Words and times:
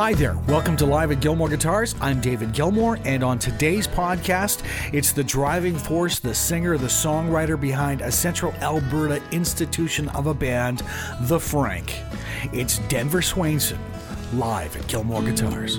Hi 0.00 0.14
there. 0.14 0.38
Welcome 0.48 0.78
to 0.78 0.86
Live 0.86 1.12
at 1.12 1.20
Gilmore 1.20 1.50
Guitars. 1.50 1.94
I'm 2.00 2.22
David 2.22 2.54
Gilmore, 2.54 2.98
and 3.04 3.22
on 3.22 3.38
today's 3.38 3.86
podcast, 3.86 4.64
it's 4.94 5.12
the 5.12 5.22
driving 5.22 5.76
force, 5.76 6.18
the 6.18 6.34
singer, 6.34 6.78
the 6.78 6.86
songwriter 6.86 7.60
behind 7.60 8.00
a 8.00 8.10
Central 8.10 8.54
Alberta 8.62 9.22
institution 9.30 10.08
of 10.08 10.26
a 10.26 10.32
band, 10.32 10.82
The 11.24 11.38
Frank. 11.38 11.94
It's 12.50 12.78
Denver 12.88 13.20
Swainson, 13.20 13.76
live 14.32 14.74
at 14.74 14.86
Gilmore 14.86 15.22
Guitars. 15.22 15.78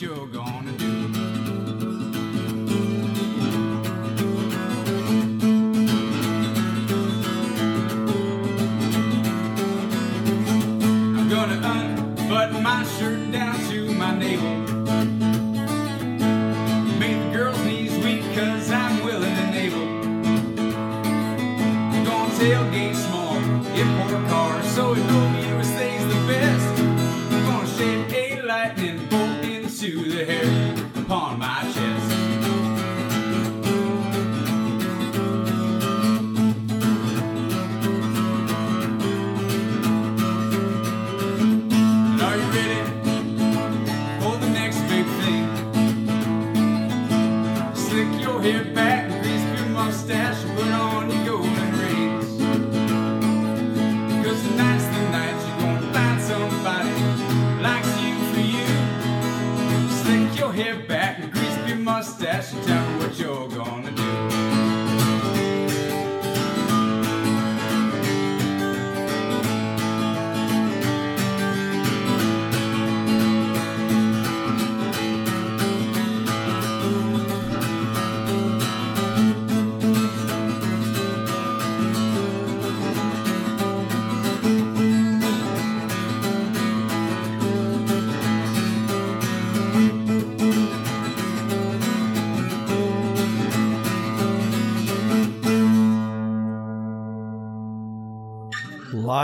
You're 0.00 0.26
gonna 0.28 0.79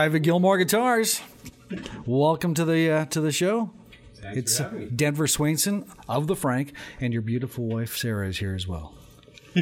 Live 0.06 0.14
at 0.14 0.22
Gilmore 0.22 0.56
Guitars. 0.56 1.20
Welcome 2.06 2.54
to 2.54 2.64
the 2.64 2.88
uh, 2.88 3.04
to 3.06 3.20
the 3.20 3.32
show. 3.32 3.72
Thanks 4.14 4.60
It's 4.60 4.72
me. 4.72 4.86
Denver 4.86 5.26
Swainson 5.26 5.88
of 6.08 6.28
the 6.28 6.36
Frank, 6.36 6.74
and 7.00 7.12
your 7.12 7.22
beautiful 7.22 7.66
wife 7.66 7.96
Sarah 7.96 8.28
is 8.28 8.38
here 8.38 8.54
as 8.54 8.68
well. 8.68 8.94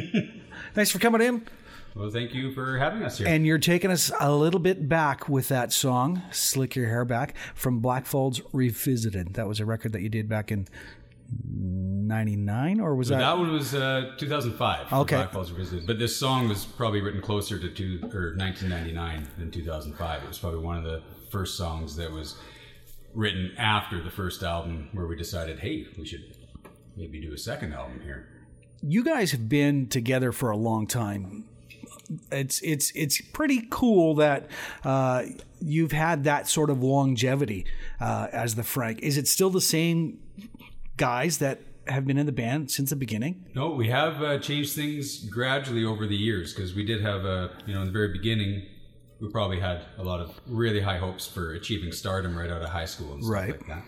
Thanks 0.75 0.91
for 0.91 0.99
coming 0.99 1.21
in. 1.21 1.47
Well, 1.95 2.11
thank 2.11 2.35
you 2.35 2.51
for 2.51 2.77
having 2.77 3.01
us 3.01 3.17
here. 3.17 3.27
And 3.27 3.43
you're 3.43 3.57
taking 3.57 3.89
us 3.89 4.11
a 4.19 4.31
little 4.35 4.59
bit 4.59 4.87
back 4.87 5.27
with 5.27 5.47
that 5.47 5.73
song, 5.73 6.21
Slick 6.29 6.75
Your 6.75 6.89
Hair 6.89 7.05
Back, 7.05 7.35
from 7.55 7.81
Blackfalds 7.81 8.39
Revisited. 8.53 9.33
That 9.33 9.47
was 9.47 9.59
a 9.59 9.65
record 9.65 9.93
that 9.93 10.03
you 10.03 10.09
did 10.09 10.29
back 10.29 10.51
in 10.51 10.67
99, 12.07 12.79
or 12.79 12.95
was 12.95 13.09
that? 13.09 13.19
that 13.19 13.37
one 13.37 13.51
was 13.51 13.73
uh, 13.75 14.11
2005. 14.17 14.93
Okay. 14.93 15.15
Blackfalds 15.15 15.49
Revisited. 15.51 15.87
But 15.87 15.99
this 15.99 16.15
song 16.15 16.47
was 16.47 16.65
probably 16.65 17.01
written 17.01 17.21
closer 17.21 17.57
to 17.59 17.69
two, 17.69 17.99
or 18.13 18.35
1999 18.37 19.27
than 19.37 19.51
2005. 19.51 20.23
It 20.23 20.27
was 20.27 20.37
probably 20.39 20.59
one 20.59 20.77
of 20.77 20.83
the 20.83 21.01
first 21.31 21.57
songs 21.57 21.95
that 21.97 22.11
was 22.11 22.35
written 23.13 23.51
after 23.57 24.01
the 24.01 24.11
first 24.11 24.43
album 24.43 24.89
where 24.93 25.07
we 25.07 25.15
decided, 25.15 25.59
hey, 25.59 25.87
we 25.97 26.05
should 26.05 26.35
maybe 26.97 27.19
do 27.21 27.33
a 27.33 27.37
second 27.37 27.73
album 27.73 28.01
here. 28.03 28.27
you 28.81 29.03
guys 29.03 29.31
have 29.31 29.49
been 29.49 29.87
together 29.87 30.31
for 30.31 30.49
a 30.51 30.57
long 30.57 30.85
time. 30.87 31.45
It's 32.31 32.61
it's 32.61 32.91
it's 32.93 33.19
pretty 33.19 33.65
cool 33.71 34.13
that 34.15 34.47
uh, 34.83 35.23
you've 35.59 35.91
had 35.91 36.23
that 36.25 36.47
sort 36.47 36.69
of 36.69 36.83
longevity 36.83 37.65
uh, 37.99 38.27
as 38.31 38.53
the 38.55 38.63
Frank. 38.63 38.99
Is 39.01 39.17
it 39.17 39.27
still 39.27 39.49
the 39.49 39.59
same 39.61 40.19
guys 40.97 41.39
that 41.39 41.61
have 41.87 42.05
been 42.05 42.17
in 42.17 42.25
the 42.25 42.31
band 42.31 42.71
since 42.71 42.89
the 42.89 42.95
beginning? 42.95 43.45
No, 43.55 43.69
we 43.71 43.89
have 43.89 44.21
uh, 44.21 44.39
changed 44.39 44.73
things 44.75 45.23
gradually 45.29 45.83
over 45.85 46.07
the 46.07 46.15
years 46.15 46.53
because 46.53 46.73
we 46.73 46.83
did 46.83 47.01
have 47.01 47.25
a, 47.25 47.51
you 47.65 47.73
know, 47.73 47.81
in 47.81 47.87
the 47.87 47.91
very 47.93 48.11
beginning, 48.11 48.63
we 49.19 49.29
probably 49.29 49.59
had 49.59 49.85
a 49.97 50.03
lot 50.03 50.19
of 50.19 50.39
really 50.47 50.81
high 50.81 50.97
hopes 50.97 51.25
for 51.27 51.53
achieving 51.53 51.91
stardom 51.91 52.37
right 52.37 52.49
out 52.49 52.61
of 52.61 52.69
high 52.69 52.85
school 52.85 53.13
and 53.13 53.23
stuff 53.23 53.33
Right. 53.33 53.49
like 53.51 53.67
that. 53.67 53.83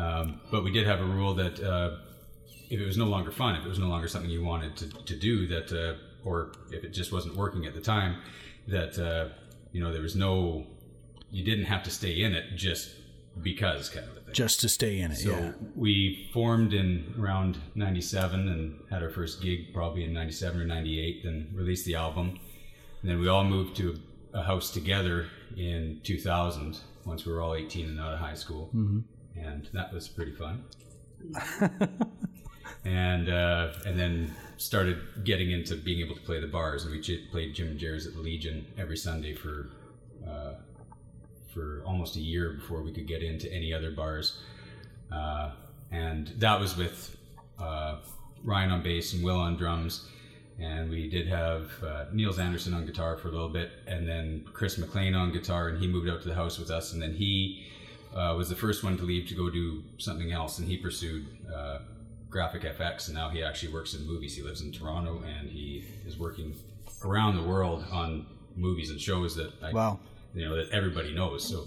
Um, 0.00 0.40
but 0.50 0.64
we 0.64 0.72
did 0.72 0.86
have 0.86 1.00
a 1.00 1.04
rule 1.04 1.34
that 1.34 1.60
uh, 1.62 1.96
if 2.70 2.80
it 2.80 2.84
was 2.86 2.96
no 2.96 3.04
longer 3.06 3.30
fun, 3.30 3.56
if 3.56 3.64
it 3.64 3.68
was 3.68 3.78
no 3.78 3.88
longer 3.88 4.08
something 4.08 4.30
you 4.30 4.42
wanted 4.44 4.76
to, 4.78 4.88
to 5.04 5.16
do, 5.18 5.46
that, 5.48 5.72
uh, 5.72 5.94
or 6.28 6.52
if 6.70 6.82
it 6.84 6.90
just 6.92 7.12
wasn't 7.12 7.36
working 7.36 7.66
at 7.66 7.74
the 7.74 7.80
time, 7.80 8.16
that, 8.68 8.98
uh, 8.98 9.28
you 9.72 9.80
know, 9.80 9.92
there 9.92 10.02
was 10.02 10.16
no, 10.16 10.66
you 11.30 11.44
didn't 11.44 11.66
have 11.66 11.82
to 11.82 11.90
stay 11.90 12.22
in 12.22 12.32
it 12.34 12.56
just 12.56 12.90
because 13.42 13.88
kind 13.90 14.06
of. 14.06 14.23
Just 14.34 14.60
to 14.60 14.68
stay 14.68 14.98
in 15.00 15.12
it, 15.12 15.16
So 15.16 15.30
yeah. 15.30 15.52
we 15.74 16.28
formed 16.32 16.74
in 16.74 17.14
around 17.18 17.56
97 17.74 18.48
and 18.48 18.80
had 18.90 19.02
our 19.02 19.10
first 19.10 19.40
gig 19.40 19.72
probably 19.72 20.04
in 20.04 20.12
97 20.12 20.60
or 20.60 20.64
98, 20.64 21.22
then 21.24 21.48
released 21.54 21.86
the 21.86 21.94
album. 21.94 22.38
And 23.00 23.10
then 23.10 23.18
we 23.20 23.28
all 23.28 23.44
moved 23.44 23.76
to 23.76 23.98
a 24.32 24.42
house 24.42 24.70
together 24.70 25.28
in 25.56 26.00
2000 26.02 26.78
once 27.04 27.24
we 27.24 27.32
were 27.32 27.40
all 27.42 27.54
18 27.54 27.86
and 27.90 28.00
out 28.00 28.12
of 28.14 28.18
high 28.18 28.34
school, 28.34 28.70
and 29.36 29.68
that 29.72 29.92
was 29.92 30.08
pretty 30.08 30.32
fun. 30.32 30.64
and 32.84 33.28
uh, 33.28 33.72
and 33.86 33.98
then 33.98 34.34
started 34.56 34.98
getting 35.24 35.50
into 35.50 35.76
being 35.76 36.00
able 36.00 36.14
to 36.14 36.20
play 36.22 36.40
the 36.40 36.46
bars, 36.46 36.84
and 36.84 36.92
we 36.92 37.00
j- 37.00 37.26
played 37.30 37.54
Jim 37.54 37.68
and 37.68 37.78
Jerry's 37.78 38.06
at 38.06 38.14
the 38.14 38.20
Legion 38.20 38.66
every 38.78 38.96
Sunday 38.96 39.34
for 39.34 39.68
uh, 40.26 40.54
for 41.54 41.82
almost 41.86 42.16
a 42.16 42.20
year 42.20 42.52
before 42.52 42.82
we 42.82 42.92
could 42.92 43.06
get 43.06 43.22
into 43.22 43.50
any 43.52 43.72
other 43.72 43.90
bars, 43.90 44.38
uh, 45.12 45.52
and 45.90 46.28
that 46.38 46.58
was 46.58 46.76
with 46.76 47.16
uh, 47.58 47.96
Ryan 48.42 48.70
on 48.70 48.82
bass 48.82 49.12
and 49.14 49.24
Will 49.24 49.38
on 49.38 49.56
drums. 49.56 50.08
And 50.60 50.88
we 50.88 51.08
did 51.08 51.26
have 51.26 51.70
uh, 51.82 52.04
Niels 52.12 52.38
Anderson 52.38 52.74
on 52.74 52.86
guitar 52.86 53.16
for 53.16 53.26
a 53.28 53.32
little 53.32 53.48
bit, 53.48 53.72
and 53.88 54.06
then 54.06 54.44
Chris 54.52 54.78
McLean 54.78 55.14
on 55.14 55.32
guitar, 55.32 55.68
and 55.68 55.80
he 55.80 55.88
moved 55.88 56.08
out 56.08 56.22
to 56.22 56.28
the 56.28 56.34
house 56.34 56.58
with 56.60 56.70
us. 56.70 56.92
And 56.92 57.02
then 57.02 57.12
he 57.12 57.66
uh, 58.14 58.34
was 58.36 58.48
the 58.48 58.54
first 58.54 58.84
one 58.84 58.96
to 58.98 59.02
leave 59.02 59.26
to 59.28 59.34
go 59.34 59.50
do 59.50 59.82
something 59.98 60.30
else, 60.30 60.58
and 60.58 60.68
he 60.68 60.76
pursued 60.76 61.26
uh, 61.52 61.78
graphic 62.30 62.62
FX, 62.62 63.06
and 63.06 63.16
now 63.16 63.30
he 63.30 63.42
actually 63.42 63.72
works 63.72 63.94
in 63.94 64.06
movies. 64.06 64.36
He 64.36 64.42
lives 64.42 64.60
in 64.60 64.70
Toronto, 64.70 65.22
and 65.26 65.50
he 65.50 65.84
is 66.06 66.18
working 66.18 66.54
around 67.04 67.36
the 67.36 67.42
world 67.42 67.84
on 67.90 68.26
movies 68.56 68.90
and 68.90 69.00
shows 69.00 69.34
that 69.34 69.52
I, 69.62 69.72
Wow. 69.72 69.98
You 70.34 70.44
know 70.48 70.56
that 70.56 70.70
everybody 70.70 71.14
knows. 71.14 71.46
So 71.48 71.64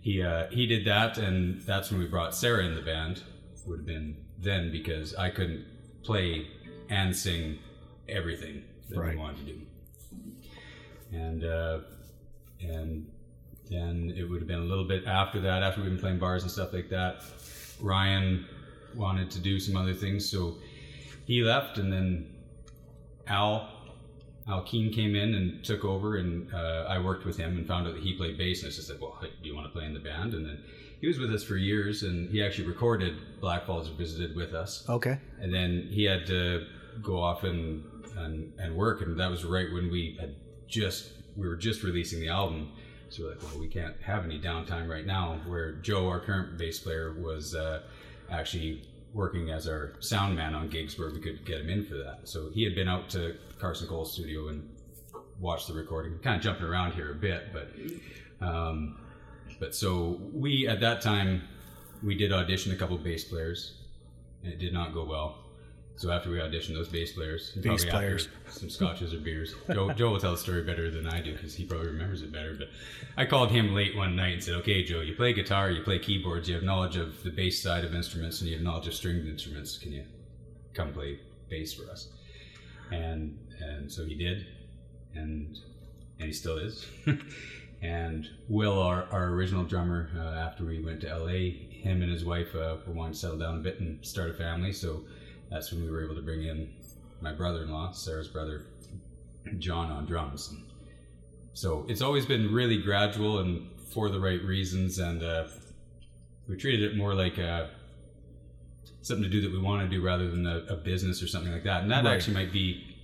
he 0.00 0.22
uh, 0.22 0.48
he 0.50 0.66
did 0.66 0.84
that, 0.86 1.18
and 1.18 1.60
that's 1.62 1.90
when 1.90 2.00
we 2.00 2.06
brought 2.06 2.34
Sarah 2.34 2.64
in 2.64 2.74
the 2.74 2.82
band. 2.82 3.22
Would 3.66 3.78
have 3.80 3.86
been 3.86 4.16
then 4.38 4.70
because 4.70 5.14
I 5.14 5.30
couldn't 5.30 5.64
play 6.02 6.46
and 6.90 7.16
sing 7.16 7.58
everything 8.08 8.62
that 8.90 8.98
Right. 8.98 9.14
we 9.14 9.16
wanted 9.16 9.46
to 9.46 9.52
do, 9.54 9.60
and 11.12 11.44
uh, 11.44 11.78
and 12.60 13.06
then 13.70 14.12
it 14.16 14.24
would 14.24 14.40
have 14.40 14.48
been 14.48 14.58
a 14.60 14.64
little 14.64 14.84
bit 14.86 15.06
after 15.06 15.40
that, 15.40 15.62
after 15.62 15.80
we've 15.80 15.90
been 15.90 15.98
playing 15.98 16.18
bars 16.18 16.42
and 16.42 16.52
stuff 16.52 16.72
like 16.74 16.90
that. 16.90 17.22
Ryan 17.80 18.46
wanted 18.94 19.30
to 19.32 19.38
do 19.40 19.58
some 19.58 19.76
other 19.76 19.94
things, 19.94 20.28
so 20.30 20.58
he 21.24 21.42
left, 21.42 21.78
and 21.78 21.90
then 21.92 22.28
Al 23.26 23.70
Al 24.46 24.62
Keen 24.62 24.92
came 24.92 25.14
in 25.14 25.34
and 25.34 25.64
took 25.64 25.84
over, 25.84 26.16
and 26.16 26.52
uh, 26.52 26.86
I 26.88 26.98
worked 26.98 27.24
with 27.24 27.36
him 27.36 27.56
and 27.56 27.66
found 27.66 27.86
out 27.86 27.94
that 27.94 28.02
he 28.02 28.14
played 28.14 28.36
bass. 28.36 28.62
And 28.62 28.70
I 28.70 28.74
just 28.74 28.88
said, 28.88 29.00
"Well, 29.00 29.18
do 29.20 29.48
you 29.48 29.54
want 29.54 29.66
to 29.66 29.72
play 29.72 29.86
in 29.86 29.94
the 29.94 30.00
band?" 30.00 30.34
And 30.34 30.44
then 30.46 30.62
he 31.00 31.06
was 31.06 31.18
with 31.18 31.32
us 31.32 31.42
for 31.42 31.56
years, 31.56 32.02
and 32.02 32.30
he 32.30 32.42
actually 32.42 32.68
recorded 32.68 33.14
Blackfalds 33.40 33.94
visited 33.96 34.36
with 34.36 34.54
us. 34.54 34.88
Okay. 34.88 35.18
And 35.40 35.52
then 35.52 35.88
he 35.90 36.04
had 36.04 36.26
to 36.26 36.66
go 37.02 37.22
off 37.22 37.44
and, 37.44 37.84
and 38.16 38.52
and 38.58 38.76
work, 38.76 39.00
and 39.00 39.18
that 39.18 39.30
was 39.30 39.44
right 39.44 39.72
when 39.72 39.90
we 39.90 40.16
had 40.20 40.34
just 40.68 41.12
we 41.36 41.48
were 41.48 41.56
just 41.56 41.82
releasing 41.82 42.20
the 42.20 42.28
album. 42.28 42.72
So 43.08 43.24
we're 43.24 43.30
like, 43.30 43.42
well, 43.42 43.58
we 43.60 43.68
can't 43.68 43.94
have 44.02 44.24
any 44.24 44.40
downtime 44.40 44.88
right 44.88 45.06
now. 45.06 45.40
Where 45.46 45.72
Joe, 45.72 46.08
our 46.08 46.20
current 46.20 46.58
bass 46.58 46.80
player, 46.80 47.14
was 47.14 47.54
uh, 47.54 47.82
actually 48.30 48.82
working 49.14 49.50
as 49.50 49.68
our 49.68 49.94
sound 50.00 50.36
man 50.36 50.54
on 50.54 50.68
gigs 50.68 50.98
where 50.98 51.10
we 51.10 51.20
could 51.20 51.46
get 51.46 51.60
him 51.60 51.70
in 51.70 51.86
for 51.86 51.94
that. 51.94 52.20
So 52.24 52.50
he 52.52 52.64
had 52.64 52.74
been 52.74 52.88
out 52.88 53.08
to 53.10 53.36
Carson 53.58 53.86
Cole's 53.86 54.12
studio 54.12 54.48
and 54.48 54.68
watched 55.40 55.68
the 55.68 55.74
recording. 55.74 56.18
Kind 56.18 56.36
of 56.36 56.42
jumping 56.42 56.66
around 56.66 56.92
here 56.92 57.12
a 57.12 57.14
bit, 57.14 57.52
but 57.52 58.46
um, 58.46 58.98
but 59.60 59.74
so 59.74 60.20
we 60.32 60.66
at 60.66 60.80
that 60.80 61.00
time 61.00 61.42
we 62.02 62.16
did 62.16 62.32
audition 62.32 62.72
a 62.72 62.76
couple 62.76 62.98
bass 62.98 63.24
players, 63.24 63.74
and 64.42 64.52
it 64.52 64.58
did 64.58 64.72
not 64.72 64.92
go 64.92 65.04
well. 65.04 65.43
So 65.96 66.10
after 66.10 66.28
we 66.28 66.38
auditioned 66.38 66.74
those 66.74 66.88
bass 66.88 67.12
players, 67.12 67.52
and 67.54 67.62
Bass 67.62 67.84
players. 67.84 68.28
some 68.48 68.68
scotches 68.68 69.14
or 69.14 69.18
beers. 69.18 69.54
Joe, 69.72 69.92
Joe 69.92 70.10
will 70.10 70.20
tell 70.20 70.32
the 70.32 70.38
story 70.38 70.62
better 70.62 70.90
than 70.90 71.06
I 71.06 71.20
do 71.20 71.32
because 71.32 71.54
he 71.54 71.64
probably 71.64 71.86
remembers 71.86 72.22
it 72.22 72.32
better. 72.32 72.54
But 72.58 72.68
I 73.16 73.26
called 73.26 73.50
him 73.50 73.74
late 73.74 73.96
one 73.96 74.16
night 74.16 74.34
and 74.34 74.42
said, 74.42 74.54
"Okay, 74.56 74.82
Joe, 74.82 75.02
you 75.02 75.14
play 75.14 75.32
guitar, 75.32 75.70
you 75.70 75.82
play 75.82 76.00
keyboards, 76.00 76.48
you 76.48 76.54
have 76.56 76.64
knowledge 76.64 76.96
of 76.96 77.22
the 77.22 77.30
bass 77.30 77.62
side 77.62 77.84
of 77.84 77.94
instruments, 77.94 78.40
and 78.40 78.50
you 78.50 78.56
have 78.56 78.64
knowledge 78.64 78.88
of 78.88 78.94
stringed 78.94 79.28
instruments. 79.28 79.78
Can 79.78 79.92
you 79.92 80.04
come 80.74 80.92
play 80.92 81.20
bass 81.48 81.72
for 81.74 81.88
us?" 81.90 82.08
And 82.90 83.38
and 83.60 83.90
so 83.90 84.04
he 84.04 84.16
did, 84.16 84.46
and 85.14 85.56
and 86.18 86.26
he 86.26 86.32
still 86.32 86.58
is. 86.58 86.86
and 87.82 88.28
Will, 88.48 88.80
our, 88.80 89.04
our 89.12 89.28
original 89.28 89.62
drummer, 89.62 90.10
uh, 90.16 90.38
after 90.38 90.64
we 90.64 90.82
went 90.82 91.02
to 91.02 91.16
LA, 91.16 91.52
him 91.70 92.02
and 92.02 92.10
his 92.10 92.24
wife 92.24 92.54
uh, 92.54 92.76
were 92.86 92.94
wanting 92.94 93.12
to 93.12 93.18
settle 93.18 93.38
down 93.38 93.56
a 93.56 93.60
bit 93.60 93.78
and 93.78 94.04
start 94.04 94.30
a 94.30 94.34
family. 94.34 94.72
So 94.72 95.02
that's 95.50 95.72
when 95.72 95.82
we 95.84 95.90
were 95.90 96.04
able 96.04 96.14
to 96.14 96.22
bring 96.22 96.44
in 96.44 96.72
my 97.20 97.32
brother-in-law, 97.32 97.92
Sarah's 97.92 98.28
brother, 98.28 98.66
John, 99.58 99.90
on 99.90 100.06
drums. 100.06 100.54
So 101.52 101.86
it's 101.88 102.02
always 102.02 102.26
been 102.26 102.52
really 102.52 102.78
gradual 102.82 103.38
and 103.38 103.68
for 103.92 104.10
the 104.10 104.18
right 104.18 104.42
reasons, 104.42 104.98
and 104.98 105.22
uh, 105.22 105.46
we 106.48 106.56
treated 106.56 106.90
it 106.90 106.96
more 106.96 107.14
like 107.14 107.38
a, 107.38 107.70
something 109.02 109.22
to 109.22 109.30
do 109.30 109.40
that 109.42 109.52
we 109.52 109.58
want 109.60 109.82
to 109.82 109.88
do 109.88 110.02
rather 110.04 110.28
than 110.30 110.46
a, 110.46 110.58
a 110.68 110.76
business 110.76 111.22
or 111.22 111.28
something 111.28 111.52
like 111.52 111.64
that. 111.64 111.82
And 111.82 111.90
that 111.90 112.04
Right. 112.04 112.14
actually 112.14 112.34
might 112.34 112.52
be 112.52 112.96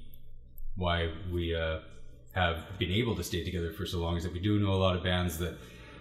why 0.77 1.13
we 1.33 1.55
uh, 1.55 1.79
have 2.33 2.65
been 2.79 2.91
able 2.91 3.15
to 3.17 3.23
stay 3.23 3.45
together 3.45 3.73
for 3.73 3.87
so 3.87 3.99
long 3.99 4.17
is 4.17 4.25
that 4.25 4.33
we 4.33 4.41
do 4.41 4.59
know 4.59 4.73
a 4.73 4.81
lot 4.83 4.97
of 4.97 5.03
bands 5.05 5.39
that 5.39 5.55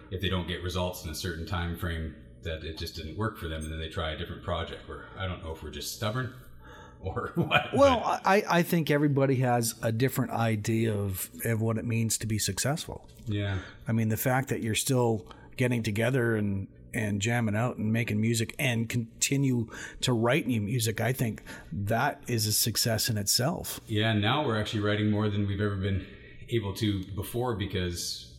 if 0.10 0.22
they 0.22 0.30
don't 0.30 0.48
get 0.48 0.64
results 0.64 1.04
in 1.04 1.12
a 1.12 1.16
certain 1.16 1.46
time 1.46 1.78
frame 1.78 2.16
that 2.44 2.64
it 2.64 2.78
just 2.78 2.96
didn't 2.96 3.18
work 3.18 3.38
for 3.38 3.48
them 3.48 3.64
and 3.64 3.72
then 3.72 3.80
they 3.80 3.90
try 3.90 4.12
a 4.12 4.18
different 4.18 4.44
project 4.44 4.88
where 4.88 5.06
i 5.18 5.26
don't 5.28 5.44
know 5.44 5.52
if 5.52 5.62
we're 5.64 5.70
just 5.70 5.96
stubborn 5.96 6.34
or 7.02 7.32
what 7.36 7.70
Well, 7.74 8.02
I, 8.26 8.44
I 8.50 8.62
think 8.62 8.92
everybody 8.92 9.36
has 9.38 9.76
a 9.82 9.92
different 9.92 10.32
idea 10.34 10.94
of, 10.94 11.30
of 11.46 11.62
what 11.62 11.78
it 11.78 11.86
means 11.86 12.18
to 12.18 12.28
be 12.28 12.38
successful. 12.38 13.08
yeah 13.26 13.60
I 13.88 13.94
mean, 13.94 14.10
the 14.10 14.18
fact 14.18 14.50
that 14.50 14.62
you're 14.62 14.76
still 14.76 15.26
getting 15.56 15.82
together 15.82 16.36
and 16.36 16.68
and 16.94 17.22
jamming 17.22 17.56
out 17.56 17.78
and 17.78 17.94
making 17.94 18.20
music 18.20 18.54
and 18.60 18.90
continue 18.90 19.68
to 20.02 20.12
write 20.12 20.46
new 20.48 20.60
music, 20.60 21.00
I 21.00 21.14
think 21.14 21.42
that 21.72 22.22
is 22.28 22.48
a 22.48 22.52
success 22.52 23.10
in 23.10 23.18
itself. 23.18 23.80
yeah 23.88 24.12
now 24.12 24.46
we're 24.46 24.60
actually 24.60 24.82
writing 24.82 25.10
more 25.10 25.30
than 25.30 25.48
we've 25.48 25.62
ever 25.62 25.78
been 25.78 26.06
able 26.50 26.74
to 26.74 27.04
before 27.16 27.56
because 27.56 28.34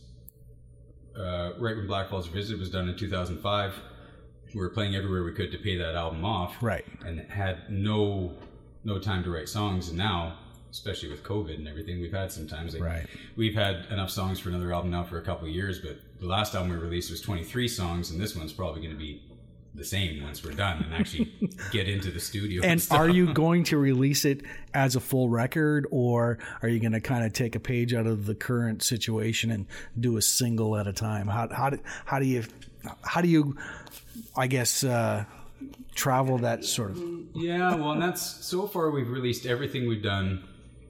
uh, 1.17 1.53
right 1.59 1.75
when 1.75 1.87
Blackfalds 1.87 2.27
visit 2.29 2.59
was 2.59 2.69
done 2.69 2.87
in 2.89 2.95
2005 2.97 3.73
we 4.53 4.59
were 4.61 4.69
playing 4.69 4.95
everywhere 4.95 5.23
we 5.23 5.31
could 5.33 5.51
to 5.51 5.57
pay 5.57 5.77
that 5.77 5.95
album 5.95 6.23
off 6.25 6.55
Right. 6.61 6.85
and 7.05 7.19
had 7.29 7.69
no 7.69 8.33
no 8.83 8.99
time 8.99 9.23
to 9.23 9.29
write 9.29 9.47
songs 9.49 9.89
and 9.89 9.97
now 9.97 10.37
especially 10.71 11.09
with 11.09 11.23
covid 11.23 11.55
and 11.55 11.67
everything 11.67 11.99
we've 12.01 12.13
had 12.13 12.31
sometimes 12.31 12.73
like 12.73 12.83
Right. 12.83 13.07
we've 13.35 13.53
had 13.55 13.85
enough 13.91 14.09
songs 14.09 14.39
for 14.39 14.49
another 14.49 14.73
album 14.73 14.91
now 14.91 15.03
for 15.03 15.17
a 15.17 15.21
couple 15.21 15.47
of 15.47 15.53
years 15.53 15.79
but 15.79 15.97
the 16.19 16.25
last 16.27 16.55
album 16.55 16.71
we 16.71 16.77
released 16.77 17.11
was 17.11 17.21
23 17.21 17.67
songs 17.67 18.11
and 18.11 18.19
this 18.21 18.35
one's 18.35 18.53
probably 18.53 18.81
going 18.81 18.93
to 18.93 18.99
be 18.99 19.21
the 19.73 19.85
same 19.85 20.21
once 20.23 20.43
we're 20.43 20.51
done 20.51 20.83
and 20.83 20.93
actually 20.93 21.31
get 21.71 21.87
into 21.87 22.11
the 22.11 22.19
studio 22.19 22.61
And 22.63 22.81
stuff. 22.81 22.99
are 22.99 23.07
you 23.09 23.33
going 23.33 23.63
to 23.65 23.77
release 23.77 24.25
it 24.25 24.41
as 24.73 24.97
a 24.97 24.99
full 24.99 25.29
record, 25.29 25.87
or 25.91 26.39
are 26.61 26.67
you 26.67 26.81
going 26.81 26.91
to 26.91 26.99
kind 26.99 27.23
of 27.23 27.31
take 27.31 27.55
a 27.55 27.59
page 27.61 27.93
out 27.93 28.05
of 28.05 28.25
the 28.25 28.35
current 28.35 28.83
situation 28.83 29.49
and 29.49 29.65
do 29.97 30.17
a 30.17 30.21
single 30.21 30.75
at 30.75 30.87
a 30.87 30.91
time? 30.93 31.27
How 31.27 31.47
how 31.53 31.69
do, 31.69 31.79
how 32.03 32.19
do 32.19 32.25
you 32.25 32.43
how 33.03 33.21
do 33.21 33.29
you, 33.29 33.55
I 34.35 34.47
guess, 34.47 34.83
uh, 34.83 35.25
travel 35.95 36.37
that 36.39 36.65
sort 36.65 36.91
of? 36.91 37.03
Yeah, 37.35 37.75
well, 37.75 37.91
and 37.91 38.01
that's 38.01 38.21
so 38.21 38.67
far 38.67 38.91
we've 38.91 39.09
released 39.09 39.45
everything 39.45 39.87
we've 39.87 40.03
done 40.03 40.43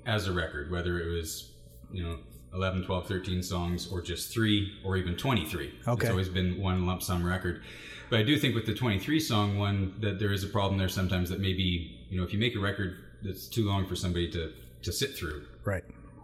as 0.05 0.27
a 0.27 0.31
record, 0.33 0.71
whether 0.71 0.99
it 0.99 1.07
was, 1.11 1.51
you 1.91 2.03
know, 2.03 2.17
11, 2.53 2.83
12, 2.83 3.07
13 3.07 3.43
songs 3.43 3.91
or 3.91 4.01
just 4.01 4.33
three 4.33 4.73
or 4.83 4.97
even 4.97 5.15
23. 5.15 5.73
Okay. 5.87 6.01
It's 6.01 6.09
always 6.09 6.27
been 6.29 6.61
one 6.61 6.85
lump 6.85 7.01
sum 7.01 7.23
record. 7.25 7.61
But 8.09 8.19
I 8.19 8.23
do 8.23 8.37
think 8.37 8.55
with 8.55 8.65
the 8.65 8.73
23 8.73 9.19
song 9.21 9.57
one 9.57 9.95
that 10.01 10.19
there 10.19 10.33
is 10.33 10.43
a 10.43 10.47
problem 10.47 10.77
there 10.77 10.89
sometimes 10.89 11.29
that 11.29 11.39
maybe, 11.39 11.97
you 12.09 12.17
know, 12.17 12.25
if 12.25 12.33
you 12.33 12.39
make 12.39 12.55
a 12.55 12.59
record 12.59 12.97
that's 13.23 13.47
too 13.47 13.65
long 13.65 13.85
for 13.85 13.95
somebody 13.95 14.29
to, 14.31 14.51
to 14.81 14.91
sit 14.91 15.15
through, 15.15 15.45
Right. 15.63 15.83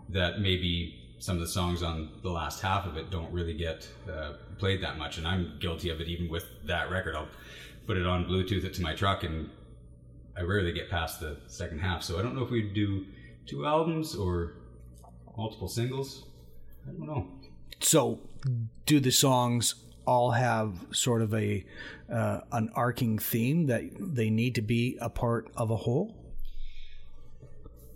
that 0.10 0.42
maybe 0.42 0.96
some 1.20 1.36
of 1.36 1.42
the 1.42 1.48
songs 1.48 1.84
on 1.84 2.10
the 2.22 2.30
last 2.30 2.62
half 2.62 2.86
of 2.86 2.98
it 2.98 3.10
don't 3.10 3.32
really 3.32 3.54
get 3.54 3.88
uh, 4.12 4.34
played 4.58 4.82
that 4.84 4.98
much. 4.98 5.18
And 5.18 5.28
I'm 5.28 5.58
guilty 5.60 5.90
of 5.90 6.00
it 6.02 6.08
even 6.08 6.30
with 6.30 6.46
that 6.66 6.92
record. 6.92 7.16
I'll 7.16 7.28
put 7.86 7.98
it 7.98 8.06
on 8.06 8.26
Bluetooth 8.26 8.64
it 8.64 8.74
to 8.76 8.82
my 8.82 8.94
truck 8.94 9.24
and 9.24 9.50
I 10.38 10.42
rarely 10.42 10.72
get 10.72 10.90
past 10.90 11.20
the 11.20 11.38
second 11.48 11.80
half. 11.80 12.04
So 12.04 12.20
I 12.20 12.22
don't 12.22 12.36
know 12.36 12.44
if 12.44 12.52
we'd 12.52 12.74
do 12.74 13.06
two 13.48 13.66
albums 13.66 14.16
or 14.16 14.54
multiple 15.38 15.68
singles. 15.68 16.26
I 16.88 16.92
don't 16.92 17.08
know. 17.08 17.28
So, 17.80 18.20
do 18.86 19.00
the 19.00 19.12
songs 19.12 19.76
all 20.06 20.32
have 20.32 20.74
sort 20.92 21.22
of 21.22 21.34
a 21.34 21.66
uh, 22.12 22.40
an 22.52 22.70
arcing 22.74 23.20
theme 23.20 23.68
that 23.68 23.84
they 24.00 24.30
need 24.30 24.56
to 24.56 24.62
be 24.62 24.98
a 25.02 25.10
part 25.10 25.50
of 25.56 25.70
a 25.70 25.76
whole? 25.76 26.16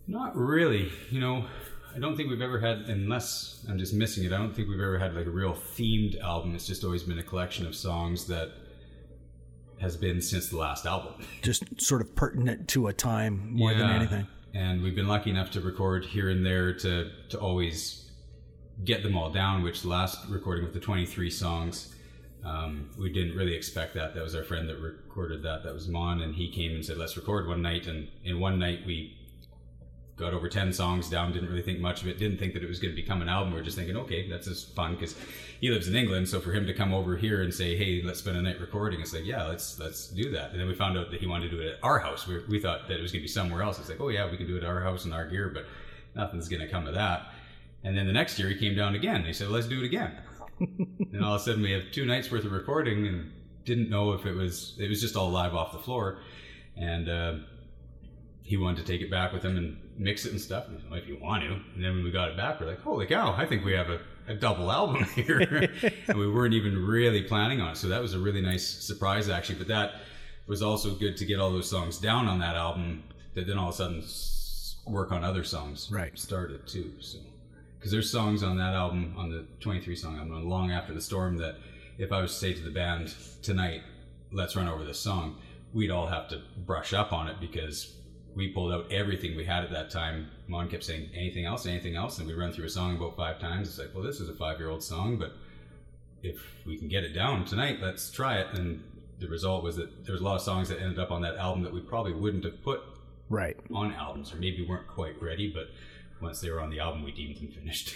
Not 0.08 0.36
really. 0.36 0.92
You 1.10 1.22
know, 1.22 1.46
I 1.96 2.00
don't 2.00 2.16
think 2.16 2.30
we've 2.30 2.42
ever 2.42 2.60
had, 2.60 2.80
unless 2.88 3.66
I'm 3.70 3.78
just 3.78 3.94
missing 3.94 4.24
it, 4.24 4.32
I 4.34 4.38
don't 4.38 4.54
think 4.56 4.70
we've 4.70 4.80
ever 4.80 4.98
had 4.98 5.14
like 5.16 5.26
a 5.26 5.30
real 5.32 5.54
themed 5.54 6.20
album. 6.22 6.56
It's 6.56 6.68
just 6.68 6.84
always 6.84 7.04
been 7.04 7.20
a 7.20 7.24
collection 7.24 7.66
of 7.66 7.76
songs 7.76 8.28
that 8.28 8.52
has 9.80 9.98
been 9.98 10.22
since 10.22 10.50
the 10.50 10.58
last 10.58 10.86
album. 10.86 11.14
Just 11.42 11.64
sort 11.82 12.02
of 12.02 12.16
pertinent 12.16 12.68
to 12.68 12.86
a 12.88 12.94
time 12.94 13.52
more 13.52 13.74
than 13.74 13.90
anything. 13.90 14.28
And 14.54 14.84
we've 14.84 14.94
been 14.94 15.08
lucky 15.08 15.32
enough 15.32 15.50
to 15.52 15.62
record 15.62 16.06
here 16.06 16.30
and 16.30 16.46
there 16.46 16.72
to 16.72 17.10
to 17.30 17.40
always 17.40 18.12
get 18.86 19.02
them 19.02 19.18
all 19.18 19.32
down. 19.32 19.64
Which 19.64 19.82
the 19.82 19.88
last 19.88 20.20
recording 20.30 20.64
with 20.66 20.74
the 20.76 20.80
23 20.80 21.32
songs, 21.32 21.96
Um, 22.44 22.90
we 22.98 23.12
didn't 23.12 23.36
really 23.36 23.56
expect 23.56 23.94
that. 23.96 24.14
That 24.14 24.24
was 24.24 24.36
our 24.36 24.44
friend 24.44 24.70
that 24.70 24.78
recorded 24.80 25.42
that. 25.44 25.64
That 25.64 25.74
was 25.74 25.88
Mon, 25.88 26.22
and 26.22 26.36
he 26.36 26.52
came 26.52 26.74
and 26.74 26.86
said, 26.86 26.98
"Let's 26.98 27.16
record 27.18 27.48
one 27.48 27.62
night." 27.64 27.88
And 27.88 28.08
in 28.24 28.40
one 28.40 28.60
night, 28.60 28.86
we 28.86 29.18
got 30.22 30.34
over 30.34 30.48
10 30.48 30.72
songs 30.72 31.10
down 31.10 31.34
didn't 31.34 31.50
really 31.50 31.62
think 31.62 31.80
much 31.80 32.02
of 32.02 32.08
it 32.08 32.18
didn't 32.18 32.38
think 32.38 32.54
that 32.54 32.64
it 32.64 32.70
was 32.70 32.80
going 32.80 32.96
to 32.96 33.02
become 33.02 33.22
an 33.22 33.28
album. 33.28 33.54
We 33.54 33.60
are 33.60 33.64
just 33.64 33.78
thinking 33.78 33.98
okay 33.98 34.30
that's 34.30 34.48
just 34.48 34.74
fun 34.76 34.94
because 34.94 35.16
he 35.60 35.70
lives 35.70 35.88
in 35.88 35.96
england 35.96 36.30
so 36.30 36.40
for 36.40 36.52
him 36.54 36.66
to 36.68 36.74
come 36.74 36.94
over 36.94 37.18
here 37.18 37.42
and 37.42 37.54
say 37.54 37.76
hey 37.76 38.02
let's 38.04 38.20
spend 38.20 38.38
a 38.38 38.42
night 38.42 38.60
recording 38.60 39.02
it's 39.02 39.14
like 39.14 39.26
yeah 39.26 39.46
let's 39.46 39.80
let's 39.80 40.08
do 40.08 40.32
that. 40.32 40.52
And 40.52 40.60
then 40.60 40.68
we 40.68 40.76
found 40.76 40.98
out 40.98 41.12
that 41.12 41.20
he 41.20 41.28
wanted 41.28 41.50
to 41.50 41.58
do 41.58 41.62
it 41.62 41.74
at 41.74 41.80
our 41.84 42.00
house. 42.00 42.28
We, 42.28 42.42
we 42.48 42.60
thought 42.60 42.88
that 42.88 42.98
it 42.98 43.02
was 43.02 43.12
going 43.12 43.22
to 43.22 43.26
be 43.26 43.28
somewhere 43.28 43.64
else. 43.64 43.80
It's 43.80 43.90
like 43.90 44.00
oh 44.00 44.10
yeah 44.10 44.30
we 44.30 44.38
can 44.38 44.48
do 44.48 44.56
it 44.56 44.64
at 44.64 44.70
our 44.70 44.82
house 44.82 45.06
and 45.06 45.14
our 45.14 45.28
gear 45.28 45.50
but 45.54 45.66
nothing's 46.16 46.48
going 46.48 46.62
to 46.62 46.70
come 46.70 46.88
of 46.88 46.94
that. 46.94 47.28
And 47.84 47.98
then 47.98 48.06
the 48.06 48.14
next 48.14 48.38
year 48.38 48.48
he 48.50 48.56
came 48.56 48.76
down 48.76 48.96
again. 48.96 49.26
He 49.26 49.34
said 49.34 49.50
let's 49.50 49.68
do 49.68 49.82
it 49.82 49.86
again. 49.86 50.18
And 51.14 51.26
all 51.26 51.34
of 51.34 51.42
a 51.42 51.44
sudden 51.44 51.64
we 51.64 51.72
have 51.72 51.92
two 51.92 52.06
nights 52.06 52.30
worth 52.30 52.46
of 52.46 52.52
recording 52.52 53.08
and 53.08 53.32
didn't 53.66 53.90
know 53.90 54.14
if 54.14 54.26
it 54.26 54.34
was 54.34 54.78
it 54.80 54.88
was 54.90 55.02
just 55.02 55.16
all 55.16 55.30
live 55.30 55.56
off 55.56 55.72
the 55.72 55.80
floor. 55.80 56.20
And 56.78 57.10
uh, 57.10 57.34
he 58.44 58.58
wanted 58.58 58.86
to 58.86 58.92
take 58.92 59.02
it 59.02 59.10
back 59.10 59.34
with 59.34 59.44
him 59.44 59.58
and 59.58 59.78
mix 60.02 60.26
it 60.26 60.32
and 60.32 60.42
stuff. 60.42 60.66
If 60.92 61.08
you 61.08 61.18
want 61.22 61.44
to. 61.44 61.52
And 61.52 61.84
then 61.84 61.96
when 61.96 62.04
we 62.04 62.12
got 62.12 62.30
it 62.30 62.38
back, 62.38 62.60
we're 62.60 62.68
like, 62.68 62.82
holy 62.82 63.06
cow, 63.06 63.34
I 63.38 63.46
think 63.46 63.64
we 63.64 63.74
have 63.74 63.90
a, 63.90 64.00
a 64.28 64.34
double 64.34 64.72
album 64.72 65.04
here. 65.16 65.70
and 66.08 66.18
we 66.18 66.30
weren't 66.30 66.56
even 66.56 66.86
really 66.86 67.24
planning 67.24 67.62
on 67.62 67.72
it. 67.72 67.78
So 67.78 67.88
that 67.88 68.02
was 68.02 68.14
a 68.14 68.20
really 68.20 68.42
nice 68.42 68.68
surprise, 68.68 69.30
actually. 69.30 69.60
But 69.60 69.68
that 69.68 69.92
was 70.48 70.64
also 70.64 70.96
good 70.96 71.16
to 71.18 71.26
get 71.26 71.40
all 71.40 71.52
those 71.52 71.70
songs 71.70 72.00
down 72.00 72.28
on 72.28 72.40
that 72.40 72.56
album 72.56 73.04
that 73.36 73.48
then 73.48 73.58
all 73.58 73.70
of 73.70 73.76
a 73.76 73.78
sudden 73.78 74.04
work 74.92 75.12
on 75.12 75.24
other 75.24 75.44
songs 75.44 75.90
right. 75.92 76.18
started 76.18 76.68
too. 76.68 76.92
So 77.00 77.20
because 77.78 77.92
there's 77.92 78.12
songs 78.12 78.44
on 78.44 78.58
that 78.58 78.74
album, 78.74 79.14
on 79.18 79.30
the 79.30 79.46
23 79.60 79.96
song 79.96 80.18
album, 80.18 80.34
on 80.34 80.50
Long 80.50 80.72
After 80.72 80.94
the 80.94 81.02
Storm, 81.02 81.38
that 81.38 81.56
if 81.98 82.12
I 82.12 82.22
was 82.22 82.32
to 82.34 82.38
say 82.38 82.54
to 82.54 82.62
the 82.62 82.72
band 82.72 83.14
tonight, 83.42 83.82
let's 84.32 84.56
run 84.56 84.68
over 84.68 84.84
this 84.84 85.00
song, 85.00 85.38
we'd 85.74 85.92
all 85.92 86.08
have 86.08 86.28
to 86.30 86.42
brush 86.58 86.94
up 86.94 87.14
on 87.14 87.28
it 87.28 87.40
because 87.40 87.96
we 88.36 88.50
pulled 88.50 88.72
out 88.72 88.92
everything 88.92 89.36
we 89.36 89.46
had 89.46 89.64
at 89.64 89.72
that 89.72 89.90
time. 89.90 90.30
Mon 90.48 90.70
kept 90.70 90.84
saying, 90.84 91.10
anything 91.14 91.46
else, 91.46 91.66
anything 91.66 91.96
else? 91.96 92.20
And 92.20 92.28
we 92.28 92.34
run 92.34 92.52
through 92.52 92.66
a 92.66 92.70
song 92.70 92.96
about 92.96 93.16
five 93.18 93.40
times. 93.40 93.68
It's 93.68 93.78
like, 93.78 93.94
well, 93.94 94.04
this 94.04 94.20
is 94.20 94.30
a 94.30 94.36
five 94.36 94.60
year 94.60 94.70
old 94.70 94.84
song, 94.84 95.18
but 95.18 95.34
if 96.24 96.42
we 96.66 96.78
can 96.78 96.88
get 96.88 97.04
it 97.04 97.14
down 97.14 97.46
tonight, 97.46 97.80
let's 97.82 98.12
try 98.12 98.38
it. 98.38 98.48
And 98.54 98.84
the 99.20 99.28
result 99.28 99.64
was 99.64 99.76
that 99.76 100.06
there 100.06 100.14
was 100.14 100.22
a 100.22 100.24
lot 100.24 100.36
of 100.36 100.42
songs 100.42 100.70
that 100.70 100.80
ended 100.80 101.00
up 101.00 101.12
on 101.12 101.22
that 101.24 101.36
album 101.36 101.64
that 101.64 101.74
we 101.74 101.82
probably 101.82 102.14
wouldn't 102.14 102.44
have 102.44 102.62
put 102.64 102.82
right 103.30 103.58
on 103.74 103.94
albums 103.94 104.34
or 104.34 104.38
maybe 104.38 104.66
weren't 104.68 104.88
quite 104.88 105.22
ready, 105.22 105.52
but 105.52 105.70
once 106.22 106.40
they 106.40 106.50
were 106.50 106.62
on 106.62 106.70
the 106.70 106.80
album, 106.80 107.04
we 107.04 107.12
deemed 107.12 107.38
them 107.38 107.48
finished. 107.48 107.96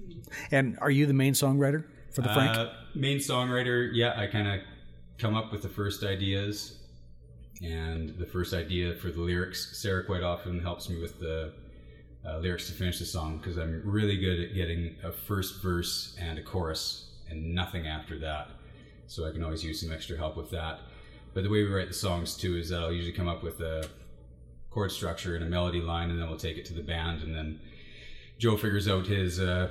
and 0.50 0.78
are 0.80 0.90
you 0.90 1.06
the 1.06 1.14
main 1.14 1.32
songwriter 1.32 1.84
for 2.12 2.22
the 2.22 2.32
Frank? 2.32 2.56
Uh, 2.56 2.72
main 2.94 3.18
songwriter, 3.18 3.90
yeah. 3.92 4.18
I 4.18 4.26
kind 4.28 4.48
of 4.48 4.60
come 5.18 5.34
up 5.34 5.52
with 5.52 5.62
the 5.62 5.68
first 5.68 6.04
ideas 6.04 6.78
and 7.64 8.10
the 8.18 8.26
first 8.26 8.52
idea 8.52 8.94
for 8.94 9.10
the 9.10 9.20
lyrics. 9.20 9.76
Sarah 9.78 10.04
quite 10.04 10.22
often 10.22 10.60
helps 10.60 10.88
me 10.88 11.00
with 11.00 11.18
the 11.18 11.52
uh, 12.26 12.38
lyrics 12.38 12.66
to 12.66 12.72
finish 12.72 12.98
the 12.98 13.04
song 13.04 13.38
because 13.38 13.56
I'm 13.56 13.82
really 13.84 14.16
good 14.16 14.40
at 14.40 14.54
getting 14.54 14.96
a 15.02 15.10
first 15.10 15.62
verse 15.62 16.16
and 16.20 16.38
a 16.38 16.42
chorus 16.42 17.10
and 17.28 17.54
nothing 17.54 17.86
after 17.86 18.18
that. 18.18 18.50
So 19.06 19.26
I 19.26 19.32
can 19.32 19.42
always 19.42 19.64
use 19.64 19.80
some 19.80 19.92
extra 19.92 20.16
help 20.16 20.36
with 20.36 20.50
that. 20.50 20.80
But 21.32 21.44
the 21.44 21.50
way 21.50 21.62
we 21.62 21.72
write 21.72 21.88
the 21.88 21.94
songs 21.94 22.36
too 22.36 22.56
is 22.56 22.68
that 22.68 22.80
I'll 22.80 22.92
usually 22.92 23.16
come 23.16 23.28
up 23.28 23.42
with 23.42 23.60
a 23.60 23.88
chord 24.70 24.92
structure 24.92 25.34
and 25.34 25.44
a 25.44 25.48
melody 25.48 25.80
line, 25.80 26.10
and 26.10 26.20
then 26.20 26.28
we'll 26.28 26.38
take 26.38 26.58
it 26.58 26.64
to 26.66 26.74
the 26.74 26.82
band, 26.82 27.22
and 27.22 27.34
then 27.34 27.60
Joe 28.38 28.56
figures 28.56 28.88
out 28.88 29.06
his 29.06 29.40
uh, 29.40 29.70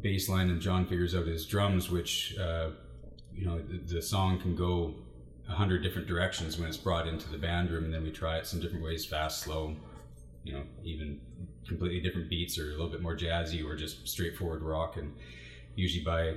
bass 0.00 0.28
line, 0.28 0.50
and 0.50 0.60
John 0.60 0.86
figures 0.86 1.14
out 1.14 1.26
his 1.26 1.46
drums, 1.46 1.90
which 1.90 2.36
uh, 2.38 2.68
you 3.34 3.46
know 3.46 3.58
the, 3.58 3.78
the 3.94 4.02
song 4.02 4.38
can 4.40 4.54
go 4.54 4.94
a 5.52 5.54
hundred 5.54 5.82
different 5.82 6.08
directions 6.08 6.58
when 6.58 6.66
it's 6.66 6.78
brought 6.78 7.06
into 7.06 7.28
the 7.28 7.36
band 7.36 7.70
room, 7.70 7.84
and 7.84 7.92
then 7.92 8.02
we 8.02 8.10
try 8.10 8.38
it 8.38 8.46
some 8.46 8.58
different 8.58 8.82
ways, 8.82 9.04
fast, 9.04 9.42
slow, 9.42 9.76
you 10.44 10.52
know, 10.52 10.62
even 10.82 11.20
completely 11.68 12.00
different 12.00 12.30
beats, 12.30 12.58
or 12.58 12.68
a 12.68 12.70
little 12.70 12.88
bit 12.88 13.02
more 13.02 13.16
jazzy, 13.16 13.64
or 13.64 13.76
just 13.76 14.08
straightforward 14.08 14.62
rock. 14.62 14.96
And 14.96 15.14
usually 15.76 16.04
by 16.04 16.34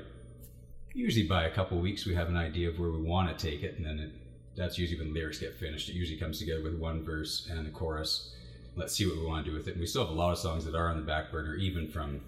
usually 0.93 1.27
by 1.27 1.45
a 1.45 1.51
couple 1.51 1.79
weeks, 1.79 2.05
we 2.05 2.13
have 2.13 2.27
an 2.27 2.37
idea 2.37 2.69
of 2.69 2.77
where 2.77 2.91
we 2.91 3.01
want 3.01 3.35
to 3.35 3.51
take 3.51 3.63
it, 3.63 3.77
and 3.77 3.85
then 3.85 3.99
it, 3.99 4.11
that's 4.55 4.77
usually 4.77 4.99
when 4.99 5.13
lyrics 5.13 5.39
get 5.39 5.55
finished. 5.55 5.89
It 5.89 5.93
usually 5.93 6.19
comes 6.19 6.39
together 6.39 6.61
with 6.61 6.75
one 6.75 7.03
verse 7.03 7.47
and 7.49 7.65
a 7.65 7.71
chorus. 7.71 8.35
Let's 8.75 8.93
see 8.93 9.07
what 9.07 9.17
we 9.17 9.25
want 9.25 9.45
to 9.45 9.51
do 9.51 9.57
with 9.57 9.67
it. 9.67 9.71
And 9.71 9.79
we 9.79 9.87
still 9.87 10.05
have 10.05 10.13
a 10.13 10.17
lot 10.17 10.31
of 10.33 10.37
songs 10.37 10.65
that 10.65 10.75
are 10.75 10.89
on 10.89 10.97
the 10.97 11.05
back 11.05 11.31
burner, 11.31 11.55
even 11.55 11.87
from 11.87 12.19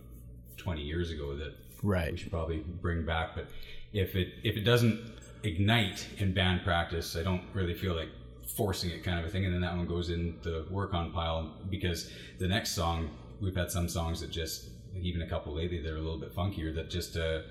20 0.56 0.82
years 0.82 1.12
ago, 1.12 1.36
that 1.36 1.54
right. 1.84 2.12
we 2.12 2.18
should 2.18 2.32
probably 2.32 2.58
bring 2.58 3.06
back. 3.06 3.36
But 3.36 3.48
if 3.92 4.16
it 4.16 4.30
if 4.44 4.56
it 4.56 4.64
doesn't 4.64 5.18
ignite 5.44 6.08
in 6.18 6.34
band 6.34 6.64
practice. 6.64 7.16
I 7.16 7.24
don't 7.24 7.44
really 7.54 7.74
feel 7.74 7.96
like 7.96 8.10
forcing 8.56 8.90
it 8.90 9.04
kind 9.04 9.20
of 9.20 9.26
a 9.26 9.30
thing. 9.30 9.46
And 9.46 9.54
then 9.54 9.62
that 9.62 9.76
one 9.76 9.88
goes 9.88 10.10
in 10.10 10.38
the 10.42 10.66
work 10.70 10.94
on 10.94 11.12
pile 11.12 11.54
because 11.70 12.10
the 12.40 12.48
next 12.48 12.72
song, 12.72 13.10
we've 13.42 13.56
had 13.56 13.72
some 13.72 13.88
songs 13.88 14.22
that 14.22 14.32
just, 14.32 14.70
even 14.96 15.22
a 15.22 15.30
couple 15.30 15.54
lately, 15.54 15.82
that 15.82 15.92
are 15.92 15.98
a 15.98 16.02
little 16.02 16.20
bit 16.20 16.36
funkier 16.36 16.74
that 16.76 16.90
just, 16.90 17.18
uh, 17.18 17.42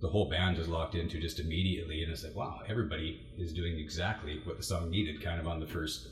the 0.00 0.08
whole 0.08 0.30
band 0.30 0.58
is 0.58 0.68
locked 0.68 0.94
into 0.94 1.20
just 1.20 1.40
immediately. 1.40 2.02
And 2.02 2.12
it's 2.12 2.22
like, 2.22 2.36
wow, 2.36 2.60
everybody 2.68 3.20
is 3.36 3.52
doing 3.52 3.78
exactly 3.78 4.40
what 4.44 4.56
the 4.56 4.62
song 4.62 4.90
needed 4.90 5.22
kind 5.22 5.40
of 5.40 5.48
on 5.48 5.58
the 5.58 5.66
first 5.66 6.08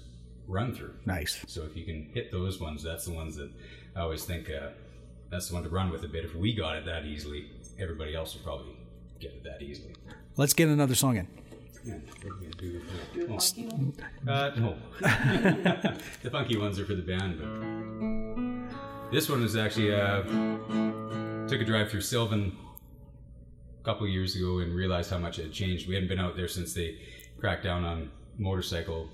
run 0.49 0.75
through. 0.75 0.95
Nice. 1.05 1.45
So 1.47 1.63
if 1.63 1.77
you 1.77 1.85
can 1.85 2.11
hit 2.13 2.33
those 2.33 2.61
ones, 2.61 2.83
that's 2.83 3.05
the 3.05 3.13
ones 3.13 3.37
that 3.37 3.51
I 3.95 4.01
always 4.01 4.25
think, 4.25 4.51
uh, 4.51 4.71
that's 5.31 5.49
the 5.49 5.55
one 5.55 5.63
to 5.63 5.69
run 5.69 5.91
with 5.91 6.05
a 6.05 6.09
bit. 6.09 6.25
If 6.25 6.35
we 6.35 6.55
got 6.55 6.77
it 6.77 6.85
that 6.87 7.05
easily, 7.05 7.51
everybody 7.79 8.15
else 8.15 8.35
would 8.35 8.45
probably 8.45 8.77
get 9.21 9.33
it 9.33 9.45
that 9.45 9.63
easily. 9.63 9.95
Let's 10.37 10.53
get 10.53 10.69
another 10.69 10.95
song 10.95 11.17
in. 11.17 11.29
The 16.23 16.31
funky 16.31 16.57
ones 16.57 16.79
are 16.79 16.85
for 16.85 16.95
the 16.95 17.03
band, 17.03 17.39
but 17.39 19.13
this 19.13 19.29
one 19.29 19.43
was 19.43 19.57
actually 19.57 19.95
uh, 19.95 20.23
took 21.49 21.61
a 21.61 21.65
drive 21.65 21.91
through 21.91 22.01
Sylvan 22.01 22.57
a 23.81 23.85
couple 23.85 24.07
years 24.09 24.35
ago 24.37 24.59
and 24.59 24.75
realized 24.75 25.11
how 25.11 25.19
much 25.19 25.39
it 25.39 25.45
had 25.45 25.53
changed. 25.53 25.89
We 25.89 25.95
hadn't 25.95 26.09
been 26.09 26.19
out 26.19 26.37
there 26.37 26.49
since 26.49 26.75
they 26.75 26.99
cracked 27.39 27.63
down 27.63 27.85
on 27.85 28.11
motorcycle 28.37 29.09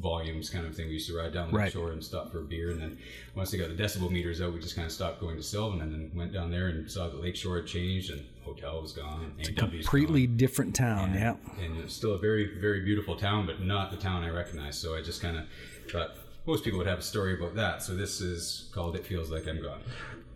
volumes 0.00 0.50
kind 0.50 0.66
of 0.66 0.74
thing. 0.74 0.86
We 0.88 0.94
used 0.94 1.08
to 1.08 1.16
ride 1.16 1.32
down 1.32 1.50
the 1.50 1.56
right. 1.56 1.72
shore 1.72 1.92
and 1.92 2.02
stop 2.04 2.30
for 2.30 2.40
a 2.40 2.44
beer, 2.44 2.70
and 2.70 2.80
then 2.80 2.98
once 3.34 3.50
they 3.50 3.58
got 3.58 3.74
the 3.74 3.82
decibel 3.82 4.10
meters 4.10 4.40
out, 4.40 4.52
we 4.52 4.60
just 4.60 4.76
kind 4.76 4.86
of 4.86 4.92
stopped 4.92 5.20
going 5.20 5.36
to 5.36 5.42
Sylvan, 5.42 5.80
and 5.80 5.92
then 5.92 6.10
went 6.14 6.32
down 6.32 6.50
there 6.50 6.68
and 6.68 6.90
saw 6.90 7.08
the 7.08 7.16
lakeshore 7.16 7.56
had 7.56 7.66
changed, 7.66 8.10
and 8.10 8.24
hotel 8.44 8.82
was 8.82 8.92
gone. 8.92 9.32
It's 9.38 9.48
a 9.48 9.52
completely 9.52 10.26
gone. 10.26 10.36
different 10.36 10.74
town, 10.74 11.10
and, 11.10 11.14
yeah. 11.18 11.64
And 11.64 11.78
it's 11.78 11.94
still 11.94 12.14
a 12.14 12.18
very, 12.18 12.58
very 12.58 12.80
beautiful 12.80 13.16
town, 13.16 13.46
but 13.46 13.60
not 13.60 13.90
the 13.90 13.96
town 13.96 14.22
I 14.22 14.30
recognize. 14.30 14.78
So 14.78 14.94
I 14.94 15.02
just 15.02 15.22
kind 15.22 15.36
of 15.36 15.44
thought 15.90 16.16
most 16.46 16.64
people 16.64 16.78
would 16.78 16.86
have 16.86 17.00
a 17.00 17.02
story 17.02 17.34
about 17.34 17.54
that. 17.56 17.82
So 17.82 17.94
this 17.94 18.20
is 18.20 18.68
called 18.72 18.96
"It 18.96 19.06
Feels 19.06 19.30
Like 19.30 19.48
I'm 19.48 19.62
Gone." 19.62 19.80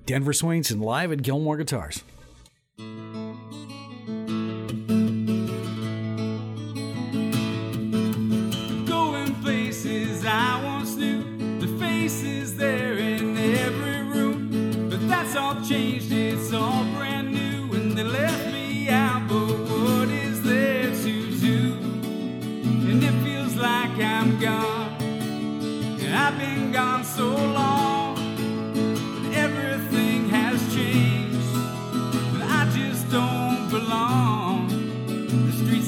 Denver 0.06 0.32
Swainson 0.32 0.82
live 0.82 1.12
at 1.12 1.22
Gilmore 1.22 1.56
Guitars. 1.56 2.02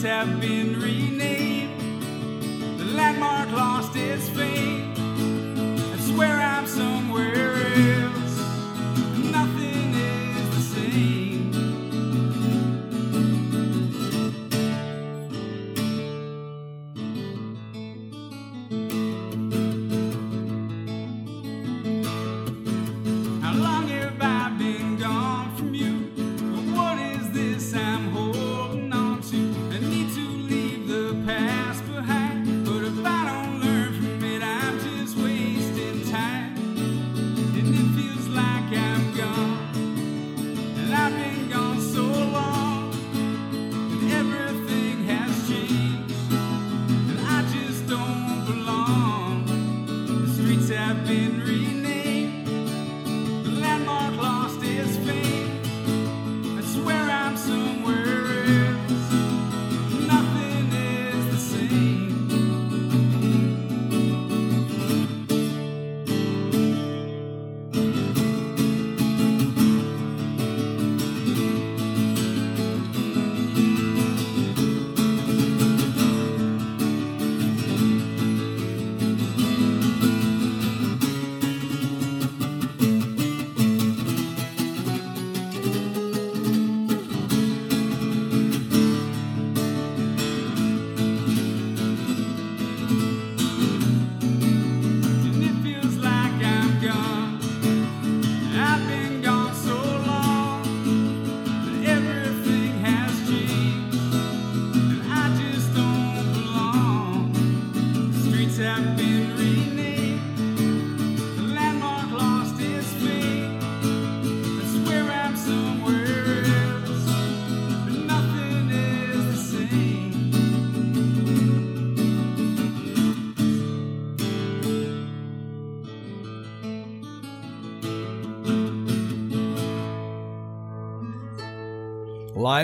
have 0.03 0.41
been 0.41 0.72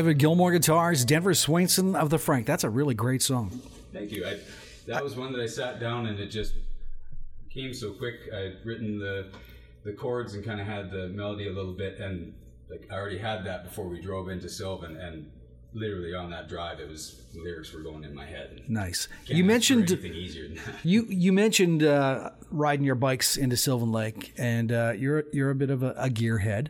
At 0.07 0.19
Gilmore 0.19 0.53
Guitars, 0.53 1.05
Denver 1.05 1.33
Swainson 1.33 1.97
of 1.97 2.09
the 2.09 2.19
Frank. 2.19 2.47
That's 2.47 2.63
a 2.63 2.71
really 2.71 2.95
great 2.95 3.21
song. 3.21 3.51
Thank 3.93 4.13
you. 4.13 4.25
I, 4.25 4.39
that 4.87 5.03
was 5.03 5.17
one 5.17 5.33
that 5.33 5.41
I 5.41 5.47
sat 5.47 5.81
down 5.81 6.07
and 6.07 6.21
it 6.21 6.29
just 6.29 6.55
came 7.53 7.75
so 7.75 7.91
quick. 7.91 8.15
I'd 8.33 8.65
written 8.65 9.01
the 9.01 9.33
the 9.85 9.93
chords 9.93 10.35
and 10.35 10.45
kind 10.45 10.61
of 10.61 10.69
had 10.69 10.93
the 10.93 11.09
melody 11.09 11.49
a 11.49 11.53
little 11.53 11.73
bit, 11.73 11.99
and 11.99 12.33
like 12.71 12.87
I 12.93 12.95
already 12.95 13.19
had 13.19 13.45
that 13.47 13.65
before 13.65 13.89
we 13.89 14.01
drove 14.01 14.29
into 14.29 14.49
Sylvan, 14.49 14.97
and 14.97 15.33
literally 15.75 16.15
on 16.15 16.31
that 16.31 16.49
drive, 16.49 16.81
it 16.81 16.89
was 16.89 17.23
lyrics 17.35 17.73
were 17.73 17.81
going 17.81 18.05
in 18.05 18.15
my 18.15 18.25
head. 18.25 18.63
Nice. 18.69 19.09
You 19.27 19.45
mentioned 19.45 19.91
easier 19.91 20.49
than 20.49 20.57
that. 20.57 20.75
you 20.85 21.07
you 21.09 21.33
mentioned 21.33 21.83
uh, 21.83 22.31
riding 22.51 22.85
your 22.85 22.95
bikes 22.95 23.37
into 23.37 23.57
Sylvan 23.57 23.93
Lake, 23.93 24.33
and 24.37 24.73
uh, 24.73 24.93
you're 24.97 25.25
you're 25.33 25.51
a 25.51 25.55
bit 25.55 25.71
of 25.71 25.83
a, 25.83 25.91
a 25.93 26.09
gearhead. 26.09 26.69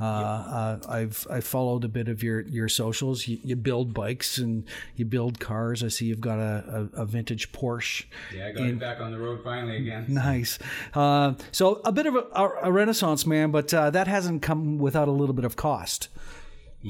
Uh, 0.00 0.04
uh, 0.04 0.78
I've 0.88 1.26
I 1.30 1.40
followed 1.40 1.84
a 1.84 1.88
bit 1.88 2.08
of 2.08 2.22
your 2.22 2.42
your 2.42 2.68
socials. 2.68 3.26
You, 3.26 3.38
you 3.42 3.56
build 3.56 3.94
bikes 3.94 4.38
and 4.38 4.64
you 4.96 5.04
build 5.04 5.40
cars. 5.40 5.82
I 5.82 5.88
see 5.88 6.06
you've 6.06 6.20
got 6.20 6.38
a, 6.38 6.88
a, 6.94 7.02
a 7.02 7.06
vintage 7.06 7.52
Porsche. 7.52 8.04
Yeah, 8.34 8.48
I 8.48 8.52
got 8.52 8.78
back 8.78 9.00
on 9.00 9.12
the 9.12 9.18
road 9.18 9.42
finally 9.42 9.76
again. 9.76 10.06
Nice. 10.24 10.58
Uh, 10.94 11.34
so 11.50 11.80
a 11.84 11.92
bit 11.92 12.06
of 12.06 12.14
a, 12.14 12.50
a 12.62 12.72
renaissance 12.72 13.26
man, 13.26 13.50
but 13.50 13.72
uh, 13.74 13.90
that 13.90 14.06
hasn't 14.06 14.42
come 14.42 14.78
without 14.78 15.08
a 15.08 15.10
little 15.10 15.34
bit 15.34 15.44
of 15.44 15.56
cost. 15.56 16.08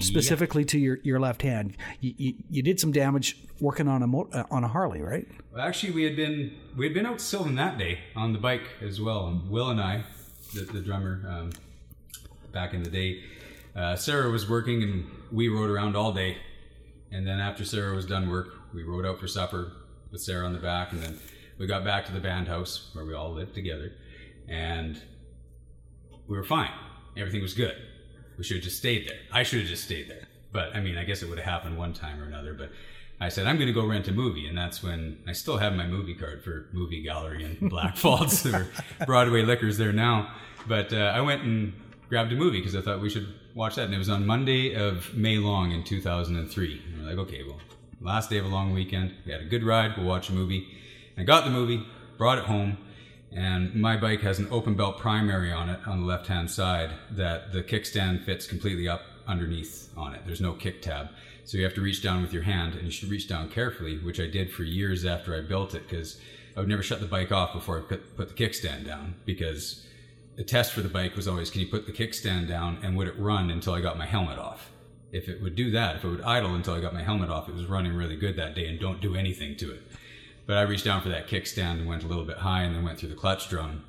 Specifically 0.00 0.64
to 0.66 0.78
your, 0.78 0.98
your 1.02 1.20
left 1.20 1.42
hand, 1.42 1.76
you, 2.00 2.14
you, 2.16 2.34
you 2.50 2.62
did 2.62 2.80
some 2.80 2.92
damage 2.92 3.36
working 3.60 3.86
on 3.86 4.02
a 4.02 4.06
mo- 4.06 4.28
uh, 4.32 4.44
on 4.50 4.64
a 4.64 4.68
Harley, 4.68 5.00
right? 5.00 5.26
Well, 5.52 5.62
actually, 5.62 5.92
we 5.92 6.02
had 6.04 6.16
been 6.16 6.52
we 6.76 6.86
had 6.86 6.94
been 6.94 7.06
out 7.06 7.20
Sylvan 7.20 7.54
that 7.56 7.78
day 7.78 8.00
on 8.16 8.32
the 8.32 8.38
bike 8.38 8.68
as 8.80 9.00
well. 9.00 9.28
And 9.28 9.48
Will 9.48 9.70
and 9.70 9.80
I, 9.80 10.04
the, 10.52 10.62
the 10.62 10.80
drummer, 10.80 11.22
um, 11.28 11.52
back 12.52 12.74
in 12.74 12.82
the 12.82 12.90
day, 12.90 13.22
uh, 13.76 13.96
Sarah 13.96 14.30
was 14.30 14.48
working 14.48 14.82
and 14.82 15.06
we 15.30 15.48
rode 15.48 15.70
around 15.70 15.96
all 15.96 16.12
day. 16.12 16.38
And 17.12 17.26
then 17.26 17.38
after 17.38 17.64
Sarah 17.64 17.94
was 17.94 18.06
done 18.06 18.28
work, 18.28 18.48
we 18.72 18.82
rode 18.82 19.06
out 19.06 19.20
for 19.20 19.28
supper 19.28 19.72
with 20.10 20.20
Sarah 20.20 20.46
on 20.46 20.52
the 20.52 20.58
back, 20.58 20.92
and 20.92 21.00
then 21.00 21.18
we 21.58 21.66
got 21.66 21.84
back 21.84 22.06
to 22.06 22.12
the 22.12 22.20
band 22.20 22.48
house 22.48 22.90
where 22.92 23.04
we 23.04 23.14
all 23.14 23.32
lived 23.32 23.54
together, 23.54 23.92
and 24.48 25.00
we 26.26 26.36
were 26.36 26.44
fine. 26.44 26.70
Everything 27.16 27.42
was 27.42 27.54
good. 27.54 27.76
We 28.38 28.44
should 28.44 28.56
have 28.56 28.64
just 28.64 28.78
stayed 28.78 29.08
there. 29.08 29.18
I 29.32 29.42
should 29.42 29.60
have 29.60 29.68
just 29.68 29.84
stayed 29.84 30.08
there. 30.08 30.26
But 30.52 30.74
I 30.74 30.80
mean, 30.80 30.96
I 30.96 31.04
guess 31.04 31.22
it 31.22 31.28
would 31.28 31.38
have 31.38 31.46
happened 31.48 31.76
one 31.78 31.92
time 31.92 32.20
or 32.20 32.24
another. 32.24 32.54
But 32.54 32.70
I 33.20 33.28
said, 33.28 33.46
I'm 33.46 33.56
going 33.56 33.68
to 33.68 33.72
go 33.72 33.86
rent 33.86 34.08
a 34.08 34.12
movie. 34.12 34.46
And 34.46 34.56
that's 34.56 34.82
when 34.82 35.18
I 35.26 35.32
still 35.32 35.56
have 35.58 35.74
my 35.74 35.86
movie 35.86 36.14
card 36.14 36.42
for 36.42 36.66
Movie 36.72 37.02
Gallery 37.02 37.44
in 37.44 37.56
Blackfalds. 37.70 38.52
or 38.52 38.66
Broadway 39.06 39.42
liquors 39.42 39.78
there 39.78 39.92
now. 39.92 40.32
But 40.66 40.92
uh, 40.92 41.12
I 41.14 41.20
went 41.20 41.42
and 41.42 41.72
grabbed 42.08 42.32
a 42.32 42.36
movie 42.36 42.58
because 42.58 42.74
I 42.76 42.80
thought 42.80 43.00
we 43.00 43.10
should 43.10 43.28
watch 43.54 43.76
that. 43.76 43.84
And 43.86 43.94
it 43.94 43.98
was 43.98 44.08
on 44.08 44.26
Monday 44.26 44.74
of 44.74 45.14
May 45.14 45.38
Long 45.38 45.70
in 45.72 45.84
2003. 45.84 46.82
And 46.86 47.02
we're 47.02 47.08
like, 47.10 47.18
okay, 47.28 47.42
well, 47.46 47.60
last 48.00 48.30
day 48.30 48.38
of 48.38 48.44
a 48.44 48.48
long 48.48 48.72
weekend. 48.72 49.14
We 49.26 49.32
had 49.32 49.40
a 49.40 49.46
good 49.46 49.62
ride. 49.64 49.96
We'll 49.96 50.06
watch 50.06 50.28
a 50.28 50.32
movie. 50.32 50.66
And 51.16 51.22
I 51.22 51.24
got 51.24 51.44
the 51.44 51.50
movie, 51.50 51.84
brought 52.18 52.38
it 52.38 52.44
home 52.44 52.78
and 53.34 53.74
my 53.74 53.96
bike 53.96 54.20
has 54.20 54.38
an 54.38 54.48
open 54.50 54.74
belt 54.74 54.98
primary 54.98 55.52
on 55.52 55.68
it 55.68 55.80
on 55.86 56.00
the 56.00 56.06
left 56.06 56.28
hand 56.28 56.50
side 56.50 56.90
that 57.10 57.52
the 57.52 57.62
kickstand 57.62 58.24
fits 58.24 58.46
completely 58.46 58.88
up 58.88 59.02
underneath 59.26 59.90
on 59.96 60.14
it. 60.14 60.22
There's 60.24 60.40
no 60.40 60.52
kick 60.52 60.82
tab. 60.82 61.08
So 61.44 61.58
you 61.58 61.64
have 61.64 61.74
to 61.74 61.80
reach 61.80 62.02
down 62.02 62.22
with 62.22 62.32
your 62.32 62.44
hand 62.44 62.74
and 62.74 62.84
you 62.84 62.90
should 62.90 63.10
reach 63.10 63.28
down 63.28 63.50
carefully, 63.50 63.98
which 63.98 64.20
I 64.20 64.26
did 64.26 64.52
for 64.52 64.62
years 64.62 65.04
after 65.04 65.34
I 65.34 65.40
built 65.40 65.74
it 65.74 65.88
because 65.88 66.18
I 66.56 66.60
would 66.60 66.68
never 66.68 66.82
shut 66.82 67.00
the 67.00 67.06
bike 67.06 67.32
off 67.32 67.52
before 67.52 67.78
I 67.78 67.82
put, 67.82 68.16
put 68.16 68.28
the 68.28 68.34
kickstand 68.34 68.86
down 68.86 69.16
because 69.24 69.84
the 70.36 70.44
test 70.44 70.72
for 70.72 70.80
the 70.80 70.88
bike 70.88 71.16
was 71.16 71.26
always 71.26 71.50
can 71.50 71.60
you 71.60 71.66
put 71.66 71.86
the 71.86 71.92
kickstand 71.92 72.48
down 72.48 72.78
and 72.82 72.96
would 72.96 73.08
it 73.08 73.18
run 73.18 73.50
until 73.50 73.74
I 73.74 73.80
got 73.80 73.98
my 73.98 74.06
helmet 74.06 74.38
off? 74.38 74.70
If 75.12 75.28
it 75.28 75.42
would 75.42 75.54
do 75.54 75.70
that, 75.72 75.96
if 75.96 76.04
it 76.04 76.08
would 76.08 76.22
idle 76.22 76.54
until 76.54 76.74
I 76.74 76.80
got 76.80 76.94
my 76.94 77.02
helmet 77.02 77.30
off, 77.30 77.48
it 77.48 77.54
was 77.54 77.66
running 77.66 77.94
really 77.94 78.16
good 78.16 78.36
that 78.36 78.54
day 78.54 78.66
and 78.66 78.80
don't 78.80 79.00
do 79.00 79.14
anything 79.14 79.56
to 79.56 79.72
it. 79.72 79.82
But 80.46 80.58
I 80.58 80.62
reached 80.62 80.84
down 80.84 81.00
for 81.00 81.08
that 81.08 81.28
kickstand 81.28 81.78
and 81.78 81.86
went 81.86 82.04
a 82.04 82.06
little 82.06 82.24
bit 82.24 82.38
high 82.38 82.62
and 82.62 82.74
then 82.74 82.84
went 82.84 82.98
through 82.98 83.08
the 83.08 83.14
clutch 83.14 83.48
drum 83.48 83.84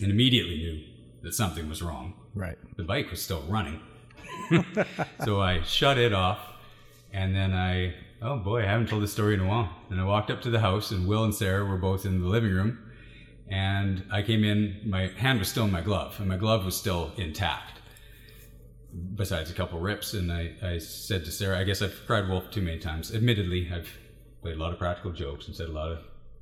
and 0.00 0.10
immediately 0.10 0.56
knew 0.56 0.84
that 1.22 1.34
something 1.34 1.68
was 1.68 1.82
wrong. 1.82 2.14
Right. 2.34 2.56
The 2.76 2.84
bike 2.84 3.10
was 3.10 3.20
still 3.20 3.42
running. 3.42 3.80
so 5.24 5.40
I 5.40 5.62
shut 5.62 5.98
it 5.98 6.14
off 6.14 6.38
and 7.12 7.34
then 7.34 7.52
I, 7.52 7.94
oh 8.22 8.36
boy, 8.36 8.62
I 8.62 8.66
haven't 8.66 8.88
told 8.88 9.02
this 9.02 9.12
story 9.12 9.34
in 9.34 9.40
a 9.40 9.46
while. 9.46 9.68
And 9.90 10.00
I 10.00 10.04
walked 10.04 10.30
up 10.30 10.40
to 10.42 10.50
the 10.50 10.60
house 10.60 10.90
and 10.90 11.06
Will 11.06 11.24
and 11.24 11.34
Sarah 11.34 11.64
were 11.64 11.76
both 11.76 12.06
in 12.06 12.20
the 12.20 12.28
living 12.28 12.52
room. 12.52 12.78
And 13.48 14.04
I 14.10 14.22
came 14.22 14.44
in, 14.44 14.80
my 14.84 15.08
hand 15.08 15.38
was 15.38 15.48
still 15.48 15.64
in 15.64 15.72
my 15.72 15.80
glove 15.80 16.16
and 16.18 16.28
my 16.28 16.36
glove 16.36 16.64
was 16.64 16.76
still 16.76 17.12
intact 17.16 17.80
besides 19.16 19.50
a 19.50 19.54
couple 19.54 19.80
rips. 19.80 20.14
And 20.14 20.32
I, 20.32 20.52
I 20.62 20.78
said 20.78 21.24
to 21.26 21.30
Sarah, 21.30 21.58
I 21.58 21.64
guess 21.64 21.82
I've 21.82 22.00
cried 22.06 22.28
wolf 22.28 22.50
too 22.50 22.62
many 22.62 22.78
times. 22.78 23.14
Admittedly, 23.14 23.70
I've 23.72 23.90
played 24.42 24.56
a 24.56 24.58
lot 24.58 24.72
of 24.72 24.78
practical 24.78 25.12
jokes 25.12 25.46
and 25.46 25.54
said 25.54 25.68
a 25.68 25.72
lot 25.72 25.92
of 25.92 25.98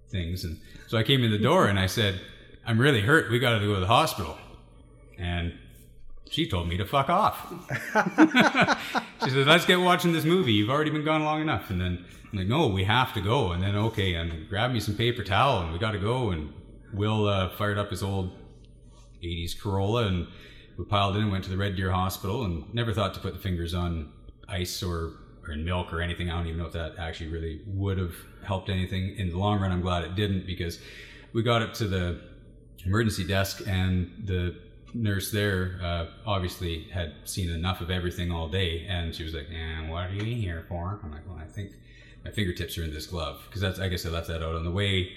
things. 0.09 0.45
And 0.45 0.59
so 0.87 0.99
I 0.99 1.03
came 1.03 1.23
in 1.23 1.31
the 1.31 1.39
door 1.39 1.67
and 1.67 1.79
I 1.79 1.87
said, 1.87 2.21
I'm 2.67 2.79
really 2.79 3.01
hurt. 3.01 3.31
We 3.31 3.39
got 3.39 3.59
to 3.59 3.65
go 3.65 3.75
to 3.75 3.81
the 3.81 3.87
hospital. 3.87 4.37
And 5.19 5.55
she 6.31 6.49
told 6.49 6.69
me 6.69 6.77
to 6.77 6.85
fuck 6.85 7.09
off. 7.09 7.51
she 9.25 9.31
said, 9.31 9.47
let's 9.47 9.65
get 9.65 9.81
watching 9.81 10.13
this 10.13 10.25
movie. 10.25 10.53
You've 10.53 10.71
already 10.71 10.91
been 10.91 11.05
gone 11.05 11.25
long 11.25 11.41
enough. 11.41 11.71
And 11.71 11.81
then 11.81 12.05
I'm 12.31 12.39
like, 12.39 12.47
no, 12.47 12.69
we 12.69 12.85
have 12.85 13.15
to 13.15 13.21
go. 13.21 13.53
And 13.53 13.63
then, 13.63 13.75
okay, 13.75 14.15
and 14.15 14.49
grab 14.49 14.73
me 14.73 14.81
some 14.81 14.95
paper 14.95 15.25
towel 15.25 15.63
and 15.63 15.73
we 15.73 15.79
got 15.79 15.93
to 15.93 15.99
go. 15.99 16.31
And 16.31 16.53
Will 16.93 17.27
uh, 17.27 17.51
fired 17.57 17.79
up 17.79 17.91
his 17.91 18.03
old 18.03 18.33
80s 19.23 19.59
Corolla 19.59 20.07
and 20.07 20.29
we 20.77 20.85
piled 20.85 21.17
in 21.17 21.23
and 21.23 21.33
went 21.33 21.45
to 21.45 21.51
the 21.51 21.57
Red 21.57 21.77
Deer 21.77 21.91
Hospital 21.91 22.45
and 22.45 22.73
never 22.73 22.93
thought 22.93 23.15
to 23.15 23.21
put 23.21 23.33
the 23.33 23.41
fingers 23.41 23.75
on 23.75 24.13
ice 24.49 24.83
or, 24.83 25.13
or 25.49 25.53
in 25.53 25.65
milk 25.65 25.93
or 25.93 26.01
anything. 26.03 26.31
I 26.31 26.37
don't 26.37 26.47
even 26.47 26.59
know 26.59 26.67
if 26.67 26.73
that 26.75 26.95
actually 26.99 27.31
really 27.31 27.61
would 27.67 27.99
have 27.99 28.15
helped 28.45 28.69
anything. 28.69 29.17
In 29.17 29.31
the 29.31 29.39
long 29.39 29.61
run, 29.61 29.73
I'm 29.73 29.81
glad 29.81 30.05
it 30.05 30.15
didn't 30.15 30.47
because 30.47 30.79
we 31.33 31.43
got 31.43 31.63
up 31.63 31.75
to 31.75 31.87
the 31.89 32.21
emergency 32.85 33.25
desk 33.27 33.63
and 33.67 34.11
the 34.25 34.55
nurse 34.95 35.31
there 35.31 35.79
uh, 35.83 36.07
obviously 36.27 36.85
had 36.93 37.13
seen 37.25 37.51
enough 37.51 37.81
of 37.81 37.91
everything 37.91 38.31
all 38.33 38.49
day 38.49 38.87
and 38.89 39.15
she 39.15 39.23
was 39.25 39.35
like 39.35 39.47
and 39.53 39.91
what 39.91 40.07
are 40.09 40.15
you 40.15 40.23
here 40.37 40.65
for 40.69 40.99
i'm 41.03 41.11
like 41.13 41.29
well 41.29 41.37
i 41.39 41.45
think 41.45 41.73
my 42.25 42.31
fingertips 42.31 42.79
are 42.79 42.85
in 42.85 42.91
this 42.95 43.07
glove 43.07 43.39
because 43.47 43.61
that's 43.61 43.79
i 43.79 43.87
guess 43.89 44.07
i 44.07 44.09
left 44.09 44.29
that 44.29 44.43
out 44.43 44.55
on 44.55 44.65
the 44.65 44.71
way 44.71 45.13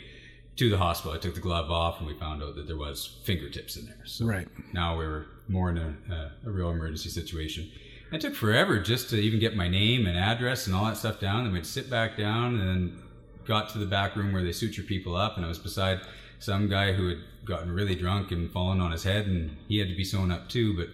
to 0.57 0.69
the 0.69 0.77
hospital 0.77 1.13
i 1.13 1.17
took 1.17 1.35
the 1.35 1.39
glove 1.39 1.71
off 1.71 1.99
and 1.99 2.07
we 2.07 2.13
found 2.15 2.43
out 2.43 2.53
that 2.55 2.67
there 2.67 2.75
was 2.75 3.21
fingertips 3.23 3.77
in 3.77 3.85
there 3.85 4.03
so 4.05 4.25
Right. 4.25 4.47
now 4.73 4.97
we 4.97 5.05
were 5.05 5.27
more 5.47 5.69
in 5.69 5.77
a, 5.77 5.95
a, 6.13 6.31
a 6.47 6.51
real 6.51 6.69
emergency 6.71 7.09
situation 7.09 7.71
it 8.11 8.21
took 8.21 8.35
forever 8.35 8.79
just 8.79 9.09
to 9.09 9.15
even 9.15 9.39
get 9.39 9.55
my 9.55 9.67
name 9.67 10.05
and 10.05 10.17
address 10.17 10.67
and 10.67 10.75
all 10.75 10.85
that 10.85 10.97
stuff 10.97 11.19
down 11.19 11.43
then 11.43 11.53
we'd 11.53 11.65
sit 11.65 11.89
back 11.89 12.17
down 12.17 12.59
and 12.59 12.97
got 13.45 13.69
to 13.69 13.77
the 13.77 13.85
back 13.85 14.15
room 14.15 14.31
where 14.31 14.43
they 14.43 14.51
suture 14.51 14.83
people 14.83 15.15
up 15.15 15.37
and 15.37 15.45
i 15.45 15.49
was 15.49 15.59
beside 15.59 16.01
some 16.41 16.67
guy 16.67 16.93
who 16.93 17.07
had 17.07 17.19
gotten 17.45 17.71
really 17.71 17.95
drunk 17.95 18.31
and 18.31 18.51
fallen 18.51 18.81
on 18.81 18.91
his 18.91 19.03
head, 19.03 19.27
and 19.27 19.55
he 19.67 19.77
had 19.77 19.89
to 19.89 19.95
be 19.95 20.03
sewn 20.03 20.31
up 20.31 20.49
too. 20.49 20.75
But 20.75 20.89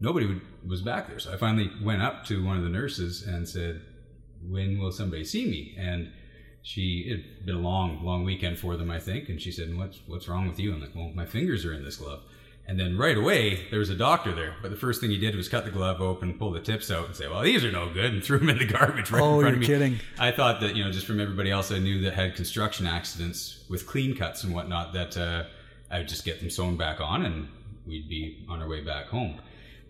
nobody 0.00 0.26
would, 0.26 0.40
was 0.66 0.82
back 0.82 1.08
there, 1.08 1.18
so 1.18 1.32
I 1.32 1.36
finally 1.36 1.70
went 1.82 2.02
up 2.02 2.24
to 2.26 2.44
one 2.44 2.56
of 2.56 2.62
the 2.62 2.68
nurses 2.70 3.22
and 3.22 3.48
said, 3.48 3.82
"When 4.42 4.78
will 4.78 4.90
somebody 4.90 5.24
see 5.24 5.46
me?" 5.46 5.76
And 5.78 6.12
she 6.62 7.04
it 7.06 7.24
had 7.36 7.46
been 7.46 7.56
a 7.56 7.60
long, 7.60 8.04
long 8.04 8.24
weekend 8.24 8.58
for 8.58 8.76
them, 8.76 8.90
I 8.90 8.98
think, 8.98 9.28
and 9.28 9.40
she 9.40 9.52
said, 9.52 9.76
"What's 9.76 10.00
what's 10.06 10.28
wrong 10.28 10.48
with 10.48 10.58
you?" 10.58 10.72
I'm 10.72 10.80
like, 10.80 10.94
"Well, 10.94 11.12
my 11.14 11.26
fingers 11.26 11.64
are 11.64 11.74
in 11.74 11.84
this 11.84 11.96
glove." 11.96 12.22
And 12.70 12.78
then 12.78 12.96
right 12.96 13.16
away, 13.18 13.66
there 13.70 13.80
was 13.80 13.90
a 13.90 13.96
doctor 13.96 14.32
there. 14.32 14.54
But 14.62 14.70
the 14.70 14.76
first 14.76 15.00
thing 15.00 15.10
he 15.10 15.18
did 15.18 15.34
was 15.34 15.48
cut 15.48 15.64
the 15.64 15.72
glove 15.72 16.00
open, 16.00 16.38
pull 16.38 16.52
the 16.52 16.60
tips 16.60 16.88
out, 16.88 17.06
and 17.06 17.16
say, 17.16 17.26
"Well, 17.26 17.42
these 17.42 17.64
are 17.64 17.72
no 17.72 17.92
good," 17.92 18.12
and 18.14 18.22
threw 18.24 18.38
them 18.38 18.48
in 18.48 18.58
the 18.58 18.64
garbage 18.64 19.10
right 19.10 19.20
Oh, 19.20 19.40
in 19.40 19.40
front 19.40 19.42
you're 19.42 19.54
of 19.54 19.58
me. 19.58 19.66
kidding. 19.66 20.00
I 20.20 20.30
thought 20.30 20.60
that 20.60 20.76
you 20.76 20.84
know, 20.84 20.92
just 20.92 21.04
from 21.04 21.18
everybody 21.18 21.50
else 21.50 21.72
I 21.72 21.78
knew 21.80 22.00
that 22.02 22.14
had 22.14 22.36
construction 22.36 22.86
accidents 22.86 23.64
with 23.68 23.88
clean 23.88 24.14
cuts 24.16 24.44
and 24.44 24.54
whatnot, 24.54 24.92
that 24.92 25.16
uh, 25.16 25.44
I 25.90 25.98
would 25.98 26.08
just 26.08 26.24
get 26.24 26.38
them 26.38 26.48
sewn 26.48 26.76
back 26.76 27.00
on, 27.00 27.24
and 27.24 27.48
we'd 27.88 28.08
be 28.08 28.46
on 28.48 28.62
our 28.62 28.68
way 28.68 28.82
back 28.82 29.06
home. 29.08 29.40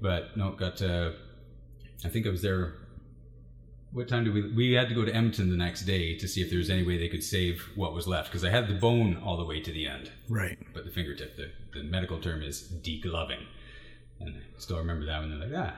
But 0.01 0.35
no, 0.39 0.53
got. 0.53 0.81
Uh, 0.81 1.11
I 2.03 2.09
think 2.09 2.27
I 2.27 2.31
was 2.31 2.41
there. 2.41 2.77
What 3.93 4.09
time 4.09 4.25
did 4.25 4.35
we? 4.35 4.53
We 4.53 4.73
had 4.73 4.89
to 4.89 4.95
go 4.95 5.05
to 5.05 5.13
Edmonton 5.15 5.51
the 5.51 5.57
next 5.57 5.83
day 5.83 6.17
to 6.19 6.29
see 6.29 6.41
if 6.43 6.49
there 6.51 6.59
was 6.59 6.71
any 6.71 6.85
way 6.85 6.97
they 6.97 7.09
could 7.09 7.25
save 7.25 7.61
what 7.75 7.93
was 7.93 8.07
left 8.07 8.29
because 8.31 8.45
I 8.45 8.51
had 8.51 8.69
the 8.69 8.75
bone 8.75 9.21
all 9.25 9.37
the 9.37 9.45
way 9.45 9.61
to 9.61 9.73
the 9.73 9.87
end 9.89 10.13
Right. 10.29 10.57
but 10.73 10.85
the 10.85 10.91
fingertip, 10.93 11.37
the, 11.37 11.51
the 11.75 11.83
medical 11.83 12.21
term 12.21 12.43
is 12.43 12.63
degloving. 12.83 13.45
And 14.21 14.37
I 14.37 14.59
still 14.61 14.79
remember 14.79 15.07
that 15.07 15.21
when 15.21 15.31
they're 15.31 15.49
like, 15.49 15.59
ah, 15.73 15.75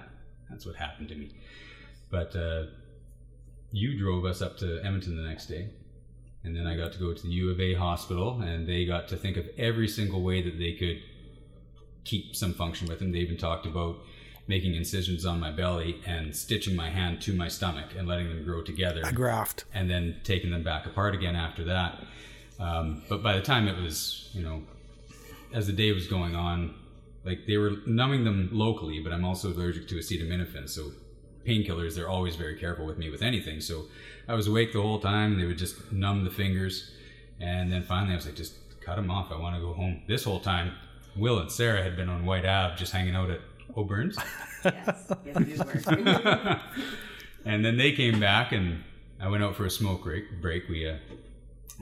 that's 0.50 0.66
what 0.66 0.76
happened 0.76 1.08
to 1.08 1.14
me. 1.14 1.30
But 2.10 2.36
uh, 2.36 2.64
you 3.70 3.98
drove 3.98 4.26
us 4.26 4.42
up 4.42 4.58
to 4.58 4.80
Edmonton 4.84 5.16
the 5.16 5.22
next 5.22 5.46
day. 5.46 5.70
And 6.44 6.54
then 6.54 6.66
I 6.66 6.76
got 6.76 6.92
to 6.92 6.98
go 6.98 7.14
to 7.14 7.22
the 7.22 7.28
U 7.28 7.50
of 7.50 7.60
A 7.60 7.74
hospital, 7.74 8.40
and 8.42 8.68
they 8.68 8.84
got 8.84 9.06
to 9.08 9.16
think 9.16 9.36
of 9.36 9.46
every 9.56 9.86
single 9.88 10.22
way 10.22 10.42
that 10.42 10.58
they 10.58 10.72
could 10.72 11.00
keep 12.04 12.34
some 12.34 12.52
function 12.52 12.88
with 12.88 13.00
him. 13.00 13.12
They 13.12 13.18
even 13.20 13.36
talked 13.36 13.64
about 13.64 13.98
making 14.52 14.74
incisions 14.74 15.24
on 15.24 15.36
my 15.40 15.50
belly 15.50 15.90
and 16.06 16.24
stitching 16.44 16.74
my 16.76 16.90
hand 16.98 17.14
to 17.26 17.32
my 17.42 17.48
stomach 17.48 17.88
and 17.96 18.06
letting 18.06 18.28
them 18.28 18.44
grow 18.44 18.60
together 18.62 19.00
A 19.04 19.12
graft. 19.12 19.64
and 19.72 19.88
then 19.92 20.04
taking 20.24 20.50
them 20.50 20.62
back 20.62 20.84
apart 20.84 21.14
again 21.14 21.34
after 21.34 21.64
that. 21.64 21.90
Um, 22.60 23.02
but 23.08 23.22
by 23.22 23.32
the 23.38 23.40
time 23.52 23.64
it 23.66 23.78
was, 23.86 24.28
you 24.34 24.42
know, 24.42 24.62
as 25.58 25.66
the 25.66 25.72
day 25.72 25.90
was 25.92 26.06
going 26.06 26.34
on, 26.36 26.74
like 27.24 27.40
they 27.46 27.56
were 27.56 27.72
numbing 27.86 28.24
them 28.24 28.50
locally, 28.52 28.98
but 29.04 29.10
I'm 29.14 29.24
also 29.24 29.48
allergic 29.54 29.88
to 29.88 29.94
acetaminophen, 29.94 30.68
so 30.68 30.82
painkillers. 31.46 31.94
They're 31.94 32.08
always 32.16 32.36
very 32.36 32.56
careful 32.64 32.84
with 32.84 32.98
me 32.98 33.08
with 33.10 33.22
anything. 33.22 33.58
So 33.60 33.86
I 34.28 34.34
was 34.34 34.46
awake 34.48 34.72
the 34.72 34.82
whole 34.82 35.00
time. 35.00 35.38
They 35.38 35.46
would 35.46 35.58
just 35.58 35.76
numb 35.92 36.24
the 36.24 36.30
fingers, 36.30 36.90
and 37.40 37.72
then 37.72 37.82
finally 37.82 38.12
I 38.12 38.16
was 38.16 38.26
like, 38.26 38.36
just 38.36 38.54
cut 38.86 38.96
them 38.96 39.10
off. 39.10 39.32
I 39.32 39.38
want 39.44 39.54
to 39.56 39.62
go 39.62 39.72
home. 39.72 40.02
This 40.08 40.24
whole 40.24 40.40
time, 40.40 40.72
Will 41.16 41.38
and 41.38 41.50
Sarah 41.50 41.82
had 41.82 41.94
been 41.96 42.08
on 42.08 42.26
Whyte 42.26 42.44
Ave, 42.46 42.76
just 42.76 42.92
hanging 42.92 43.14
out 43.14 43.30
at 43.30 43.40
O'Byrne's. 43.76 44.18
Yes, 44.64 45.12
yes, 45.26 45.36
it 45.36 45.48
is 45.48 45.86
work. 45.86 46.60
and 47.44 47.64
then 47.64 47.76
they 47.76 47.90
came 47.90 48.20
back, 48.20 48.52
and 48.52 48.84
I 49.20 49.26
went 49.26 49.42
out 49.42 49.56
for 49.56 49.64
a 49.66 49.70
smoke 49.70 50.04
break. 50.04 50.40
Break. 50.40 50.68
We 50.68 50.88
uh, 50.88 50.98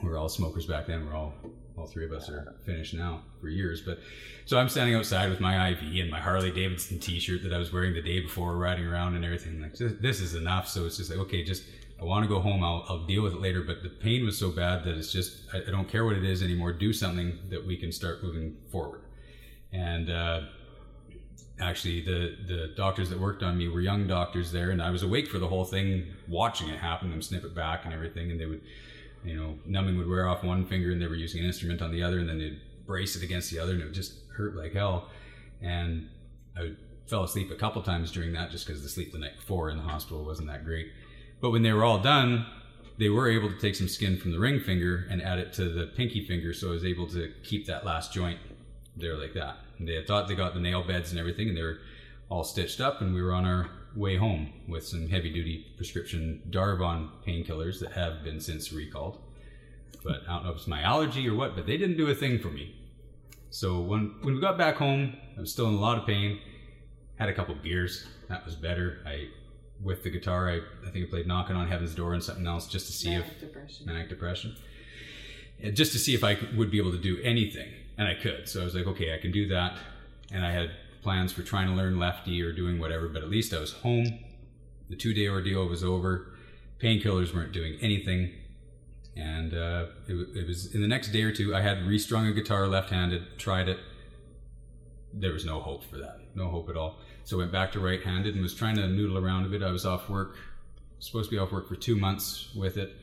we 0.01 0.09
were 0.09 0.17
all 0.17 0.29
smokers 0.29 0.65
back 0.65 0.87
then. 0.87 1.05
We're 1.05 1.13
all 1.13 1.33
all 1.77 1.85
three 1.85 2.05
of 2.05 2.11
us 2.11 2.27
are 2.27 2.55
finished 2.65 2.95
now 2.95 3.21
for 3.39 3.49
years. 3.49 3.81
But 3.81 3.99
so 4.45 4.57
I'm 4.57 4.67
standing 4.67 4.95
outside 4.95 5.29
with 5.29 5.39
my 5.39 5.69
IV 5.69 5.79
and 5.81 6.09
my 6.09 6.19
Harley 6.19 6.51
Davidson 6.51 6.99
T-shirt 6.99 7.43
that 7.43 7.53
I 7.53 7.59
was 7.59 7.71
wearing 7.71 7.93
the 7.93 8.01
day 8.01 8.19
before, 8.19 8.57
riding 8.57 8.85
around 8.85 9.15
and 9.15 9.23
everything. 9.23 9.61
Like 9.61 9.75
this, 9.75 9.93
this 10.01 10.21
is 10.21 10.33
enough. 10.33 10.67
So 10.67 10.85
it's 10.85 10.97
just 10.97 11.11
like 11.11 11.19
okay, 11.19 11.43
just 11.43 11.63
I 12.01 12.05
want 12.05 12.23
to 12.23 12.29
go 12.29 12.39
home. 12.39 12.63
I'll 12.63 12.83
I'll 12.89 13.05
deal 13.05 13.21
with 13.21 13.33
it 13.33 13.41
later. 13.41 13.61
But 13.61 13.83
the 13.83 13.89
pain 13.89 14.25
was 14.25 14.39
so 14.39 14.49
bad 14.49 14.83
that 14.85 14.97
it's 14.97 15.11
just 15.11 15.43
I, 15.53 15.59
I 15.67 15.71
don't 15.71 15.87
care 15.87 16.03
what 16.03 16.15
it 16.15 16.23
is 16.23 16.41
anymore. 16.41 16.73
Do 16.73 16.93
something 16.93 17.37
that 17.49 17.63
we 17.63 17.77
can 17.77 17.91
start 17.91 18.23
moving 18.23 18.57
forward. 18.71 19.01
And 19.71 20.09
uh, 20.09 20.41
actually 21.61 22.01
the 22.01 22.35
the 22.47 22.73
doctors 22.75 23.09
that 23.09 23.19
worked 23.19 23.43
on 23.43 23.57
me 23.57 23.67
were 23.67 23.81
young 23.81 24.07
doctors 24.07 24.51
there 24.51 24.71
and 24.71 24.81
i 24.81 24.89
was 24.89 25.03
awake 25.03 25.27
for 25.27 25.39
the 25.39 25.47
whole 25.47 25.65
thing 25.65 26.05
watching 26.27 26.69
it 26.69 26.79
happen. 26.79 27.11
Them 27.11 27.21
snip 27.21 27.43
it 27.43 27.53
back 27.53 27.85
and 27.85 27.93
everything 27.93 28.31
and 28.31 28.39
they 28.39 28.45
would 28.45 28.61
you 29.23 29.35
know 29.35 29.55
numbing 29.65 29.97
would 29.97 30.09
wear 30.09 30.27
off 30.27 30.43
one 30.43 30.65
finger 30.65 30.91
and 30.91 31.01
they 31.01 31.07
were 31.07 31.15
using 31.15 31.41
an 31.41 31.45
instrument 31.45 31.81
on 31.81 31.91
the 31.91 32.01
other 32.01 32.19
and 32.19 32.27
then 32.27 32.39
they'd 32.39 32.59
brace 32.87 33.15
it 33.15 33.23
against 33.23 33.51
the 33.51 33.59
other 33.59 33.73
and 33.73 33.81
it 33.81 33.85
would 33.85 33.93
just 33.93 34.13
hurt 34.35 34.55
like 34.55 34.73
hell. 34.73 35.09
And 35.61 36.09
i 36.57 36.61
would, 36.61 36.77
fell 37.07 37.23
asleep 37.23 37.51
a 37.51 37.55
couple 37.55 37.81
times 37.81 38.09
during 38.09 38.31
that 38.31 38.51
just 38.51 38.65
because 38.65 38.81
the 38.81 38.87
sleep 38.87 39.11
the 39.11 39.19
night 39.19 39.35
before 39.35 39.69
in 39.69 39.75
the 39.75 39.83
hospital 39.83 40.23
wasn't 40.23 40.47
that 40.47 40.63
great. 40.63 40.87
But 41.41 41.51
when 41.51 41.61
they 41.61 41.73
were 41.73 41.83
all 41.83 41.99
done 41.99 42.45
they 42.97 43.09
were 43.09 43.29
able 43.29 43.49
to 43.49 43.57
take 43.57 43.75
some 43.75 43.87
skin 43.87 44.17
from 44.17 44.31
the 44.31 44.39
ring 44.39 44.59
finger 44.59 45.07
and 45.09 45.21
add 45.21 45.39
it 45.39 45.51
to 45.53 45.69
the 45.69 45.87
pinky 45.87 46.23
finger 46.23 46.53
so 46.53 46.67
i 46.67 46.71
was 46.71 46.85
able 46.85 47.07
to 47.07 47.33
keep 47.43 47.65
that 47.65 47.83
last 47.83 48.13
joint 48.13 48.39
there 48.95 49.17
like 49.17 49.33
that. 49.33 49.57
And 49.81 49.89
they 49.89 49.95
had 49.95 50.05
thought 50.05 50.27
they 50.27 50.35
got 50.35 50.53
the 50.53 50.59
nail 50.59 50.83
beds 50.83 51.09
and 51.09 51.19
everything, 51.19 51.47
and 51.49 51.57
they 51.57 51.63
were 51.63 51.79
all 52.29 52.43
stitched 52.43 52.79
up, 52.79 53.01
and 53.01 53.15
we 53.15 53.21
were 53.23 53.33
on 53.33 53.45
our 53.45 53.67
way 53.95 54.15
home 54.15 54.53
with 54.67 54.85
some 54.85 55.09
heavy 55.09 55.33
duty 55.33 55.73
prescription 55.75 56.39
Darvon 56.51 57.09
painkillers 57.27 57.79
that 57.79 57.93
have 57.93 58.23
been 58.23 58.39
since 58.39 58.71
recalled. 58.71 59.17
But 60.03 60.21
I 60.29 60.33
don't 60.33 60.43
know 60.43 60.51
if 60.51 60.57
it's 60.57 60.67
my 60.67 60.83
allergy 60.83 61.27
or 61.27 61.33
what, 61.33 61.55
but 61.55 61.65
they 61.65 61.77
didn't 61.77 61.97
do 61.97 62.07
a 62.09 62.13
thing 62.13 62.37
for 62.37 62.49
me. 62.49 62.75
So 63.49 63.81
when 63.81 64.13
when 64.21 64.35
we 64.35 64.39
got 64.39 64.55
back 64.55 64.75
home, 64.75 65.17
I 65.35 65.41
was 65.41 65.51
still 65.51 65.67
in 65.67 65.73
a 65.73 65.79
lot 65.79 65.97
of 65.97 66.05
pain. 66.05 66.39
Had 67.15 67.29
a 67.29 67.33
couple 67.33 67.55
beers, 67.55 68.05
that 68.29 68.45
was 68.45 68.55
better. 68.55 68.99
I 69.03 69.29
with 69.83 70.03
the 70.03 70.11
guitar, 70.11 70.47
I, 70.47 70.57
I 70.87 70.91
think 70.91 71.07
I 71.07 71.09
played 71.09 71.25
"Knocking 71.25 71.55
on 71.55 71.67
Heaven's 71.67 71.95
Door" 71.95 72.13
and 72.13 72.23
something 72.23 72.45
else 72.45 72.67
just 72.67 72.85
to 72.85 72.91
see 72.91 73.15
if 73.15 73.23
Manic 73.25 73.39
depression. 73.39 73.85
manic 73.87 74.09
depression, 74.09 74.55
just 75.73 75.91
to 75.93 75.97
see 75.97 76.13
if 76.13 76.23
I 76.23 76.37
would 76.55 76.69
be 76.69 76.77
able 76.77 76.91
to 76.91 76.99
do 76.99 77.19
anything, 77.23 77.73
and 77.97 78.07
I 78.07 78.15
could. 78.15 78.47
So 78.47 78.61
I 78.61 78.63
was 78.63 78.75
like, 78.75 78.87
okay, 78.87 79.13
I 79.13 79.17
can 79.17 79.31
do 79.31 79.47
that, 79.49 79.77
and 80.31 80.45
I 80.45 80.51
had 80.51 80.71
plans 81.01 81.31
for 81.31 81.41
trying 81.41 81.67
to 81.67 81.73
learn 81.73 81.97
lefty 81.99 82.41
or 82.41 82.53
doing 82.53 82.79
whatever. 82.79 83.07
But 83.07 83.23
at 83.23 83.29
least 83.29 83.53
I 83.53 83.59
was 83.59 83.73
home. 83.73 84.19
The 84.89 84.95
two-day 84.95 85.27
ordeal 85.27 85.67
was 85.67 85.83
over. 85.83 86.33
Painkillers 86.79 87.33
weren't 87.33 87.51
doing 87.51 87.77
anything, 87.81 88.31
and 89.15 89.53
uh, 89.53 89.85
it, 90.07 90.15
it 90.35 90.47
was 90.47 90.73
in 90.73 90.81
the 90.81 90.87
next 90.87 91.09
day 91.09 91.23
or 91.23 91.31
two. 91.31 91.55
I 91.55 91.61
had 91.61 91.85
restrung 91.85 92.27
a 92.27 92.33
guitar 92.33 92.67
left-handed, 92.67 93.37
tried 93.37 93.69
it. 93.69 93.79
There 95.13 95.33
was 95.33 95.45
no 95.45 95.59
hope 95.59 95.83
for 95.83 95.97
that, 95.97 96.19
no 96.35 96.47
hope 96.49 96.69
at 96.69 96.77
all. 96.77 96.97
So 97.23 97.37
I 97.37 97.39
went 97.39 97.51
back 97.51 97.71
to 97.73 97.79
right-handed 97.79 98.33
and 98.33 98.41
was 98.41 98.55
trying 98.55 98.75
to 98.77 98.87
noodle 98.87 99.17
around 99.17 99.45
a 99.45 99.49
bit. 99.49 99.61
I 99.61 99.71
was 99.71 99.85
off 99.85 100.09
work, 100.09 100.37
supposed 100.99 101.29
to 101.29 101.35
be 101.35 101.39
off 101.39 101.51
work 101.51 101.67
for 101.67 101.75
two 101.75 101.95
months 101.95 102.49
with 102.55 102.77
it, 102.77 102.95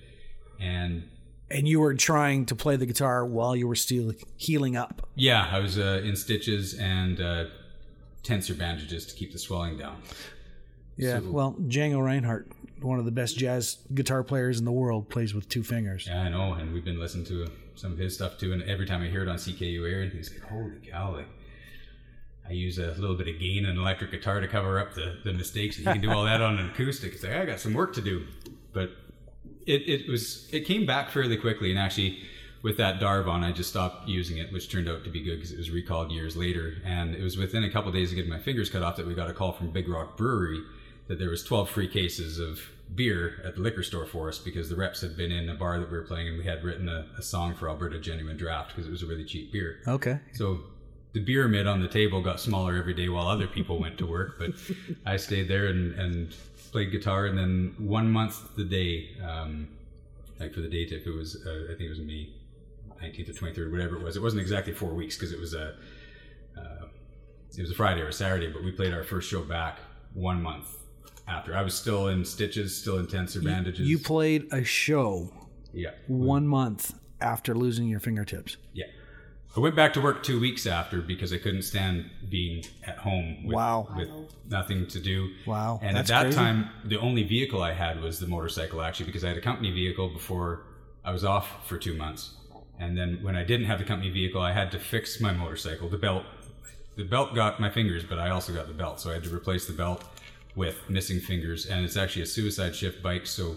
and 0.61 1.09
And 1.51 1.67
you 1.67 1.81
were 1.81 1.95
trying 1.95 2.45
to 2.47 2.55
play 2.55 2.77
the 2.77 2.85
guitar 2.87 3.25
while 3.25 3.57
you 3.57 3.67
were 3.67 3.75
still 3.75 4.13
healing 4.37 4.77
up. 4.77 5.07
Yeah, 5.15 5.49
I 5.51 5.61
was 5.61 5.79
uh, 5.79 6.03
in 6.05 6.15
stitches 6.15 6.75
and 6.75 7.21
uh, 7.21 7.45
tensor 8.23 8.57
bandages 8.57 9.07
to 9.07 9.15
keep 9.15 9.33
the 9.33 9.39
swelling 9.39 9.79
down. 9.79 10.03
Yeah. 10.97 11.21
So- 11.21 11.31
well, 11.31 11.57
Django 11.59 12.05
Reinhardt, 12.05 12.53
one 12.83 12.99
of 12.99 13.05
the 13.07 13.11
best 13.11 13.39
jazz 13.39 13.79
guitar 13.95 14.23
players 14.23 14.59
in 14.59 14.65
the 14.67 14.73
world, 14.73 15.09
plays 15.09 15.33
with 15.35 15.49
two 15.49 15.63
fingers. 15.63 16.07
Yeah, 16.07 16.23
I 16.23 16.29
know, 16.29 16.53
and 16.53 16.73
we've 16.75 16.85
been 16.85 16.99
listening 17.01 17.25
to 17.27 17.49
some 17.77 17.93
of 17.93 17.99
his 17.99 18.15
stuff 18.15 18.37
too. 18.39 18.53
And 18.53 18.63
every 18.65 18.85
time 18.87 19.03
I 19.03 19.07
hear 19.09 19.23
it 19.23 19.29
on 19.29 19.37
CKUA, 19.37 20.13
he's 20.13 20.31
like, 20.31 20.43
holy 20.51 20.77
cow! 20.91 21.15
Like, 21.17 21.29
I 22.49 22.53
use 22.53 22.79
a 22.79 22.93
little 22.99 23.17
bit 23.17 23.29
of 23.29 23.39
gain 23.41 23.65
and 23.67 23.79
electric 23.79 24.11
guitar 24.11 24.41
to 24.41 24.49
cover 24.49 24.79
up 24.79 24.95
the, 24.95 25.19
the 25.25 25.33
mistakes, 25.33 25.77
and 25.77 25.87
you 25.87 25.93
can 25.93 26.01
do 26.03 26.11
all 26.11 26.25
that 26.25 26.41
on 26.43 26.59
an 26.59 26.71
acoustic. 26.71 27.15
It's 27.15 27.23
like 27.23 27.33
I 27.33 27.45
got 27.47 27.61
some 27.61 27.75
work 27.75 27.95
to 27.95 28.01
do, 28.03 28.27
but 28.73 28.91
it, 29.69 29.89
it 29.89 30.09
was 30.09 30.49
it 30.53 30.65
came 30.65 30.87
back 30.87 31.11
fairly 31.11 31.37
quickly. 31.37 31.71
And 31.71 31.79
actually, 31.79 32.23
with 32.63 32.77
that 32.79 33.01
Darvon, 33.01 33.45
I 33.45 33.53
just 33.53 33.71
stopped 33.71 34.09
using 34.09 34.39
it, 34.39 34.53
which 34.53 34.71
turned 34.71 34.89
out 34.89 35.05
to 35.05 35.11
be 35.11 35.23
good 35.23 35.37
because 35.37 35.53
it 35.53 35.59
was 35.59 35.71
recalled 35.71 36.11
years 36.11 36.37
later. 36.37 36.77
And 36.85 37.15
it 37.15 37.23
was 37.23 37.37
within 37.37 37.65
a 37.65 37.71
couple 37.71 37.93
days 37.93 38.11
of 38.11 38.17
getting 38.17 38.31
my 38.31 38.41
fingers 38.41 38.71
cut 38.71 38.83
off 38.83 38.97
that 38.97 39.07
we 39.07 39.15
got 39.15 39.31
a 39.31 39.35
call 39.35 39.53
from 39.53 39.71
Big 39.71 39.89
Rock 39.89 40.17
Brewery 40.17 40.63
that 41.07 41.19
there 41.19 41.31
was 41.31 41.43
12 41.45 41.71
free 41.71 41.89
cases 41.89 42.39
of 42.39 42.61
beer 42.95 43.43
at 43.45 43.55
the 43.55 43.61
liquor 43.61 43.83
store 43.83 44.07
for 44.07 44.29
us 44.29 44.39
because 44.39 44.69
the 44.69 44.77
reps 44.77 45.03
had 45.03 45.17
been 45.17 45.31
in 45.31 45.49
a 45.49 45.55
bar 45.55 45.79
that 45.79 45.91
we 45.91 45.97
were 45.97 46.05
playing 46.05 46.29
and 46.29 46.39
we 46.39 46.45
had 46.45 46.65
written 46.65 46.89
a, 46.89 47.07
a 47.19 47.23
song 47.23 47.55
for 47.55 47.69
Alberta 47.69 47.99
Genuine 47.99 48.37
Draft 48.37 48.71
because 48.71 48.87
it 48.87 48.91
was 48.91 49.03
a 49.03 49.07
really 49.07 49.25
cheap 49.25 49.53
beer. 49.53 49.81
Okay. 49.87 50.19
So 50.33 50.61
the 51.13 51.21
beer 51.21 51.49
mid 51.49 51.67
on 51.67 51.81
the 51.81 51.89
table 51.89 52.23
got 52.23 52.41
smaller 52.41 52.77
every 52.77 52.95
day 52.95 53.09
while 53.09 53.29
other 53.29 53.47
people 53.47 53.79
went 53.79 53.99
to 53.99 54.07
work, 54.07 54.39
but 54.39 54.51
I 55.07 55.17
stayed 55.17 55.49
there 55.49 55.67
and, 55.67 55.95
and 55.99 56.35
played 56.69 56.93
guitar. 56.93 57.27
And 57.27 57.39
then 57.39 57.75
one 57.79 58.11
month 58.11 58.57
the 58.57 58.65
day, 58.65 59.11
um, 59.23 59.69
like 60.39 60.55
for 60.55 60.61
the 60.61 60.69
date, 60.69 60.93
if 60.93 61.07
it 61.07 61.11
was, 61.11 61.45
uh, 61.47 61.65
I 61.65 61.77
think 61.77 61.83
it 61.83 61.91
was 61.91 62.01
May 62.01 62.33
19th 63.03 63.31
or 63.31 63.33
23rd, 63.33 63.71
whatever 63.73 63.97
it 63.97 64.03
was. 64.03 64.17
It 64.17 64.23
wasn't 64.23 64.43
exactly 64.43 64.73
four 64.73 64.95
weeks 64.95 65.17
because 65.17 65.33
it 65.33 65.41
was 65.41 65.55
a, 65.55 65.75
uh, 66.57 66.87
it 67.57 67.61
was 67.61 67.71
a 67.71 67.75
Friday 67.75 68.01
or 68.03 68.09
a 68.09 68.13
Saturday, 68.13 68.53
but 68.53 68.63
we 68.63 68.73
played 68.73 68.93
our 68.93 69.05
first 69.05 69.29
show 69.29 69.43
back 69.43 69.79
one 70.15 70.43
month 70.43 70.77
after. 71.27 71.57
I 71.57 71.63
was 71.63 71.75
still 71.75 72.09
in 72.09 72.25
stitches, 72.25 72.77
still 72.77 72.99
in 72.99 73.07
tensor 73.07 73.45
bandages. 73.45 73.89
You 73.89 73.99
played 73.99 74.53
a 74.53 74.65
show 74.65 75.31
yeah. 75.73 75.91
one 76.07 76.47
month 76.47 76.95
after 77.21 77.55
losing 77.55 77.89
your 77.89 78.01
fingertips. 78.01 78.57
Yeah. 78.73 78.87
I 79.59 79.61
went 79.61 79.75
back 79.75 79.93
to 79.95 80.01
work 80.01 80.23
two 80.23 80.39
weeks 80.39 80.69
after 80.69 81.01
because 81.01 81.33
I 81.33 81.39
couldn't 81.39 81.63
stand 81.63 82.09
being 82.29 82.65
at 82.87 82.97
home 82.99 83.43
with, 83.45 83.57
Wow. 83.57 83.89
with 83.97 84.09
nothing 84.49 84.87
to 84.87 85.01
do. 85.01 85.33
Wow, 85.47 85.81
And 85.83 85.97
that's 85.97 86.09
at 86.13 86.15
that 86.15 86.23
crazy. 86.27 86.37
time, 86.39 86.71
the 86.85 86.97
only 87.01 87.25
vehicle 87.25 87.61
I 87.61 87.73
had 87.73 88.01
was 88.01 88.21
the 88.21 88.29
motorcycle 88.29 88.81
actually 88.81 89.07
because 89.07 89.25
I 89.25 89.29
had 89.31 89.37
a 89.37 89.41
company 89.41 89.73
vehicle 89.73 90.11
before 90.11 90.63
I 91.05 91.11
was 91.11 91.25
off 91.25 91.67
for 91.67 91.77
two 91.77 91.95
months. 91.95 92.37
And 92.79 92.97
then 92.97 93.19
when 93.21 93.35
I 93.35 93.43
didn't 93.43 93.67
have 93.67 93.81
the 93.81 93.85
company 93.85 94.11
vehicle, 94.13 94.41
I 94.41 94.53
had 94.53 94.71
to 94.71 94.79
fix 94.79 95.21
my 95.21 95.33
motorcycle. 95.33 95.89
The 95.89 95.99
belt, 95.99 96.23
the 96.97 97.03
belt 97.05 97.35
got 97.35 97.59
my 97.59 97.69
fingers, 97.69 98.05
but 98.05 98.21
I 98.21 98.31
also 98.31 98.53
got 98.53 98.69
the 98.69 98.75
belt, 98.75 99.01
so 99.01 99.11
I 99.11 99.15
had 99.15 99.25
to 99.25 99.35
replace 99.35 99.67
the 99.67 99.73
belt 99.73 100.05
with 100.55 100.89
missing 100.89 101.19
fingers. 101.19 101.67
And 101.67 101.85
it's 101.85 101.97
actually 101.97 102.23
a 102.23 102.27
suicide 102.27 102.77
shift 102.77 103.03
bike, 103.03 103.27
so 103.27 103.57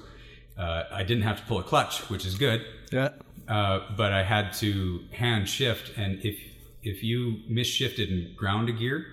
uh, 0.57 0.85
I 0.91 1.03
didn't 1.03 1.23
have 1.25 1.37
to 1.41 1.43
pull 1.43 1.59
a 1.59 1.63
clutch, 1.63 2.09
which 2.09 2.25
is 2.25 2.33
good. 2.39 2.65
Yeah. 2.91 3.09
Uh, 3.47 3.81
but 3.97 4.13
I 4.13 4.23
had 4.23 4.53
to 4.53 5.03
hand 5.11 5.49
shift, 5.49 5.97
and 5.97 6.23
if 6.23 6.39
if 6.83 7.03
you 7.03 7.41
misshifted 7.49 8.09
and 8.09 8.35
ground 8.35 8.69
a 8.69 8.71
gear, 8.71 9.05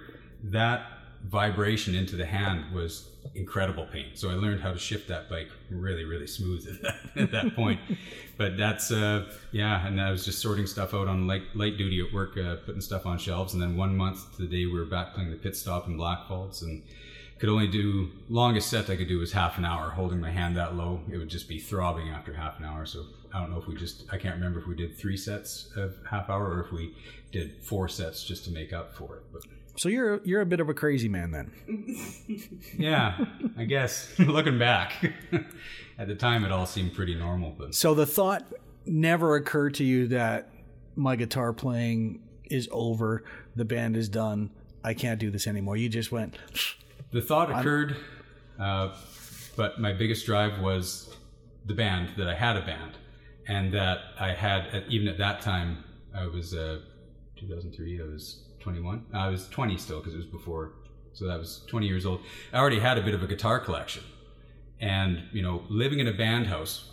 that 0.44 0.86
vibration 1.24 1.94
into 1.94 2.16
the 2.16 2.24
hand 2.24 2.72
was 2.72 3.08
incredible 3.34 3.86
pain. 3.86 4.06
So 4.14 4.30
I 4.30 4.34
learned 4.34 4.60
how 4.60 4.72
to 4.72 4.78
shift 4.78 5.08
that 5.08 5.28
bike 5.28 5.50
really, 5.70 6.04
really 6.04 6.26
smooth 6.26 6.66
at 6.72 6.82
that, 6.82 7.22
at 7.22 7.32
that 7.32 7.56
point. 7.56 7.80
But 8.36 8.56
that's 8.56 8.90
uh, 8.90 9.30
yeah, 9.52 9.86
and 9.86 10.00
I 10.00 10.10
was 10.10 10.24
just 10.24 10.40
sorting 10.40 10.66
stuff 10.66 10.94
out 10.94 11.08
on 11.08 11.26
light 11.26 11.42
light 11.54 11.76
duty 11.76 12.00
at 12.00 12.12
work, 12.12 12.38
uh, 12.38 12.56
putting 12.64 12.80
stuff 12.80 13.06
on 13.06 13.18
shelves, 13.18 13.54
and 13.54 13.62
then 13.62 13.76
one 13.76 13.96
month 13.96 14.36
to 14.36 14.42
the 14.42 14.48
day 14.48 14.66
we 14.66 14.78
were 14.78 14.84
back 14.84 15.14
playing 15.14 15.30
the 15.30 15.36
pit 15.36 15.56
stop 15.56 15.86
in 15.86 15.96
Blackfalds 15.96 16.62
and 16.62 16.82
could 17.38 17.48
only 17.48 17.68
do 17.68 18.10
longest 18.28 18.68
set 18.68 18.90
I 18.90 18.96
could 18.96 19.08
do 19.08 19.18
was 19.18 19.32
half 19.32 19.58
an 19.58 19.64
hour 19.64 19.90
holding 19.90 20.20
my 20.20 20.30
hand 20.30 20.56
that 20.56 20.74
low 20.74 21.00
it 21.10 21.16
would 21.16 21.28
just 21.28 21.48
be 21.48 21.58
throbbing 21.58 22.08
after 22.08 22.32
half 22.32 22.58
an 22.58 22.64
hour 22.64 22.84
so 22.86 23.04
I 23.32 23.40
don't 23.40 23.50
know 23.50 23.58
if 23.58 23.66
we 23.66 23.76
just 23.76 24.04
I 24.12 24.18
can't 24.18 24.34
remember 24.34 24.60
if 24.60 24.66
we 24.66 24.74
did 24.74 24.96
three 24.96 25.16
sets 25.16 25.70
of 25.76 25.96
half 26.10 26.28
hour 26.30 26.46
or 26.46 26.60
if 26.64 26.72
we 26.72 26.94
did 27.32 27.62
four 27.62 27.88
sets 27.88 28.24
just 28.24 28.44
to 28.46 28.50
make 28.50 28.72
up 28.72 28.94
for 28.94 29.16
it 29.16 29.22
but 29.32 29.42
So 29.76 29.88
you're 29.88 30.20
you're 30.24 30.40
a 30.40 30.46
bit 30.46 30.60
of 30.60 30.68
a 30.68 30.74
crazy 30.74 31.08
man 31.08 31.30
then. 31.30 31.52
yeah 32.78 33.24
I 33.56 33.64
guess 33.64 34.12
looking 34.18 34.58
back 34.58 35.12
at 35.98 36.08
the 36.08 36.14
time 36.14 36.44
it 36.44 36.52
all 36.52 36.66
seemed 36.66 36.94
pretty 36.94 37.14
normal 37.14 37.54
but 37.56 37.74
So 37.74 37.94
the 37.94 38.06
thought 38.06 38.44
never 38.86 39.36
occurred 39.36 39.74
to 39.74 39.84
you 39.84 40.08
that 40.08 40.50
my 40.96 41.14
guitar 41.14 41.52
playing 41.52 42.20
is 42.50 42.68
over, 42.72 43.22
the 43.54 43.64
band 43.64 43.96
is 43.96 44.08
done, 44.08 44.50
I 44.82 44.94
can't 44.94 45.20
do 45.20 45.30
this 45.30 45.46
anymore. 45.46 45.76
You 45.76 45.88
just 45.88 46.10
went, 46.10 46.36
the 47.12 47.20
thought 47.20 47.50
occurred 47.50 47.96
uh, 48.58 48.94
but 49.56 49.80
my 49.80 49.92
biggest 49.92 50.26
drive 50.26 50.60
was 50.60 51.14
the 51.66 51.74
band 51.74 52.10
that 52.16 52.28
I 52.28 52.34
had 52.34 52.56
a 52.56 52.62
band 52.62 52.96
and 53.46 53.72
that 53.72 53.98
I 54.18 54.32
had 54.32 54.66
at, 54.68 54.88
even 54.88 55.08
at 55.08 55.18
that 55.18 55.40
time 55.40 55.84
I 56.14 56.26
was 56.26 56.54
uh, 56.54 56.80
2003 57.36 58.00
I 58.00 58.04
was 58.04 58.44
21 58.60 59.06
I 59.14 59.28
was 59.28 59.48
20 59.48 59.76
still 59.76 59.98
because 59.98 60.14
it 60.14 60.18
was 60.18 60.26
before 60.26 60.72
so 61.12 61.26
that 61.26 61.38
was 61.38 61.64
20 61.66 61.88
years 61.88 62.06
old. 62.06 62.20
I 62.52 62.58
already 62.58 62.78
had 62.78 62.96
a 62.96 63.02
bit 63.02 63.12
of 63.12 63.24
a 63.24 63.26
guitar 63.26 63.58
collection. 63.58 64.04
And 64.80 65.24
you 65.32 65.42
know 65.42 65.64
living 65.68 65.98
in 65.98 66.06
a 66.06 66.12
band 66.12 66.46
house 66.46 66.92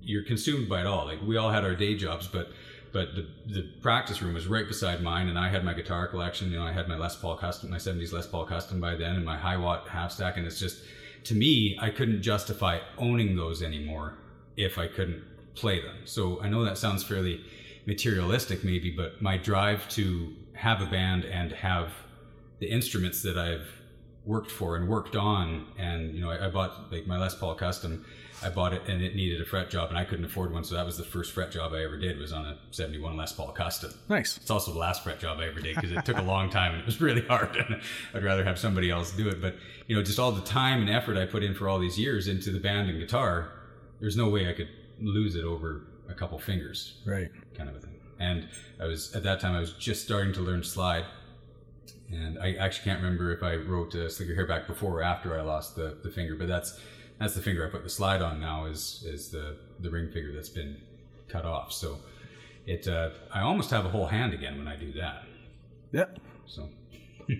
you're 0.00 0.24
consumed 0.24 0.68
by 0.68 0.80
it 0.80 0.86
all. 0.86 1.06
Like 1.06 1.22
we 1.22 1.36
all 1.36 1.50
had 1.50 1.64
our 1.64 1.76
day 1.76 1.94
jobs 1.94 2.26
but 2.26 2.50
but 2.92 3.14
the, 3.14 3.26
the 3.46 3.62
practice 3.80 4.20
room 4.20 4.34
was 4.34 4.46
right 4.46 4.68
beside 4.68 5.02
mine 5.02 5.28
and 5.28 5.38
I 5.38 5.48
had 5.48 5.64
my 5.64 5.72
guitar 5.72 6.06
collection 6.06 6.50
you 6.50 6.58
know 6.58 6.64
I 6.64 6.72
had 6.72 6.88
my 6.88 6.96
Les 6.96 7.16
Paul 7.16 7.36
custom 7.36 7.70
my 7.70 7.78
70s 7.78 8.12
Les 8.12 8.26
Paul 8.26 8.44
custom 8.44 8.80
by 8.80 8.94
then 8.94 9.16
and 9.16 9.24
my 9.24 9.36
high 9.36 9.56
Hiwatt 9.56 9.88
half 9.88 10.12
stack 10.12 10.36
and 10.36 10.46
it's 10.46 10.60
just 10.60 10.82
to 11.24 11.34
me 11.34 11.76
I 11.80 11.90
couldn't 11.90 12.22
justify 12.22 12.80
owning 12.98 13.36
those 13.36 13.62
anymore 13.62 14.14
if 14.56 14.78
I 14.78 14.86
couldn't 14.86 15.22
play 15.54 15.80
them. 15.80 15.96
So 16.04 16.40
I 16.42 16.48
know 16.48 16.64
that 16.64 16.78
sounds 16.78 17.02
fairly 17.02 17.44
materialistic 17.86 18.62
maybe 18.62 18.90
but 18.90 19.20
my 19.20 19.36
drive 19.36 19.88
to 19.90 20.34
have 20.54 20.80
a 20.80 20.86
band 20.86 21.24
and 21.24 21.52
have 21.52 21.92
the 22.60 22.70
instruments 22.70 23.22
that 23.22 23.36
I've 23.36 23.66
worked 24.24 24.50
for 24.50 24.76
and 24.76 24.88
worked 24.88 25.16
on 25.16 25.66
and 25.78 26.14
you 26.14 26.20
know 26.20 26.30
I, 26.30 26.46
I 26.46 26.50
bought 26.50 26.92
like 26.92 27.06
my 27.06 27.18
Les 27.18 27.34
Paul 27.34 27.54
custom 27.54 28.04
I 28.44 28.50
bought 28.50 28.72
it 28.72 28.82
and 28.88 29.00
it 29.02 29.14
needed 29.14 29.40
a 29.40 29.44
fret 29.44 29.70
job 29.70 29.88
and 29.90 29.98
I 29.98 30.04
couldn't 30.04 30.24
afford 30.24 30.52
one 30.52 30.64
so 30.64 30.74
that 30.74 30.84
was 30.86 30.96
the 30.96 31.04
first 31.04 31.32
fret 31.32 31.50
job 31.50 31.72
I 31.72 31.82
ever 31.84 31.96
did 31.96 32.18
was 32.18 32.32
on 32.32 32.44
a 32.44 32.58
71 32.70 33.16
Les 33.16 33.32
Paul 33.32 33.52
custom 33.52 33.92
nice. 34.08 34.36
it's 34.36 34.50
also 34.50 34.72
the 34.72 34.78
last 34.78 35.04
fret 35.04 35.18
job 35.20 35.38
I 35.40 35.46
ever 35.46 35.60
did 35.60 35.74
because 35.76 35.92
it 35.92 36.04
took 36.04 36.16
a 36.18 36.22
long 36.22 36.50
time 36.50 36.72
and 36.72 36.80
it 36.80 36.86
was 36.86 37.00
really 37.00 37.22
hard. 37.28 37.54
And 37.56 37.80
I'd 38.14 38.24
rather 38.24 38.44
have 38.44 38.58
somebody 38.58 38.90
else 38.90 39.12
do 39.12 39.28
it. 39.28 39.40
But 39.40 39.56
you 39.86 39.96
know, 39.96 40.02
just 40.02 40.18
all 40.18 40.32
the 40.32 40.40
time 40.42 40.80
and 40.80 40.90
effort 40.90 41.16
I 41.16 41.26
put 41.26 41.42
in 41.42 41.54
for 41.54 41.68
all 41.68 41.78
these 41.78 41.98
years 41.98 42.28
into 42.28 42.50
the 42.50 42.60
band 42.60 42.88
and 42.90 42.98
guitar, 42.98 43.52
there's 44.00 44.16
no 44.16 44.28
way 44.28 44.48
I 44.48 44.52
could 44.52 44.68
lose 45.00 45.34
it 45.36 45.44
over 45.44 45.86
a 46.08 46.14
couple 46.14 46.38
fingers, 46.38 47.00
Right. 47.06 47.30
kind 47.56 47.68
of 47.70 47.76
a 47.76 47.80
thing. 47.80 47.98
And 48.18 48.48
I 48.80 48.86
was 48.86 49.14
at 49.16 49.22
that 49.24 49.40
time 49.40 49.54
I 49.56 49.60
was 49.60 49.72
just 49.74 50.04
starting 50.04 50.32
to 50.34 50.40
learn 50.40 50.62
slide, 50.62 51.04
and 52.10 52.38
I 52.38 52.54
actually 52.54 52.84
can't 52.84 53.02
remember 53.02 53.32
if 53.32 53.42
I 53.42 53.56
wrote 53.56 53.94
uh, 53.94 54.08
"Slick 54.08 54.28
Your 54.28 54.36
Hair 54.36 54.46
Back" 54.46 54.66
before 54.66 54.98
or 54.98 55.02
after 55.02 55.38
I 55.38 55.42
lost 55.42 55.76
the, 55.76 55.96
the 56.02 56.10
finger. 56.10 56.34
But 56.36 56.48
that's 56.48 56.78
that's 57.18 57.34
the 57.34 57.42
finger 57.42 57.66
I 57.66 57.70
put 57.70 57.82
the 57.84 57.90
slide 57.90 58.22
on 58.22 58.40
now 58.40 58.66
is 58.66 59.04
is 59.06 59.30
the 59.30 59.56
the 59.80 59.90
ring 59.90 60.10
finger 60.10 60.32
that's 60.32 60.48
been 60.48 60.76
cut 61.28 61.44
off. 61.44 61.72
So 61.72 61.98
it 62.66 62.86
uh, 62.88 63.10
I 63.32 63.42
almost 63.42 63.70
have 63.70 63.84
a 63.84 63.88
whole 63.88 64.06
hand 64.06 64.34
again 64.34 64.58
when 64.58 64.68
I 64.68 64.76
do 64.76 64.92
that. 64.92 65.24
Yep. 65.92 66.18
So 66.46 66.68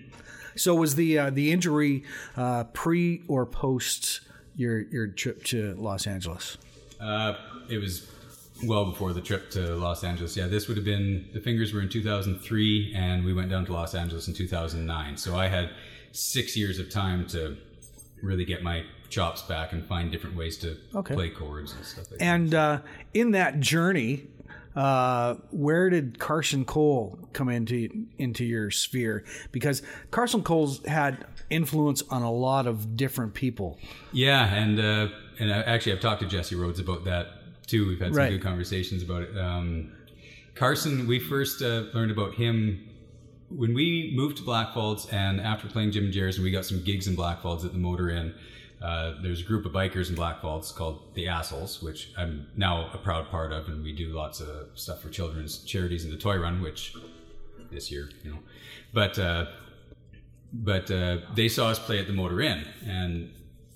So 0.55 0.75
was 0.75 0.95
the 0.95 1.17
uh, 1.17 1.29
the 1.31 1.51
injury 1.51 2.03
uh, 2.37 2.65
pre 2.65 3.23
or 3.27 3.45
post 3.45 4.21
your 4.55 4.81
your 4.81 5.07
trip 5.07 5.43
to 5.45 5.73
Los 5.75 6.05
Angeles? 6.07 6.57
uh, 7.01 7.35
it 7.69 7.79
was 7.79 8.07
well 8.65 8.85
before 8.85 9.11
the 9.13 9.21
trip 9.21 9.49
to 9.51 9.75
Los 9.75 10.03
Angeles. 10.03 10.37
Yeah, 10.37 10.47
this 10.47 10.67
would 10.67 10.77
have 10.77 10.85
been 10.85 11.27
the 11.33 11.41
fingers 11.41 11.73
were 11.73 11.81
in 11.81 11.89
2003, 11.89 12.93
and 12.95 13.25
we 13.25 13.33
went 13.33 13.49
down 13.49 13.65
to 13.65 13.73
Los 13.73 13.95
Angeles 13.95 14.27
in 14.27 14.33
2009. 14.35 15.17
So 15.17 15.35
I 15.35 15.47
had 15.47 15.71
six 16.11 16.55
years 16.55 16.77
of 16.79 16.89
time 16.91 17.25
to 17.29 17.57
really 18.21 18.45
get 18.45 18.61
my 18.63 18.83
chops 19.13 19.41
back 19.43 19.71
and 19.73 19.85
find 19.85 20.11
different 20.11 20.35
ways 20.35 20.57
to 20.57 20.77
Okay. 20.95 21.13
play 21.13 21.29
chords 21.29 21.73
and 21.73 21.85
stuff 21.85 22.09
like 22.11 22.19
that. 22.19 22.25
And 22.25 22.53
uh, 22.55 22.79
in 23.13 23.31
that 23.31 23.59
journey, 23.59 24.27
uh, 24.75 25.35
where 25.51 25.89
did 25.89 26.17
Carson 26.19 26.65
Cole 26.65 27.19
come 27.33 27.47
into 27.49 28.05
into 28.17 28.43
your 28.43 28.71
sphere? 28.71 29.23
Because 29.51 29.83
Carson 30.11 30.41
Cole's 30.43 30.83
had 30.85 31.25
influence 31.49 32.01
on 32.09 32.23
a 32.23 32.31
lot 32.31 32.65
of 32.65 32.97
different 32.97 33.33
people. 33.35 33.77
Yeah, 34.11 34.51
and 34.53 34.79
uh, 34.79 35.07
and 35.39 35.53
I, 35.53 35.61
actually, 35.61 35.93
I've 35.93 35.99
talked 36.01 36.21
to 36.21 36.27
Jesse 36.27 36.55
Rhodes 36.55 36.79
about 36.79 37.05
that 37.05 37.27
too. 37.67 37.87
We've 37.87 37.99
had 37.99 38.09
some 38.13 38.17
Right. 38.23 38.29
good 38.31 38.41
conversations 38.41 39.03
about 39.03 39.21
it. 39.23 39.37
Um, 39.37 39.91
Carson, 40.55 41.07
we 41.07 41.19
first 41.19 41.61
uh, 41.61 41.85
learned 41.93 42.11
about 42.11 42.33
him 42.35 42.89
when 43.49 43.73
we 43.75 44.11
moved 44.15 44.37
to 44.37 44.43
Blackfalds, 44.43 45.11
and 45.13 45.39
after 45.39 45.67
playing 45.67 45.91
Jim 45.91 46.05
and 46.05 46.13
Jerry's, 46.13 46.37
and 46.37 46.43
we 46.43 46.49
got 46.51 46.65
some 46.65 46.83
gigs 46.83 47.07
in 47.07 47.15
Blackfalds 47.15 47.63
at 47.63 47.71
the 47.73 47.77
Motor 47.79 48.09
Inn. 48.09 48.33
Uh, 48.83 49.13
there's 49.21 49.39
a 49.39 49.45
group 49.45 49.65
of 49.65 49.71
bikers 49.71 50.09
in 50.09 50.15
Blackfalds 50.15 50.75
called 50.75 51.15
the 51.15 51.29
Assholes, 51.29 51.81
which 51.81 52.11
I'm 52.17 52.47
now 52.57 52.89
a 52.93 52.97
proud 52.97 53.29
part 53.29 53.53
of, 53.53 53.69
and 53.69 53.81
we 53.81 53.93
do 53.93 54.09
lots 54.09 54.41
of 54.41 54.67
stuff 54.75 55.01
for 55.01 55.09
children's 55.09 55.59
charities 55.59 56.03
in 56.03 56.11
the 56.11 56.17
Toy 56.17 56.37
Run, 56.37 56.61
which 56.61 56.93
this 57.71 57.91
year, 57.91 58.09
you 58.23 58.31
know, 58.31 58.39
but. 58.93 59.17
Uh, 59.17 59.45
but 60.55 60.91
uh, 60.91 61.17
they 61.33 61.47
saw 61.47 61.69
us 61.69 61.79
play 61.79 61.97
at 61.97 62.05
the 62.05 62.13
Motor 62.13 62.39
Inn, 62.39 62.63
and 62.85 63.31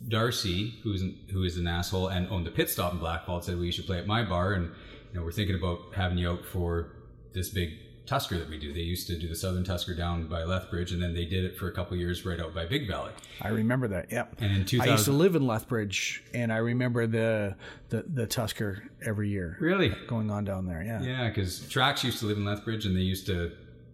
Darcy, 0.08 0.76
who's 0.84 1.02
an, 1.02 1.18
who 1.32 1.44
is 1.44 1.58
an 1.58 1.68
asshole 1.68 2.10
and 2.10 2.28
owned 2.30 2.46
the 2.46 2.52
pit 2.52 2.70
stop 2.70 2.94
in 2.94 3.00
Blackfall, 3.00 3.42
said, 3.42 3.60
"Well, 3.60 3.70
should 3.72 3.88
play 3.88 3.98
at 3.98 4.06
my 4.06 4.24
bar, 4.24 4.54
and 4.54 4.66
you 4.66 5.20
know 5.20 5.24
we're 5.24 5.32
thinking 5.32 5.56
about 5.56 5.80
having 5.96 6.20
you 6.20 6.30
out 6.30 6.46
for 6.46 6.92
this 7.34 7.50
big 7.50 7.72
Tusker 8.08 8.40
that 8.40 8.50
we 8.50 8.58
do. 8.58 8.74
They 8.74 8.80
used 8.80 9.06
to 9.08 9.18
do 9.18 9.28
the 9.28 9.36
Southern 9.36 9.64
Tusker 9.64 9.94
down 9.94 10.28
by 10.28 10.44
Lethbridge, 10.44 10.94
and 10.94 11.04
then 11.04 11.14
they 11.14 11.26
did 11.26 11.44
it 11.44 11.58
for 11.58 11.68
a 11.68 11.72
couple 11.72 11.98
years 11.98 12.26
right 12.26 12.40
out 12.40 12.56
by 12.56 12.66
Big 12.66 12.88
Valley. 12.88 13.12
I 13.42 13.50
remember 13.50 13.88
that. 13.90 14.12
Yep. 14.12 14.38
And 14.40 14.56
in 14.56 14.64
2000- 14.64 14.82
I 14.82 14.86
used 14.88 15.06
to 15.06 15.12
live 15.12 15.36
in 15.36 15.46
Lethbridge, 15.46 16.24
and 16.34 16.52
I 16.52 16.58
remember 16.58 17.06
the 17.06 17.56
the, 17.90 18.04
the 18.08 18.26
Tusker 18.26 18.90
every 19.06 19.30
year 19.30 19.58
really, 19.60 19.90
going 20.08 20.32
on 20.32 20.46
down 20.46 20.66
there. 20.66 20.82
Yeah. 20.82 21.02
Yeah, 21.02 21.28
because 21.28 21.60
Trax 21.62 22.04
used 22.04 22.20
to 22.20 22.26
live 22.26 22.38
in 22.38 22.46
Lethbridge 22.46 22.86
and 22.86 22.96
they 22.98 23.02
used 23.02 23.26
to 23.28 23.52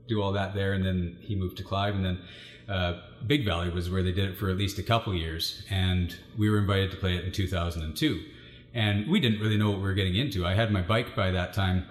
do 0.07 0.21
all 0.21 0.31
that 0.33 0.53
there, 0.53 0.73
and 0.73 0.85
then 0.85 1.17
he 1.19 1.35
moved 1.35 1.57
to 1.57 1.63
Clive, 1.63 1.95
and 1.95 2.05
then 2.05 2.19
uh, 2.69 3.01
Big 3.25 3.45
Valley 3.45 3.69
was 3.69 3.89
where 3.89 4.03
they 4.03 4.11
did 4.11 4.29
it 4.29 4.37
for 4.37 4.49
at 4.49 4.57
least 4.57 4.77
a 4.79 4.83
couple 4.83 5.13
years, 5.13 5.63
and 5.69 6.15
we 6.37 6.49
were 6.49 6.57
invited 6.57 6.91
to 6.91 6.97
play 6.97 7.15
it 7.15 7.25
in 7.25 7.31
2002, 7.31 8.21
and 8.73 9.09
we 9.09 9.19
didn't 9.19 9.39
really 9.39 9.57
know 9.57 9.69
what 9.69 9.77
we 9.77 9.85
were 9.85 9.93
getting 9.93 10.15
into. 10.15 10.45
I 10.45 10.53
had 10.53 10.71
my 10.71 10.81
bike 10.81 11.15
by 11.15 11.31
that 11.31 11.53
time, 11.53 11.87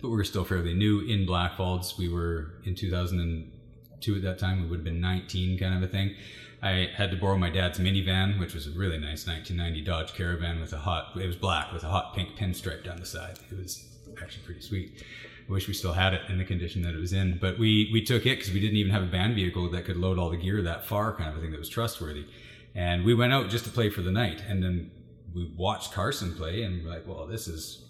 but 0.00 0.08
we 0.08 0.16
were 0.16 0.24
still 0.24 0.44
fairly 0.44 0.74
new 0.74 1.00
in 1.00 1.26
Blackfalds. 1.26 1.98
We 1.98 2.08
were 2.08 2.54
in 2.64 2.74
2002 2.74 4.14
at 4.14 4.22
that 4.22 4.38
time. 4.38 4.62
We 4.62 4.68
would 4.68 4.80
have 4.80 4.84
been 4.84 5.00
19, 5.00 5.58
kind 5.58 5.74
of 5.74 5.82
a 5.82 5.92
thing. 5.92 6.14
I 6.62 6.90
had 6.94 7.10
to 7.12 7.16
borrow 7.16 7.36
my 7.36 7.50
dad's 7.50 7.78
minivan, 7.78 8.40
which 8.40 8.54
was 8.54 8.66
a 8.66 8.70
really 8.70 8.98
nice 8.98 9.26
1990 9.26 9.82
Dodge 9.82 10.14
Caravan 10.14 10.60
with 10.60 10.72
a 10.72 10.78
hot. 10.78 11.16
It 11.16 11.26
was 11.26 11.36
black 11.36 11.72
with 11.72 11.84
a 11.84 11.88
hot 11.88 12.14
pink 12.14 12.36
pinstripe 12.36 12.84
down 12.84 12.98
the 12.98 13.06
side. 13.06 13.38
It 13.50 13.56
was 13.56 13.86
actually 14.20 14.44
pretty 14.44 14.60
sweet. 14.60 15.04
I 15.48 15.52
wish 15.52 15.68
we 15.68 15.74
still 15.74 15.92
had 15.92 16.14
it 16.14 16.22
in 16.28 16.36
the 16.36 16.44
condition 16.44 16.82
that 16.82 16.94
it 16.94 16.98
was 16.98 17.12
in, 17.12 17.38
but 17.40 17.58
we 17.58 17.88
we 17.92 18.02
took 18.02 18.26
it 18.26 18.38
because 18.38 18.52
we 18.52 18.60
didn't 18.60 18.76
even 18.76 18.92
have 18.92 19.02
a 19.02 19.06
band 19.06 19.34
vehicle 19.34 19.70
that 19.70 19.84
could 19.84 19.96
load 19.96 20.18
all 20.18 20.30
the 20.30 20.36
gear 20.36 20.60
that 20.62 20.86
far, 20.86 21.14
kind 21.14 21.30
of 21.30 21.36
a 21.36 21.40
thing 21.40 21.52
that 21.52 21.60
was 21.60 21.68
trustworthy. 21.68 22.26
And 22.74 23.04
we 23.04 23.14
went 23.14 23.32
out 23.32 23.48
just 23.48 23.64
to 23.64 23.70
play 23.70 23.88
for 23.88 24.02
the 24.02 24.10
night, 24.10 24.42
and 24.46 24.62
then 24.62 24.90
we 25.34 25.50
watched 25.56 25.92
Carson 25.92 26.34
play, 26.34 26.62
and 26.62 26.84
we're 26.84 26.90
like, 26.90 27.06
well, 27.06 27.26
this 27.26 27.48
is 27.48 27.87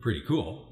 pretty 0.00 0.22
cool. 0.22 0.66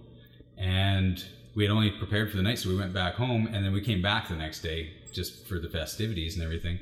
And 0.57 1.25
we 1.55 1.65
had 1.65 1.73
only 1.73 1.91
prepared 1.91 2.31
for 2.31 2.37
the 2.37 2.43
night, 2.43 2.59
so 2.59 2.69
we 2.69 2.77
went 2.77 2.93
back 2.93 3.15
home, 3.15 3.47
and 3.47 3.65
then 3.65 3.73
we 3.73 3.81
came 3.81 4.03
back 4.03 4.29
the 4.29 4.37
next 4.37 4.61
day 4.61 4.93
just 5.13 5.47
for 5.47 5.59
the 5.59 5.69
festivities 5.69 6.37
and 6.37 6.45
everything. 6.45 6.79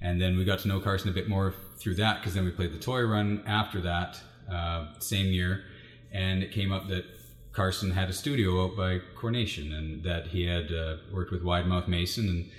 And 0.00 0.20
then 0.20 0.36
we 0.36 0.44
got 0.44 0.60
to 0.60 0.68
know 0.68 0.80
Carson 0.80 1.10
a 1.10 1.12
bit 1.12 1.28
more 1.28 1.54
through 1.76 1.96
that 1.96 2.20
because 2.20 2.34
then 2.34 2.44
we 2.44 2.50
played 2.50 2.72
the 2.72 2.78
toy 2.78 3.02
run 3.02 3.42
after 3.46 3.80
that, 3.82 4.20
uh, 4.50 4.86
same 4.98 5.26
year. 5.26 5.64
And 6.12 6.42
it 6.42 6.52
came 6.52 6.72
up 6.72 6.88
that 6.88 7.04
Carson 7.52 7.90
had 7.90 8.08
a 8.08 8.12
studio 8.12 8.64
out 8.64 8.76
by 8.76 9.00
Coronation, 9.16 9.72
and 9.72 10.02
that 10.04 10.28
he 10.28 10.46
had 10.46 10.72
uh, 10.72 10.96
worked 11.12 11.32
with 11.32 11.42
Wide 11.42 11.66
Mouth 11.66 11.88
Mason, 11.88 12.28
and 12.28 12.50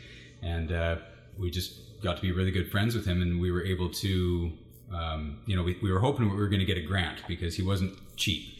and 0.44 0.72
uh, 0.72 0.96
we 1.38 1.50
just 1.50 2.02
got 2.02 2.16
to 2.16 2.22
be 2.22 2.32
really 2.32 2.52
good 2.52 2.70
friends 2.70 2.96
with 2.96 3.06
him, 3.06 3.22
and 3.22 3.40
we 3.40 3.52
were 3.52 3.64
able 3.64 3.90
to, 3.90 4.52
um, 4.94 5.40
you 5.46 5.56
know, 5.56 5.64
we, 5.64 5.78
we 5.84 5.92
were 5.92 6.00
hoping 6.00 6.30
we 6.30 6.36
were 6.36 6.48
going 6.48 6.60
to 6.60 6.66
get 6.66 6.78
a 6.78 6.82
grant 6.82 7.22
because 7.28 7.56
he 7.56 7.62
wasn't 7.62 7.94
cheap. 8.18 8.58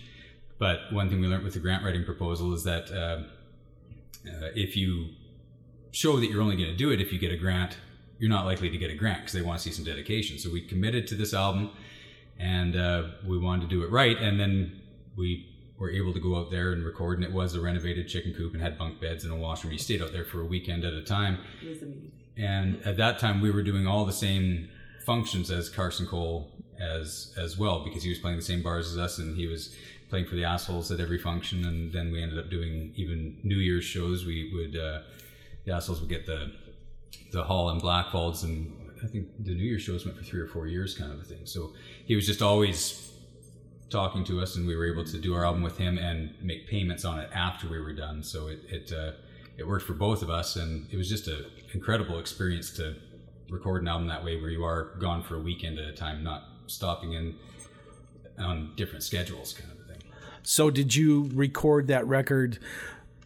But 0.62 0.94
one 0.94 1.10
thing 1.10 1.20
we 1.20 1.28
learned 1.28 1.44
with 1.44 1.56
the 1.56 1.60
grant 1.60 1.84
writing 1.84 2.06
proposal 2.06 2.54
is 2.54 2.64
that 2.66 2.92
uh, 2.92 3.24
uh, 4.30 4.50
if 4.54 4.78
you 4.78 5.08
show 5.90 6.20
that 6.20 6.28
you're 6.28 6.44
only 6.44 6.56
going 6.56 6.70
to 6.70 6.78
do 6.78 6.92
it 6.92 7.02
if 7.02 7.12
you 7.12 7.18
get 7.18 7.32
a 7.32 7.36
grant, 7.36 7.78
you're 8.20 8.30
not 8.30 8.46
likely 8.46 8.70
to 8.70 8.78
get 8.78 8.92
a 8.92 8.94
grant 8.94 9.22
because 9.22 9.34
they 9.34 9.42
want 9.42 9.60
to 9.60 9.64
see 9.68 9.74
some 9.74 9.84
dedication. 9.84 10.38
So 10.38 10.52
we 10.52 10.62
committed 10.62 11.08
to 11.08 11.16
this 11.16 11.34
album, 11.34 11.72
and 12.38 12.76
uh, 12.76 13.08
we 13.26 13.40
wanted 13.40 13.72
to 13.72 13.76
do 13.76 13.82
it 13.82 13.90
right, 13.90 14.16
and 14.20 14.40
then 14.40 14.80
we 15.18 15.50
were 15.80 15.90
able 15.90 16.14
to 16.14 16.20
go 16.20 16.36
out 16.36 16.52
there 16.52 16.74
and 16.74 16.86
record, 16.86 17.18
and 17.18 17.26
it 17.26 17.34
was 17.34 17.56
a 17.56 17.60
renovated 17.60 18.08
chicken 18.08 18.32
coop 18.36 18.54
and 18.54 18.62
had 18.62 18.78
bunk 18.78 19.02
beds 19.02 19.24
and 19.24 19.34
a 19.34 19.36
washroom. 19.36 19.74
You 19.74 19.80
stayed 19.80 20.04
out 20.04 20.12
there 20.12 20.26
for 20.26 20.42
a 20.42 20.46
weekend 20.46 20.86
at 20.86 20.94
a 20.94 21.02
time. 21.02 21.40
It 21.64 21.70
was 21.70 21.82
amazing. 21.82 22.12
And 22.38 22.86
at 22.86 22.98
that 22.98 23.18
time, 23.18 23.42
we 23.42 23.50
were 23.50 23.64
doing 23.64 23.88
all 23.88 24.06
the 24.06 24.14
same 24.14 24.70
functions 25.08 25.50
as 25.50 25.70
Carson 25.70 26.06
Cole 26.06 26.52
as 26.80 27.34
as 27.38 27.58
well 27.58 27.84
because 27.84 28.04
he 28.04 28.10
was 28.10 28.20
playing 28.20 28.38
the 28.38 28.44
same 28.44 28.62
bars 28.62 28.92
as 28.92 29.00
us, 29.00 29.18
and 29.18 29.36
he 29.36 29.48
was 29.48 29.76
playing 30.12 30.28
for 30.28 30.36
the 30.36 30.44
assholes 30.44 30.92
at 30.92 31.00
every 31.00 31.18
function. 31.18 31.66
And 31.66 31.92
then 31.92 32.12
we 32.12 32.22
ended 32.22 32.38
up 32.38 32.50
doing 32.52 32.94
even 32.96 33.38
New 33.44 33.58
Year's 33.58 33.86
shows. 33.86 34.26
We 34.26 34.52
would 34.54 34.76
uh, 34.80 35.02
the 35.66 35.72
assholes 35.72 36.00
would 36.02 36.10
get 36.10 36.28
the 36.28 36.52
the 37.32 37.44
hall 37.44 37.70
in 37.72 37.80
Blackfalds, 37.80 38.44
and 38.44 38.72
I 39.04 39.08
think 39.08 39.30
the 39.40 39.56
New 39.56 39.64
Year's 39.64 39.82
shows 39.82 40.06
went 40.06 40.18
for 40.18 40.24
three 40.24 40.42
or 40.42 40.48
four 40.48 40.68
years, 40.68 40.96
kind 40.96 41.12
of 41.12 41.20
a 41.20 41.24
thing. 41.24 41.46
So 41.46 41.72
he 42.06 42.16
was 42.16 42.28
just 42.28 42.42
always 42.42 43.10
talking 43.90 44.24
to 44.26 44.42
us, 44.42 44.58
and 44.58 44.68
we 44.68 44.76
were 44.76 44.86
able 44.86 45.06
to 45.06 45.18
do 45.18 45.34
our 45.34 45.46
album 45.46 45.64
with 45.64 45.78
him 45.78 45.98
and 45.98 46.36
make 46.42 46.68
payments 46.68 47.06
on 47.06 47.18
it 47.18 47.30
after 47.34 47.70
we 47.70 47.80
were 47.80 47.94
done. 47.94 48.22
So 48.22 48.48
it 48.48 48.60
it 48.70 48.92
uh, 48.92 49.14
it 49.58 49.66
worked 49.66 49.86
for 49.86 49.94
both 49.94 50.22
of 50.22 50.30
us, 50.30 50.58
and 50.58 50.88
it 50.92 50.98
was 50.98 51.10
just 51.10 51.28
an 51.30 51.46
incredible 51.74 52.20
experience 52.20 52.70
to 52.74 52.96
record 53.50 53.82
an 53.82 53.88
album 53.88 54.08
that 54.08 54.24
way, 54.26 54.40
where 54.42 54.50
you 54.50 54.66
are 54.66 54.96
gone 55.00 55.24
for 55.24 55.36
a 55.36 55.40
weekend 55.40 55.80
at 55.80 55.88
a 55.88 55.94
time, 55.94 56.22
not 56.22 56.44
stopping 56.68 57.14
in 57.14 57.36
on 58.38 58.74
different 58.76 59.04
schedules, 59.04 59.54
kind 59.54 59.72
of. 59.72 59.81
So, 60.44 60.70
did 60.70 60.96
you 60.96 61.30
record 61.34 61.88
that 61.88 62.08
record 62.08 62.60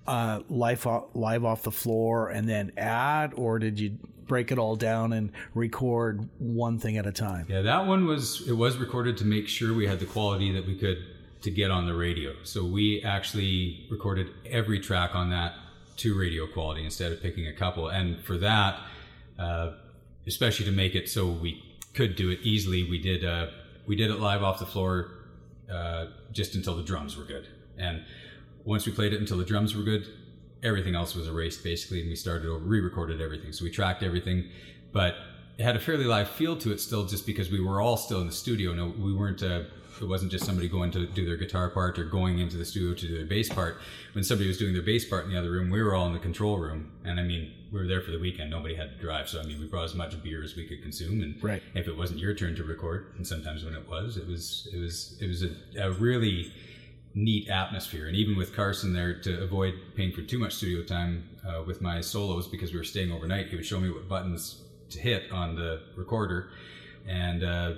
uh, 0.08 0.42
live 0.50 0.86
off, 0.86 1.06
live 1.14 1.46
off 1.46 1.64
the 1.64 1.72
floor 1.72 2.30
and 2.30 2.48
then 2.48 2.72
add, 2.78 3.34
or 3.36 3.60
did 3.60 3.80
you 3.80 3.98
break 4.28 4.52
it 4.52 4.58
all 4.58 4.76
down 4.76 5.14
and 5.14 5.32
record 5.54 6.28
one 6.40 6.80
thing 6.80 6.98
at 6.98 7.06
a 7.06 7.12
time? 7.12 7.46
Yeah, 7.50 7.62
that 7.62 7.86
one 7.86 8.06
was 8.06 8.48
it 8.48 8.54
was 8.54 8.78
recorded 8.78 9.18
to 9.18 9.26
make 9.26 9.48
sure 9.48 9.74
we 9.74 9.88
had 9.88 10.00
the 10.00 10.06
quality 10.06 10.52
that 10.54 10.66
we 10.66 10.76
could 10.76 10.98
to 11.42 11.52
get 11.52 11.72
on 11.72 11.86
the 11.86 11.94
radio. 11.94 12.34
So 12.44 12.66
we 12.66 13.04
actually 13.04 13.86
recorded 13.90 14.28
every 14.46 14.80
track 14.80 15.16
on 15.16 15.30
that 15.30 15.54
to 15.98 16.18
radio 16.18 16.48
quality 16.48 16.84
instead 16.84 17.12
of 17.12 17.22
picking 17.22 17.48
a 17.48 17.54
couple. 17.54 17.88
And 17.88 18.20
for 18.24 18.38
that, 18.38 18.80
uh, 19.38 19.72
especially 20.28 20.66
to 20.66 20.72
make 20.72 20.96
it 20.96 21.08
so 21.08 21.28
we 21.28 21.64
could 21.94 22.16
do 22.16 22.30
it 22.30 22.40
easily, 22.42 22.90
we 22.90 22.98
did 22.98 23.24
uh, 23.24 23.48
we 23.88 23.96
did 23.96 24.10
it 24.10 24.20
live 24.20 24.44
off 24.44 24.60
the 24.60 24.66
floor 24.66 25.12
uh, 25.72 26.08
just 26.32 26.56
until 26.56 26.76
the 26.76 26.84
drums 26.84 27.18
were 27.18 27.24
good. 27.24 27.48
And 27.78 28.04
once 28.64 28.86
we 28.86 28.92
played 28.92 29.14
it 29.14 29.20
until 29.20 29.38
the 29.38 29.46
drums 29.46 29.76
were 29.76 29.84
good, 29.84 30.08
everything 30.64 30.96
else 30.96 31.16
was 31.16 31.28
erased 31.28 31.64
basically, 31.64 32.02
and 32.02 32.10
we 32.10 32.16
started 32.16 32.48
over, 32.48 32.64
re-recorded 32.64 33.22
everything. 33.22 33.52
So 33.52 33.64
we 33.64 33.72
tracked 33.72 34.04
everything, 34.04 34.50
but 34.92 35.16
it 35.58 35.64
had 35.64 35.76
a 35.76 35.80
fairly 35.80 36.06
live 36.06 36.30
feel 36.30 36.58
to 36.58 36.72
it 36.72 36.80
still, 36.80 37.06
just 37.06 37.26
because 37.26 37.50
we 37.50 37.60
were 37.60 37.80
all 37.82 37.98
still 37.98 38.22
in 38.22 38.28
the 38.28 38.34
studio. 38.34 38.74
No, 38.74 38.94
we 38.98 39.14
weren't. 39.14 39.44
Uh, 39.44 39.64
it 40.02 40.08
wasn't 40.08 40.32
just 40.32 40.46
somebody 40.46 40.68
going 40.68 40.92
to 40.92 41.06
do 41.08 41.26
their 41.26 41.38
guitar 41.38 41.70
part 41.70 41.98
or 41.98 42.04
going 42.04 42.40
into 42.40 42.58
the 42.58 42.66
studio 42.66 42.94
to 42.94 43.08
do 43.08 43.18
their 43.18 43.26
bass 43.26 43.50
part. 43.50 43.78
When 44.14 44.24
somebody 44.24 44.48
was 44.48 44.58
doing 44.58 44.74
their 44.74 44.82
bass 44.82 45.06
part 45.06 45.26
in 45.26 45.32
the 45.32 45.38
other 45.38 45.52
room, 45.52 45.70
we 45.70 45.82
were 45.82 45.96
all 45.96 46.08
in 46.08 46.14
the 46.14 46.20
control 46.20 46.58
room. 46.58 46.92
And 47.04 47.20
I 47.20 47.24
mean, 47.24 47.52
we 47.72 47.80
were 47.80 47.88
there 47.88 48.02
for 48.02 48.12
the 48.12 48.20
weekend. 48.20 48.50
Nobody 48.52 48.76
had 48.76 48.92
to 48.92 48.98
drive, 49.02 49.28
so 49.30 49.40
I 49.40 49.44
mean, 49.44 49.60
we 49.60 49.68
brought 49.68 49.86
as 49.86 49.96
much 49.96 50.22
beer 50.24 50.44
as 50.44 50.56
we 50.56 50.66
could 50.68 50.82
consume. 50.82 51.22
And 51.22 51.44
Right. 51.44 51.62
if 51.74 51.88
it 51.88 51.98
wasn't 51.98 52.20
your 52.20 52.34
turn 52.34 52.56
to 52.56 52.64
record, 52.64 53.14
and 53.18 53.26
sometimes 53.26 53.64
when 53.64 53.74
it 53.74 53.88
was, 53.88 54.18
it 54.18 54.28
was 54.28 54.68
it 54.74 54.80
was 54.80 55.18
it 55.22 55.28
was 55.28 55.44
a, 55.44 55.50
a 55.82 55.92
really 55.92 56.52
neat 57.14 57.50
atmosphere. 57.50 58.08
And 58.08 58.16
even 58.16 58.36
with 58.36 58.54
Carson 58.54 58.94
there, 58.94 59.20
to 59.22 59.42
avoid 59.44 59.74
paying 59.96 60.12
for 60.12 60.22
too 60.22 60.38
much 60.38 60.54
studio 60.56 60.84
time 60.84 61.30
uh, 61.48 61.64
with 61.64 61.82
my 61.82 62.02
solos 62.02 62.48
because 62.48 62.72
we 62.74 62.78
were 62.78 62.84
staying 62.84 63.12
overnight, 63.12 63.48
he 63.48 63.56
would 63.56 63.66
show 63.66 63.80
me 63.80 63.90
what 63.90 64.08
buttons 64.10 64.62
to 64.90 65.00
hit 65.00 65.32
on 65.32 65.56
the 65.56 65.82
recorder. 65.96 66.50
And 67.08 67.44
uh, 67.44 67.74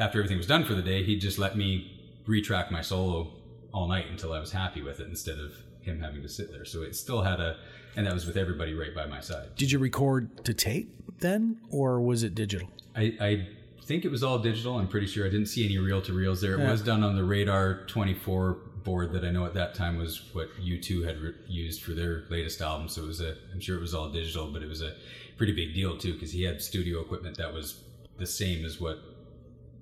after 0.00 0.18
everything 0.18 0.38
was 0.38 0.46
done 0.46 0.64
for 0.64 0.74
the 0.74 0.82
day, 0.82 1.04
he'd 1.04 1.20
just 1.20 1.38
let 1.38 1.56
me 1.56 2.00
retrack 2.26 2.70
my 2.70 2.80
solo 2.80 3.30
all 3.72 3.86
night 3.86 4.06
until 4.10 4.32
I 4.32 4.40
was 4.40 4.50
happy 4.50 4.82
with 4.82 4.98
it 4.98 5.06
instead 5.08 5.38
of 5.38 5.52
him 5.82 6.00
having 6.00 6.22
to 6.22 6.28
sit 6.28 6.50
there. 6.50 6.64
So 6.64 6.82
it 6.82 6.96
still 6.96 7.22
had 7.22 7.38
a, 7.38 7.56
and 7.96 8.06
that 8.06 8.14
was 8.14 8.26
with 8.26 8.36
everybody 8.36 8.74
right 8.74 8.94
by 8.94 9.06
my 9.06 9.20
side. 9.20 9.54
Did 9.56 9.70
you 9.70 9.78
record 9.78 10.44
to 10.44 10.54
tape 10.54 10.92
then, 11.20 11.58
or 11.70 12.00
was 12.00 12.22
it 12.22 12.34
digital? 12.34 12.68
I, 12.96 13.14
I 13.20 13.48
think 13.84 14.04
it 14.04 14.10
was 14.10 14.22
all 14.22 14.38
digital. 14.38 14.78
I'm 14.78 14.88
pretty 14.88 15.06
sure 15.06 15.26
I 15.26 15.30
didn't 15.30 15.46
see 15.46 15.64
any 15.64 15.78
reel 15.78 16.00
to 16.02 16.12
reels 16.12 16.40
there. 16.40 16.54
It 16.54 16.60
Yeah. 16.60 16.70
was 16.70 16.82
done 16.82 17.04
on 17.04 17.14
the 17.14 17.24
Radar 17.24 17.84
24 17.86 18.54
board 18.84 19.12
that 19.12 19.24
I 19.24 19.30
know 19.30 19.44
at 19.44 19.52
that 19.54 19.74
time 19.74 19.96
was 19.98 20.22
what 20.32 20.48
U2 20.58 21.04
had 21.06 21.20
re- 21.20 21.34
used 21.46 21.82
for 21.82 21.92
their 21.92 22.24
latest 22.30 22.62
album. 22.62 22.88
So 22.88 23.02
it 23.02 23.06
was 23.08 23.20
a, 23.20 23.34
I'm 23.52 23.60
sure 23.60 23.76
it 23.76 23.80
was 23.80 23.94
all 23.94 24.08
digital, 24.08 24.50
but 24.50 24.62
it 24.62 24.68
was 24.68 24.80
a 24.80 24.94
pretty 25.36 25.52
big 25.52 25.74
deal 25.74 25.98
too 25.98 26.14
because 26.14 26.32
he 26.32 26.42
had 26.44 26.62
studio 26.62 27.00
equipment 27.00 27.36
that 27.36 27.52
was 27.52 27.82
the 28.16 28.26
same 28.26 28.64
as 28.64 28.80
what, 28.80 28.98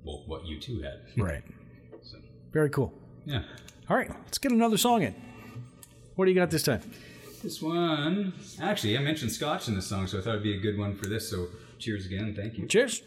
well, 0.09 0.23
what 0.27 0.45
U2 0.45 0.83
had. 0.83 1.01
Right. 1.17 1.43
So, 2.03 2.17
Very 2.53 2.71
cool. 2.71 2.93
yeah. 3.27 3.43
All 3.91 3.97
right, 3.97 4.09
let's 4.25 4.39
get 4.39 4.53
another 4.53 4.77
song 4.79 5.03
in. 5.03 5.15
What 6.17 6.25
do 6.25 6.31
you 6.31 6.35
got 6.35 6.51
this 6.51 6.63
time? 6.63 6.81
This 7.43 7.63
one, 7.63 8.33
actually, 8.61 8.97
I 8.99 9.01
mentioned 9.01 9.31
Scotch 9.33 9.69
in 9.69 9.75
this 9.75 9.87
song, 9.87 10.07
so 10.07 10.19
I 10.19 10.23
thought 10.23 10.31
it'd 10.31 10.43
be 10.43 10.57
a 10.57 10.61
good 10.61 10.77
one 10.79 10.95
for 10.97 11.07
this. 11.07 11.31
So 11.31 11.47
cheers 11.79 12.05
again. 12.07 12.35
Thank 12.35 12.59
you. 12.59 12.67
Cheers. 12.67 13.03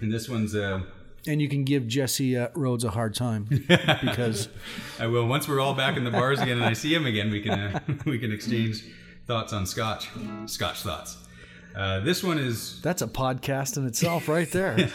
And 0.00 0.12
this 0.12 0.28
one's, 0.28 0.54
uh, 0.54 0.82
And 1.26 1.40
you 1.40 1.48
can 1.48 1.64
give 1.64 1.86
Jesse 1.86 2.36
uh, 2.36 2.48
Rhodes 2.54 2.84
a 2.84 2.90
hard 2.90 3.14
time 3.14 3.44
because 4.02 4.48
I 4.98 5.06
will. 5.06 5.26
Once 5.26 5.48
we're 5.48 5.60
all 5.60 5.74
back 5.74 5.96
in 5.96 6.04
the 6.04 6.10
bars 6.10 6.40
again 6.40 6.56
and 6.58 6.66
I 6.66 6.72
see 6.74 6.92
him 6.94 7.06
again, 7.06 7.30
we 7.30 7.40
can 7.40 7.52
uh, 7.58 7.80
we 8.04 8.18
can 8.18 8.32
exchange 8.32 8.84
thoughts 9.26 9.52
on 9.52 9.64
Scotch, 9.66 10.08
Scotch 10.46 10.82
thoughts. 10.82 11.16
Uh, 11.74 12.00
this 12.00 12.22
one 12.22 12.38
is 12.38 12.80
that's 12.82 13.02
a 13.02 13.06
podcast 13.06 13.76
in 13.76 13.86
itself, 13.86 14.28
right 14.28 14.50
there. 14.50 14.76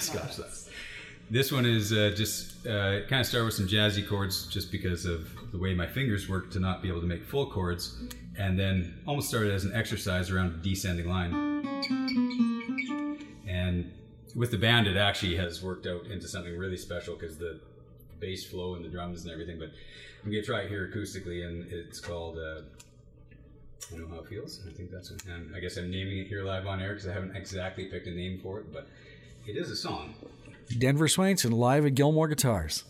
This 1.29 1.51
one 1.51 1.65
is 1.65 1.91
uh, 1.91 2.13
just 2.15 2.65
uh, 2.65 3.01
kind 3.07 3.19
of 3.19 3.25
start 3.25 3.43
with 3.43 3.53
some 3.53 3.67
jazzy 3.67 4.07
chords, 4.07 4.47
just 4.47 4.71
because 4.71 5.05
of 5.05 5.27
the 5.51 5.57
way 5.57 5.73
my 5.73 5.85
fingers 5.85 6.29
work 6.29 6.49
to 6.51 6.59
not 6.61 6.81
be 6.81 6.87
able 6.87 7.01
to 7.01 7.05
make 7.05 7.21
full 7.25 7.51
chords, 7.51 7.97
and 8.37 8.57
then 8.57 8.93
almost 9.05 9.27
started 9.27 9.51
as 9.51 9.65
an 9.65 9.73
exercise 9.73 10.31
around 10.31 10.61
descending 10.61 11.09
line. 11.09 11.33
And 13.45 13.91
with 14.35 14.51
the 14.51 14.57
band, 14.57 14.87
it 14.87 14.95
actually 14.95 15.35
has 15.35 15.61
worked 15.61 15.85
out 15.85 16.05
into 16.05 16.29
something 16.29 16.57
really 16.57 16.77
special 16.77 17.17
because 17.17 17.37
the 17.37 17.59
bass 18.21 18.45
flow 18.45 18.75
and 18.75 18.85
the 18.85 18.89
drums 18.89 19.23
and 19.23 19.33
everything. 19.33 19.59
But 19.59 19.71
I'm 20.23 20.31
gonna 20.31 20.43
try 20.43 20.61
it 20.61 20.69
here 20.69 20.89
acoustically, 20.89 21.45
and 21.45 21.69
it's 21.73 21.99
called. 21.99 22.39
I 23.93 23.97
know 23.97 24.07
how 24.07 24.19
it 24.19 24.27
feels. 24.27 24.61
I 24.67 24.71
think 24.73 24.91
that's. 24.91 25.11
And 25.11 25.55
I 25.55 25.59
guess 25.59 25.77
I'm 25.77 25.89
naming 25.89 26.17
it 26.17 26.27
here 26.27 26.43
live 26.43 26.67
on 26.67 26.81
air 26.81 26.93
because 26.93 27.07
I 27.07 27.13
haven't 27.13 27.35
exactly 27.35 27.85
picked 27.85 28.07
a 28.07 28.11
name 28.11 28.39
for 28.41 28.59
it, 28.59 28.71
but 28.73 28.87
it 29.45 29.55
is 29.55 29.71
a 29.71 29.75
song. 29.75 30.15
Denver 30.77 31.07
Swainson 31.07 31.53
live 31.53 31.85
at 31.85 31.95
Gilmore 31.95 32.27
Guitars. 32.27 32.83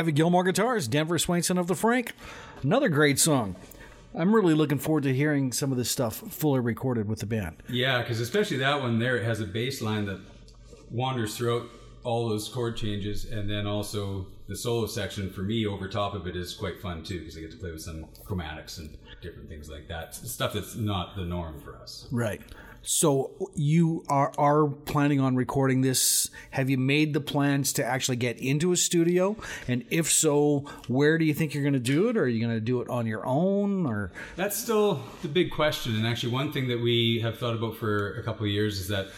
Live 0.00 0.14
Gilmore 0.14 0.44
Guitars, 0.44 0.88
Denver 0.88 1.18
Swainson 1.18 1.58
of 1.58 1.66
the 1.66 1.74
Frank. 1.74 2.14
Another 2.62 2.88
great 2.88 3.18
song. 3.18 3.54
I'm 4.14 4.34
really 4.34 4.54
looking 4.54 4.78
forward 4.78 5.02
to 5.02 5.12
hearing 5.12 5.52
some 5.52 5.72
of 5.72 5.76
this 5.76 5.90
stuff 5.90 6.16
fully 6.16 6.60
recorded 6.60 7.06
with 7.06 7.18
the 7.18 7.26
band. 7.26 7.62
Yeah, 7.68 8.00
because 8.00 8.18
especially 8.18 8.56
that 8.56 8.80
one 8.80 8.98
there, 8.98 9.18
it 9.18 9.24
has 9.24 9.40
a 9.40 9.44
bass 9.44 9.82
line 9.82 10.06
that 10.06 10.18
wanders 10.90 11.36
throughout 11.36 11.68
all 12.02 12.30
those 12.30 12.48
chord 12.48 12.78
changes, 12.78 13.26
and 13.26 13.50
then 13.50 13.66
also 13.66 14.26
the 14.48 14.56
solo 14.56 14.86
section 14.86 15.28
for 15.28 15.42
me 15.42 15.66
over 15.66 15.86
top 15.86 16.14
of 16.14 16.26
it 16.26 16.34
is 16.34 16.54
quite 16.54 16.80
fun 16.80 17.02
too, 17.02 17.18
because 17.18 17.36
I 17.36 17.40
get 17.40 17.50
to 17.50 17.58
play 17.58 17.70
with 17.70 17.82
some 17.82 18.06
chromatics 18.24 18.78
and 18.78 18.96
different 19.20 19.50
things 19.50 19.68
like 19.68 19.86
that. 19.88 20.14
Stuff 20.14 20.54
that's 20.54 20.76
not 20.76 21.14
the 21.14 21.26
norm 21.26 21.60
for 21.60 21.76
us. 21.76 22.08
Right. 22.10 22.40
So 22.82 23.50
you 23.54 24.04
are 24.08 24.32
are 24.38 24.66
planning 24.66 25.20
on 25.20 25.36
recording 25.36 25.82
this. 25.82 26.30
Have 26.52 26.70
you 26.70 26.78
made 26.78 27.12
the 27.12 27.20
plans 27.20 27.74
to 27.74 27.84
actually 27.84 28.16
get 28.16 28.38
into 28.38 28.72
a 28.72 28.76
studio? 28.76 29.36
And 29.68 29.84
if 29.90 30.10
so, 30.10 30.60
where 30.88 31.18
do 31.18 31.24
you 31.26 31.34
think 31.34 31.52
you're 31.52 31.62
going 31.62 31.74
to 31.74 31.78
do 31.78 32.08
it? 32.08 32.16
Or 32.16 32.22
are 32.22 32.28
you 32.28 32.40
going 32.44 32.56
to 32.56 32.60
do 32.60 32.80
it 32.80 32.88
on 32.88 33.06
your 33.06 33.26
own? 33.26 33.84
Or 33.86 34.12
That's 34.36 34.56
still 34.56 35.02
the 35.22 35.28
big 35.28 35.50
question. 35.50 35.94
And 35.94 36.06
actually, 36.06 36.32
one 36.32 36.52
thing 36.52 36.68
that 36.68 36.80
we 36.80 37.20
have 37.20 37.38
thought 37.38 37.54
about 37.54 37.76
for 37.76 38.14
a 38.14 38.22
couple 38.22 38.46
of 38.46 38.50
years 38.52 38.80
is 38.80 38.88
that, 38.88 39.08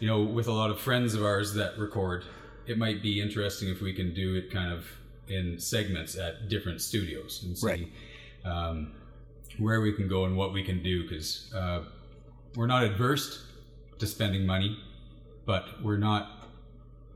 you 0.00 0.06
know, 0.08 0.22
with 0.22 0.48
a 0.48 0.52
lot 0.52 0.70
of 0.70 0.80
friends 0.80 1.14
of 1.14 1.22
ours 1.22 1.52
that 1.54 1.78
record, 1.78 2.24
it 2.66 2.78
might 2.78 3.02
be 3.02 3.20
interesting 3.20 3.68
if 3.68 3.82
we 3.82 3.92
can 3.92 4.14
do 4.14 4.36
it 4.36 4.50
kind 4.50 4.72
of 4.72 4.86
in 5.28 5.58
segments 5.58 6.16
at 6.16 6.48
different 6.48 6.80
studios 6.80 7.42
and 7.44 7.58
see 7.58 7.66
Right. 7.66 7.88
um, 8.44 8.92
where 9.58 9.80
we 9.82 9.92
can 9.92 10.08
go 10.08 10.24
and 10.24 10.36
what 10.36 10.52
we 10.54 10.62
can 10.62 10.82
do. 10.82 11.02
Because 11.06 11.52
uh, 11.54 11.82
we're 12.56 12.66
not 12.66 12.84
adverse 12.84 13.44
to 13.98 14.06
spending 14.06 14.44
money, 14.46 14.78
but 15.46 15.82
we're 15.82 15.96
not 15.98 16.38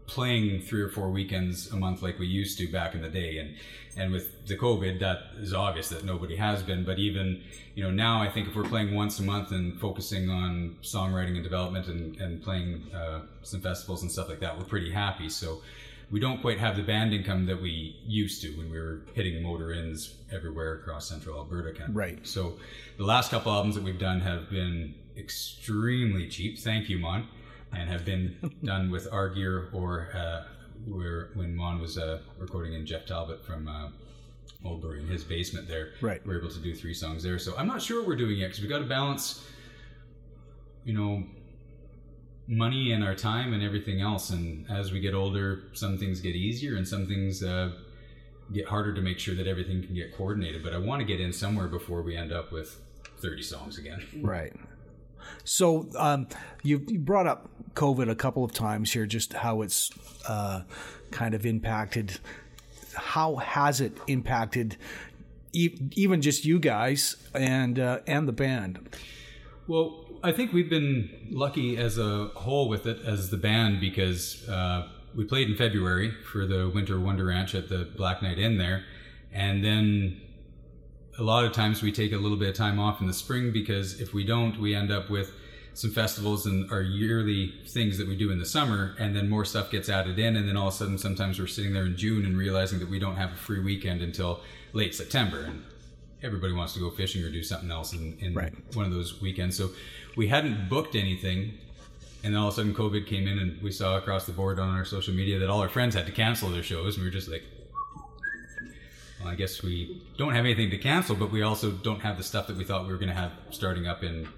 playing 0.07 0.61
three 0.61 0.80
or 0.80 0.89
four 0.89 1.11
weekends 1.11 1.72
a 1.72 1.76
month 1.76 2.01
like 2.01 2.16
we 2.18 2.26
used 2.26 2.57
to 2.59 2.70
back 2.70 2.95
in 2.95 3.03
the 3.03 3.09
day. 3.09 3.39
And 3.39 3.55
and 3.99 4.12
with 4.12 4.47
the 4.47 4.57
covid 4.57 5.01
that 5.01 5.18
is 5.41 5.53
obvious 5.55 5.89
that 5.89 6.05
nobody 6.05 6.37
has 6.37 6.62
been. 6.62 6.84
But 6.84 6.99
even 6.99 7.43
you 7.74 7.82
know 7.82 7.91
now 7.91 8.22
i 8.22 8.28
think 8.28 8.47
if 8.49 8.55
we're 8.55 8.62
playing 8.68 8.95
once 8.95 9.18
a 9.18 9.22
month 9.22 9.51
and 9.51 9.78
focusing 9.80 10.30
on 10.30 10.76
songwriting 10.82 11.34
and 11.34 11.43
development 11.43 11.89
and, 11.89 12.16
and 12.20 12.43
playing 12.43 12.84
uh, 12.95 13.22
some 13.43 13.61
festivals 13.61 14.03
and 14.03 14.11
stuff 14.12 14.28
like 14.28 14.41
that 14.41 14.57
we're 14.57 14.64
pretty 14.64 14.93
happy. 14.93 15.28
So 15.28 15.61
we 16.09 16.20
don't 16.20 16.41
quite 16.41 16.61
have 16.61 16.76
the 16.76 16.82
band 16.84 17.12
income 17.12 17.47
that 17.47 17.61
we 17.61 17.97
used 18.07 18.41
to 18.43 18.51
when 18.51 18.70
we 18.70 18.78
were 18.78 19.01
hitting 19.14 19.43
motor 19.43 19.72
ins 19.72 20.14
everywhere 20.30 20.74
across 20.74 21.09
central 21.09 21.37
alberta 21.37 21.76
kind 21.76 21.91
of 21.91 21.97
Right. 21.97 22.24
so 22.24 22.59
the 22.97 23.05
last 23.05 23.32
couple 23.32 23.51
albums 23.51 23.74
that 23.74 23.82
we've 23.82 23.99
done 23.99 24.20
have 24.20 24.49
been 24.49 24.95
extremely 25.17 26.29
cheap 26.29 26.59
thank 26.59 26.89
you 26.89 26.99
mon 26.99 27.29
and 27.73 27.89
have 27.91 28.05
been 28.05 28.37
done 28.64 28.91
with 28.91 29.12
our 29.12 29.29
gear 29.29 29.69
or 29.73 30.09
uh, 30.14 30.43
where 30.87 31.31
when 31.35 31.55
Mon 31.55 31.81
was 31.81 31.99
uh, 31.99 32.21
recording 32.39 32.75
in 32.75 32.87
Jeff 32.87 33.07
Talbot 33.07 33.45
from 33.45 33.69
uh, 33.69 33.89
Oldbury 34.64 35.01
in 35.01 35.07
his 35.07 35.25
basement 35.25 35.69
there. 35.69 35.93
Right. 36.01 36.25
We 36.27 36.35
are 36.35 36.39
able 36.39 36.51
to 36.51 36.61
do 36.61 36.75
three 36.75 36.95
songs 36.95 37.23
there. 37.23 37.39
So 37.39 37.57
I'm 37.57 37.67
not 37.67 37.83
sure 37.83 38.01
what 38.01 38.09
we're 38.09 38.17
doing 38.17 38.37
yet 38.37 38.49
because 38.49 38.61
we've 38.61 38.71
got 38.71 38.79
to 38.79 38.85
balance, 38.85 39.45
you 40.85 40.95
know, 40.95 41.25
money 42.49 42.93
and 42.93 43.03
our 43.03 43.14
time 43.14 43.53
and 43.53 43.62
everything 43.62 44.01
else. 44.01 44.31
And 44.31 44.71
as 44.71 44.93
we 44.93 45.01
get 45.01 45.14
older, 45.14 45.64
some 45.73 45.99
things 45.99 46.21
get 46.21 46.37
easier 46.37 46.77
and 46.77 46.87
some 46.87 47.07
things 47.07 47.43
uh, 47.43 47.73
get 48.53 48.67
harder 48.69 48.95
to 48.95 49.01
make 49.01 49.19
sure 49.19 49.35
that 49.35 49.47
everything 49.47 49.83
can 49.83 49.95
get 49.95 50.17
coordinated. 50.17 50.62
But 50.62 50.73
I 50.73 50.79
want 50.79 51.01
to 51.01 51.07
get 51.07 51.21
in 51.21 51.33
somewhere 51.33 51.67
before 51.67 52.03
we 52.03 52.17
end 52.17 52.33
up 52.33 52.53
with 52.53 52.81
30 53.19 53.43
songs 53.43 53.79
again. 53.79 54.07
Right. 54.23 54.53
So 55.45 55.89
um, 55.97 56.29
you, 56.62 56.85
you 56.89 56.99
brought 56.99 57.27
up 57.27 57.49
COVID 57.75 58.11
a 58.11 58.14
couple 58.14 58.45
of 58.45 58.53
times 58.53 58.93
here, 58.93 59.07
just 59.07 59.33
how 59.33 59.62
it's 59.62 59.91
uh, 60.29 60.62
kind 61.11 61.35
of 61.35 61.47
impacted. 61.47 62.19
How 62.95 63.37
has 63.37 63.81
it 63.81 63.97
impacted 64.07 64.77
e- 65.53 65.77
even 65.93 66.23
just 66.23 66.45
you 66.45 66.59
guys 66.59 67.17
and 67.35 67.79
uh, 67.79 68.01
and 68.07 68.27
the 68.27 68.33
band? 68.33 68.89
Well, 69.69 70.05
I 70.23 70.33
think 70.33 70.53
we've 70.53 70.71
been 70.71 71.29
lucky 71.31 71.77
as 71.77 71.99
a 71.99 72.29
whole 72.35 72.69
with 72.69 72.87
it 72.87 72.99
as 73.05 73.31
the 73.31 73.37
band 73.37 73.81
because 73.81 74.49
uh, 74.49 74.89
we 75.14 75.25
played 75.25 75.51
in 75.51 75.57
February 75.57 76.12
for 76.33 76.47
the 76.47 76.71
Winter 76.73 76.99
Wonder 77.01 77.27
Ranch 77.27 77.55
at 77.55 77.69
the 77.69 77.89
Black 77.97 78.23
Knight 78.23 78.39
Inn 78.39 78.59
there, 78.59 78.85
and 79.33 79.64
then 79.64 80.21
a 81.19 81.23
lot 81.23 81.45
of 81.45 81.53
times 81.53 81.83
we 81.83 81.93
take 81.93 82.12
a 82.12 82.17
little 82.19 82.37
bit 82.37 82.49
of 82.49 82.55
time 82.55 82.79
off 82.79 83.01
in 83.01 83.07
the 83.07 83.14
spring 83.14 83.53
because 83.53 84.01
if 84.01 84.12
we 84.12 84.25
don't, 84.25 84.61
we 84.61 84.75
end 84.75 84.91
up 84.91 85.09
with 85.11 85.33
some 85.73 85.91
festivals 85.91 86.47
and 86.47 86.71
our 86.71 86.81
yearly 86.81 87.53
things 87.69 87.99
that 87.99 88.09
we 88.09 88.17
do 88.17 88.31
in 88.31 88.39
the 88.39 88.47
summer, 88.47 88.95
and 88.99 89.14
then 89.14 89.29
more 89.29 89.45
stuff 89.45 89.71
gets 89.71 89.91
added 89.91 90.19
in, 90.19 90.37
and 90.37 90.49
then 90.49 90.57
all 90.57 90.69
of 90.69 90.75
a 90.75 90.77
sudden, 90.77 90.97
sometimes 90.97 91.39
we're 91.39 91.47
sitting 91.47 91.75
there 91.75 91.85
in 91.85 91.97
June 91.97 92.25
and 92.25 92.37
realizing 92.37 92.79
that 92.79 92.89
we 92.89 92.99
don't 92.99 93.17
have 93.17 93.31
a 93.33 93.37
free 93.37 93.61
weekend 93.61 94.01
until 94.01 94.41
late 94.73 94.95
September, 94.95 95.41
and 95.41 95.62
everybody 96.23 96.55
wants 96.55 96.73
to 96.73 96.81
go 96.81 96.91
fishing 96.91 97.23
or 97.23 97.31
do 97.31 97.43
something 97.43 97.71
else 97.71 97.93
in, 97.93 98.17
in 98.21 98.33
Right. 98.33 98.55
one 98.75 98.87
of 98.87 98.93
those 98.93 99.21
weekends. 99.21 99.55
So 99.55 99.69
we 100.17 100.29
hadn't 100.29 100.71
booked 100.71 100.95
anything, 100.95 101.59
and 102.25 102.33
then 102.33 102.41
all 102.41 102.49
of 102.49 102.55
a 102.55 102.57
sudden, 102.57 102.75
COVID 102.75 103.07
came 103.07 103.29
in, 103.29 103.39
and 103.39 103.61
we 103.62 103.71
saw 103.71 103.99
across 103.99 104.25
the 104.25 104.33
board 104.33 104.59
on 104.59 104.71
our 104.71 104.87
social 104.87 105.12
media 105.12 105.39
that 105.39 105.51
all 105.51 105.61
our 105.61 105.69
friends 105.69 105.95
had 105.95 106.07
to 106.07 106.12
cancel 106.12 106.49
their 106.49 106.62
shows, 106.62 106.97
and 106.97 107.05
we 107.05 107.09
were 107.11 107.14
just 107.14 107.29
like, 107.29 107.45
I 109.27 109.35
guess 109.35 109.62
we 109.62 110.03
don't 110.16 110.35
have 110.35 110.45
anything 110.45 110.70
to 110.70 110.79
cancel, 110.79 111.16
but 111.16 111.31
we 111.31 111.43
also 111.43 111.70
don't 111.70 112.01
have 112.01 112.16
the 112.16 112.24
stuff 112.24 112.47
that 112.47 112.57
we 112.57 112.64
thought 112.64 112.87
we 112.87 112.93
were 112.93 112.99
going 112.99 113.09
to 113.09 113.14
have 113.14 113.33
starting 113.51 113.87
up 113.87 114.03
in 114.03 114.29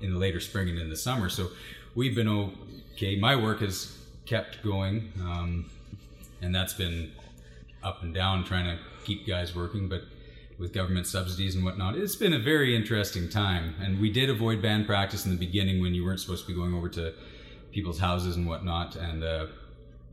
in 0.00 0.12
the 0.12 0.18
later 0.18 0.40
spring 0.40 0.68
and 0.68 0.78
in 0.78 0.88
the 0.88 0.96
summer. 0.96 1.28
So 1.28 1.48
we've 1.94 2.14
been 2.14 2.28
okay. 2.94 3.16
My 3.16 3.36
work 3.36 3.60
has 3.60 3.96
kept 4.26 4.62
going, 4.62 5.12
um, 5.20 5.70
and 6.40 6.54
that's 6.54 6.74
been 6.74 7.12
up 7.82 8.02
and 8.02 8.14
down 8.14 8.44
trying 8.44 8.64
to 8.64 8.78
keep 9.04 9.26
guys 9.26 9.54
working, 9.54 9.88
but 9.88 10.02
with 10.58 10.72
government 10.72 11.06
subsidies 11.06 11.54
and 11.54 11.64
whatnot, 11.64 11.96
it's 11.96 12.16
been 12.16 12.32
a 12.32 12.38
very 12.38 12.74
interesting 12.74 13.28
time. 13.28 13.74
And 13.80 14.00
we 14.00 14.10
did 14.10 14.28
avoid 14.28 14.60
band 14.60 14.86
practice 14.86 15.24
in 15.24 15.30
the 15.30 15.38
beginning 15.38 15.80
when 15.80 15.94
you 15.94 16.04
weren't 16.04 16.20
supposed 16.20 16.46
to 16.46 16.48
be 16.48 16.54
going 16.54 16.74
over 16.74 16.88
to 16.90 17.14
people's 17.70 18.00
houses 18.00 18.36
and 18.36 18.46
whatnot, 18.46 18.96
and 18.96 19.22
uh, 19.22 19.46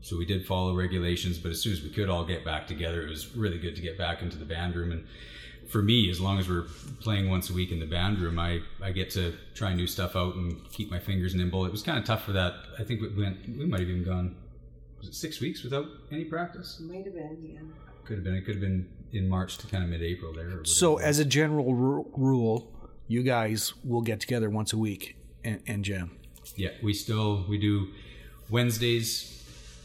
so 0.00 0.16
we 0.16 0.24
did 0.24 0.46
follow 0.46 0.74
regulations. 0.74 1.38
But 1.38 1.50
as 1.52 1.60
soon 1.60 1.72
as 1.72 1.82
we 1.82 1.90
could 1.90 2.08
all 2.08 2.24
get 2.24 2.44
back 2.44 2.66
together, 2.66 3.02
it 3.02 3.08
was 3.08 3.34
really 3.36 3.58
good 3.58 3.76
to 3.76 3.82
get 3.82 3.98
back 3.98 4.22
into 4.22 4.36
the 4.36 4.44
band 4.44 4.74
room. 4.76 4.92
And 4.92 5.06
for 5.68 5.82
me, 5.82 6.08
as 6.10 6.20
long 6.20 6.38
as 6.38 6.48
we're 6.48 6.66
playing 7.00 7.28
once 7.28 7.50
a 7.50 7.52
week 7.52 7.72
in 7.72 7.80
the 7.80 7.86
band 7.86 8.18
room, 8.20 8.38
I, 8.38 8.60
I 8.82 8.92
get 8.92 9.10
to 9.10 9.34
try 9.54 9.74
new 9.74 9.86
stuff 9.86 10.14
out 10.14 10.34
and 10.36 10.62
keep 10.70 10.90
my 10.90 10.98
fingers 11.00 11.34
nimble. 11.34 11.64
It 11.66 11.72
was 11.72 11.82
kind 11.82 11.98
of 11.98 12.04
tough 12.04 12.24
for 12.24 12.32
that. 12.32 12.54
I 12.78 12.84
think 12.84 13.00
we 13.00 13.08
went, 13.08 13.48
we 13.48 13.66
might 13.66 13.80
have 13.80 13.88
even 13.88 14.04
gone, 14.04 14.36
was 14.98 15.08
it 15.08 15.14
six 15.14 15.40
weeks 15.40 15.62
without 15.64 15.86
any 16.12 16.24
practice? 16.24 16.78
Might 16.80 17.04
have 17.04 17.14
been, 17.14 17.38
yeah. 17.52 17.60
Could 18.04 18.18
have 18.18 18.24
been. 18.24 18.34
It 18.36 18.44
could 18.44 18.54
have 18.54 18.60
been 18.60 18.88
in 19.12 19.28
March 19.28 19.58
to 19.58 19.66
kind 19.66 19.82
of 19.82 19.90
mid-April 19.90 20.32
there. 20.32 20.60
or. 20.60 20.64
So, 20.64 20.98
as 20.98 21.18
a 21.18 21.24
general 21.24 21.74
ru- 21.74 22.08
rule, 22.16 22.72
you 23.08 23.24
guys 23.24 23.74
will 23.82 24.02
get 24.02 24.20
together 24.20 24.48
once 24.48 24.72
a 24.72 24.78
week 24.78 25.16
and, 25.42 25.60
and 25.66 25.84
jam. 25.84 26.16
yeah, 26.54 26.70
we 26.82 26.92
still 26.94 27.44
we 27.48 27.58
do 27.58 27.88
Wednesdays 28.50 29.35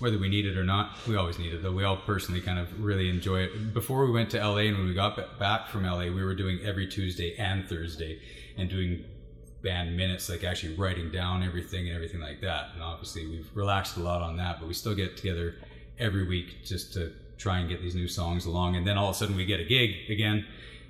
whether 0.02 0.18
we 0.18 0.28
need 0.28 0.48
it 0.48 0.58
or 0.58 0.64
not. 0.64 0.98
We 1.08 1.16
always 1.16 1.38
need 1.38 1.54
it, 1.54 1.62
though. 1.62 1.72
We 1.72 1.84
all 1.84 1.98
personally 1.98 2.42
kind 2.42 2.58
of 2.58 2.84
really 2.84 3.08
enjoy 3.08 3.42
it. 3.42 3.74
Before 3.74 4.04
we 4.04 4.12
went 4.12 4.32
to 4.32 4.40
LA 4.40 4.62
and 4.62 4.78
when 4.78 4.88
we 4.88 4.96
got 4.96 5.38
back 5.38 5.68
from 5.68 5.84
LA, 5.84 6.06
we 6.06 6.24
were 6.24 6.34
doing 6.34 6.60
every 6.64 6.88
Tuesday 6.88 7.36
and 7.38 7.70
Thursday 7.70 8.20
and 8.58 8.68
doing 8.68 9.06
band 9.62 9.96
minutes, 9.96 10.28
like 10.28 10.44
actually 10.44 10.74
writing 10.74 11.12
down 11.12 11.44
everything 11.44 11.88
and 11.88 11.96
everything 11.96 12.20
like 12.20 12.42
that. 12.42 12.70
And 12.74 12.82
obviously, 12.82 13.28
we've 13.28 13.48
relaxed 13.54 13.98
a 13.98 14.00
lot 14.00 14.24
on 14.24 14.38
that, 14.38 14.60
but 14.60 14.68
we 14.68 14.74
still 14.74 14.96
get 14.96 15.18
together 15.18 15.56
every 16.00 16.28
week 16.28 16.66
just 16.66 16.94
to 16.94 17.14
try 17.38 17.60
and 17.60 17.70
get 17.70 17.80
these 17.80 17.94
new 17.94 18.08
songs 18.08 18.48
along. 18.48 18.76
And 18.76 18.88
then 18.88 18.98
all 18.98 19.10
of 19.10 19.16
a 19.16 19.18
sudden, 19.20 19.36
we 19.36 19.46
get 19.46 19.60
a 19.60 19.66
gig 19.66 20.10
again, 20.10 20.46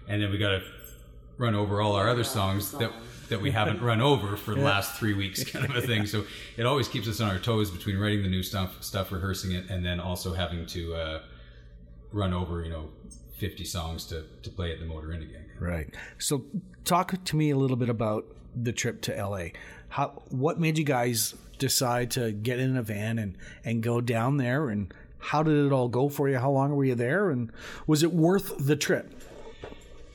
and 0.08 0.22
then 0.22 0.32
we 0.32 0.38
got 0.38 0.52
to 0.52 0.64
run 1.38 1.54
over 1.54 1.82
all 1.82 1.96
our 1.96 2.08
other 2.08 2.24
songs 2.24 2.72
that 2.72 2.92
that 3.32 3.42
we 3.42 3.50
haven't 3.50 3.82
run 3.82 4.02
over 4.02 4.36
for 4.36 4.54
the 4.54 4.62
last 4.62 4.98
three 4.98 5.14
weeks, 5.14 5.44
kind 5.52 5.66
of 5.66 5.76
a 5.76 5.82
thing. 5.82 6.06
So 6.06 6.26
it 6.58 6.66
always 6.66 6.88
keeps 6.88 7.08
us 7.08 7.20
on 7.20 7.30
our 7.30 7.40
toes 7.40 7.72
between 7.72 7.98
writing 7.98 8.22
the 8.22 8.30
new 8.30 8.44
stuff, 8.44 8.84
stuff, 8.84 9.12
rehearsing 9.12 9.54
it, 9.54 9.70
and 9.70 9.84
then 9.84 10.00
also 10.00 10.34
having 10.34 10.66
to 10.68 10.94
uh, 10.94 11.22
run 12.12 12.34
over, 12.34 12.64
you 12.64 12.70
know, 12.70 12.90
fifty 13.38 13.66
songs 13.66 14.06
to 14.06 14.26
to 14.44 14.50
play 14.50 14.72
at 14.72 14.80
the 14.80 14.86
Motor 14.86 15.14
Inn 15.14 15.24
again. 15.24 15.46
Right. 15.60 15.90
So, 16.20 16.46
talk 16.86 17.24
to 17.24 17.36
me 17.36 17.50
a 17.50 17.58
little 17.58 17.78
bit 17.78 17.90
about 17.90 18.26
the 18.56 18.72
trip 18.72 19.02
to 19.04 19.16
LA. 19.16 19.46
How 19.90 20.22
what 20.30 20.60
made 20.60 20.78
you 20.78 20.84
guys 20.84 21.34
decide 21.58 22.12
to 22.12 22.32
get 22.32 22.60
in 22.60 22.76
a 22.76 22.84
van 22.84 23.18
and 23.18 23.38
and 23.64 23.82
go 23.82 24.02
down 24.02 24.38
there 24.38 24.70
and 24.70 24.94
how 25.20 25.44
did 25.44 25.66
it 25.66 25.72
all 25.72 25.88
go 25.88 26.10
for 26.10 26.28
you? 26.28 26.38
How 26.38 26.52
long 26.52 26.76
were 26.76 26.84
you 26.84 26.96
there 26.96 27.30
and 27.30 27.52
was 27.88 28.04
it 28.04 28.12
worth 28.12 28.54
the 28.60 28.76
trip? 28.76 29.14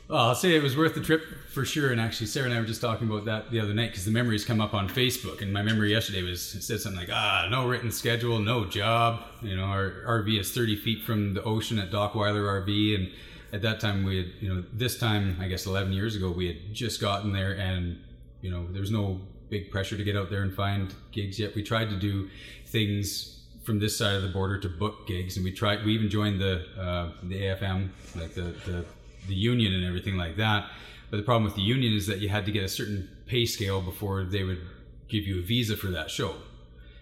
Well, 0.08 0.20
I'll 0.20 0.34
say 0.34 0.54
it 0.54 0.62
was 0.62 0.76
worth 0.76 0.94
the 0.94 1.00
trip 1.00 1.22
for 1.56 1.64
sure. 1.64 1.90
And 1.90 1.98
actually, 1.98 2.26
Sarah 2.26 2.44
and 2.44 2.54
I 2.54 2.60
were 2.60 2.66
just 2.66 2.82
talking 2.82 3.08
about 3.08 3.24
that 3.24 3.50
the 3.50 3.60
other 3.60 3.72
night 3.72 3.90
because 3.90 4.04
the 4.04 4.10
memories 4.10 4.44
come 4.44 4.60
up 4.60 4.74
on 4.74 4.90
Facebook. 4.90 5.40
And 5.40 5.54
my 5.54 5.62
memory 5.62 5.90
yesterday 5.90 6.22
was 6.22 6.54
it 6.54 6.62
said 6.62 6.80
something 6.80 7.00
like, 7.00 7.08
"Ah, 7.10 7.48
no 7.50 7.66
written 7.66 7.90
schedule, 7.90 8.38
no 8.40 8.66
job. 8.66 9.22
You 9.40 9.56
know, 9.56 9.64
our 9.64 10.02
RV 10.06 10.38
is 10.38 10.52
30 10.52 10.76
feet 10.76 11.02
from 11.02 11.32
the 11.32 11.42
ocean 11.44 11.78
at 11.78 11.90
Dockweiler 11.90 12.44
RV." 12.46 12.94
And 12.96 13.10
at 13.54 13.62
that 13.62 13.80
time, 13.80 14.04
we 14.04 14.18
had, 14.18 14.26
you 14.38 14.54
know, 14.54 14.64
this 14.70 14.98
time, 14.98 15.38
I 15.40 15.48
guess 15.48 15.64
11 15.64 15.94
years 15.94 16.14
ago, 16.14 16.30
we 16.30 16.46
had 16.46 16.74
just 16.74 17.00
gotten 17.00 17.32
there, 17.32 17.52
and 17.52 18.00
you 18.42 18.50
know, 18.50 18.66
there 18.70 18.82
was 18.82 18.90
no 18.90 19.22
big 19.48 19.70
pressure 19.70 19.96
to 19.96 20.04
get 20.04 20.14
out 20.14 20.28
there 20.28 20.42
and 20.42 20.52
find 20.52 20.94
gigs 21.10 21.38
yet. 21.38 21.54
We 21.54 21.62
tried 21.62 21.88
to 21.88 21.96
do 21.96 22.28
things 22.66 23.44
from 23.62 23.78
this 23.78 23.96
side 23.96 24.14
of 24.14 24.22
the 24.22 24.28
border 24.28 24.58
to 24.58 24.68
book 24.68 25.06
gigs, 25.06 25.36
and 25.36 25.44
we 25.44 25.52
tried. 25.52 25.86
We 25.86 25.94
even 25.94 26.10
joined 26.10 26.38
the 26.38 26.66
uh, 26.78 27.12
the 27.22 27.40
AFM, 27.44 27.88
like 28.14 28.34
the, 28.34 28.52
the 28.66 28.84
the 29.26 29.34
union 29.34 29.72
and 29.72 29.86
everything 29.86 30.18
like 30.18 30.36
that. 30.36 30.68
But 31.10 31.18
the 31.18 31.22
problem 31.22 31.44
with 31.44 31.54
the 31.54 31.62
union 31.62 31.92
is 31.92 32.06
that 32.06 32.18
you 32.18 32.28
had 32.28 32.46
to 32.46 32.52
get 32.52 32.64
a 32.64 32.68
certain 32.68 33.08
pay 33.26 33.46
scale 33.46 33.80
before 33.80 34.24
they 34.24 34.42
would 34.42 34.60
give 35.08 35.24
you 35.24 35.38
a 35.38 35.42
visa 35.42 35.76
for 35.76 35.88
that 35.88 36.10
show. 36.10 36.34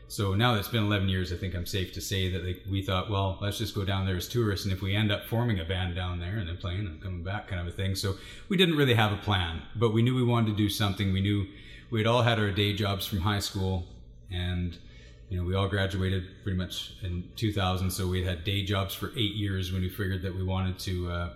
So 0.09 0.35
now 0.35 0.53
that 0.53 0.61
it's 0.61 0.69
been 0.69 0.85
11 0.85 1.09
years, 1.09 1.33
I 1.33 1.37
think 1.37 1.55
I'm 1.55 1.67
safe 1.67 1.93
to 1.95 2.01
say 2.01 2.31
that 2.31 2.45
like, 2.45 2.63
we 2.71 2.83
thought, 2.83 3.11
well, 3.11 3.39
let's 3.41 3.59
just 3.59 3.75
go 3.75 3.85
down 3.85 4.07
there 4.07 4.17
as 4.17 4.29
tourists, 4.29 4.67
and 4.67 4.73
if 4.73 4.83
we 4.83 4.95
end 4.95 5.11
up 5.11 5.25
forming 5.25 5.59
a 5.61 5.65
band 5.65 5.97
down 5.97 6.21
there 6.21 6.37
and 6.37 6.49
then 6.49 6.57
playing 6.57 6.81
and 6.81 7.03
coming 7.03 7.25
back, 7.25 7.49
kind 7.49 7.61
of 7.61 7.67
a 7.67 7.77
thing. 7.77 7.95
So 7.95 8.15
we 8.49 8.57
didn't 8.57 8.77
really 8.77 8.95
have 8.95 9.13
a 9.13 9.17
plan, 9.17 9.63
but 9.75 9.93
we 9.93 10.03
knew 10.03 10.15
we 10.15 10.23
wanted 10.23 10.51
to 10.51 10.57
do 10.57 10.69
something. 10.69 11.13
We 11.13 11.21
knew 11.21 11.47
we 11.91 12.01
had 12.01 12.07
all 12.07 12.23
had 12.23 12.39
our 12.39 12.51
day 12.51 12.75
jobs 12.75 13.07
from 13.07 13.21
high 13.21 13.39
school, 13.39 13.87
and 14.31 14.77
you 15.31 15.39
know 15.39 15.45
we 15.45 15.55
all 15.55 15.69
graduated 15.69 16.25
pretty 16.43 16.59
much 16.59 16.93
in 17.03 17.31
2000. 17.37 17.91
So 17.91 18.07
we 18.07 18.25
had 18.25 18.45
day 18.45 18.63
jobs 18.63 18.95
for 18.95 19.11
eight 19.17 19.35
years 19.35 19.73
when 19.73 19.83
we 19.83 19.89
figured 19.89 20.23
that 20.23 20.35
we 20.35 20.45
wanted 20.45 20.79
to. 20.81 21.11
Uh, 21.11 21.31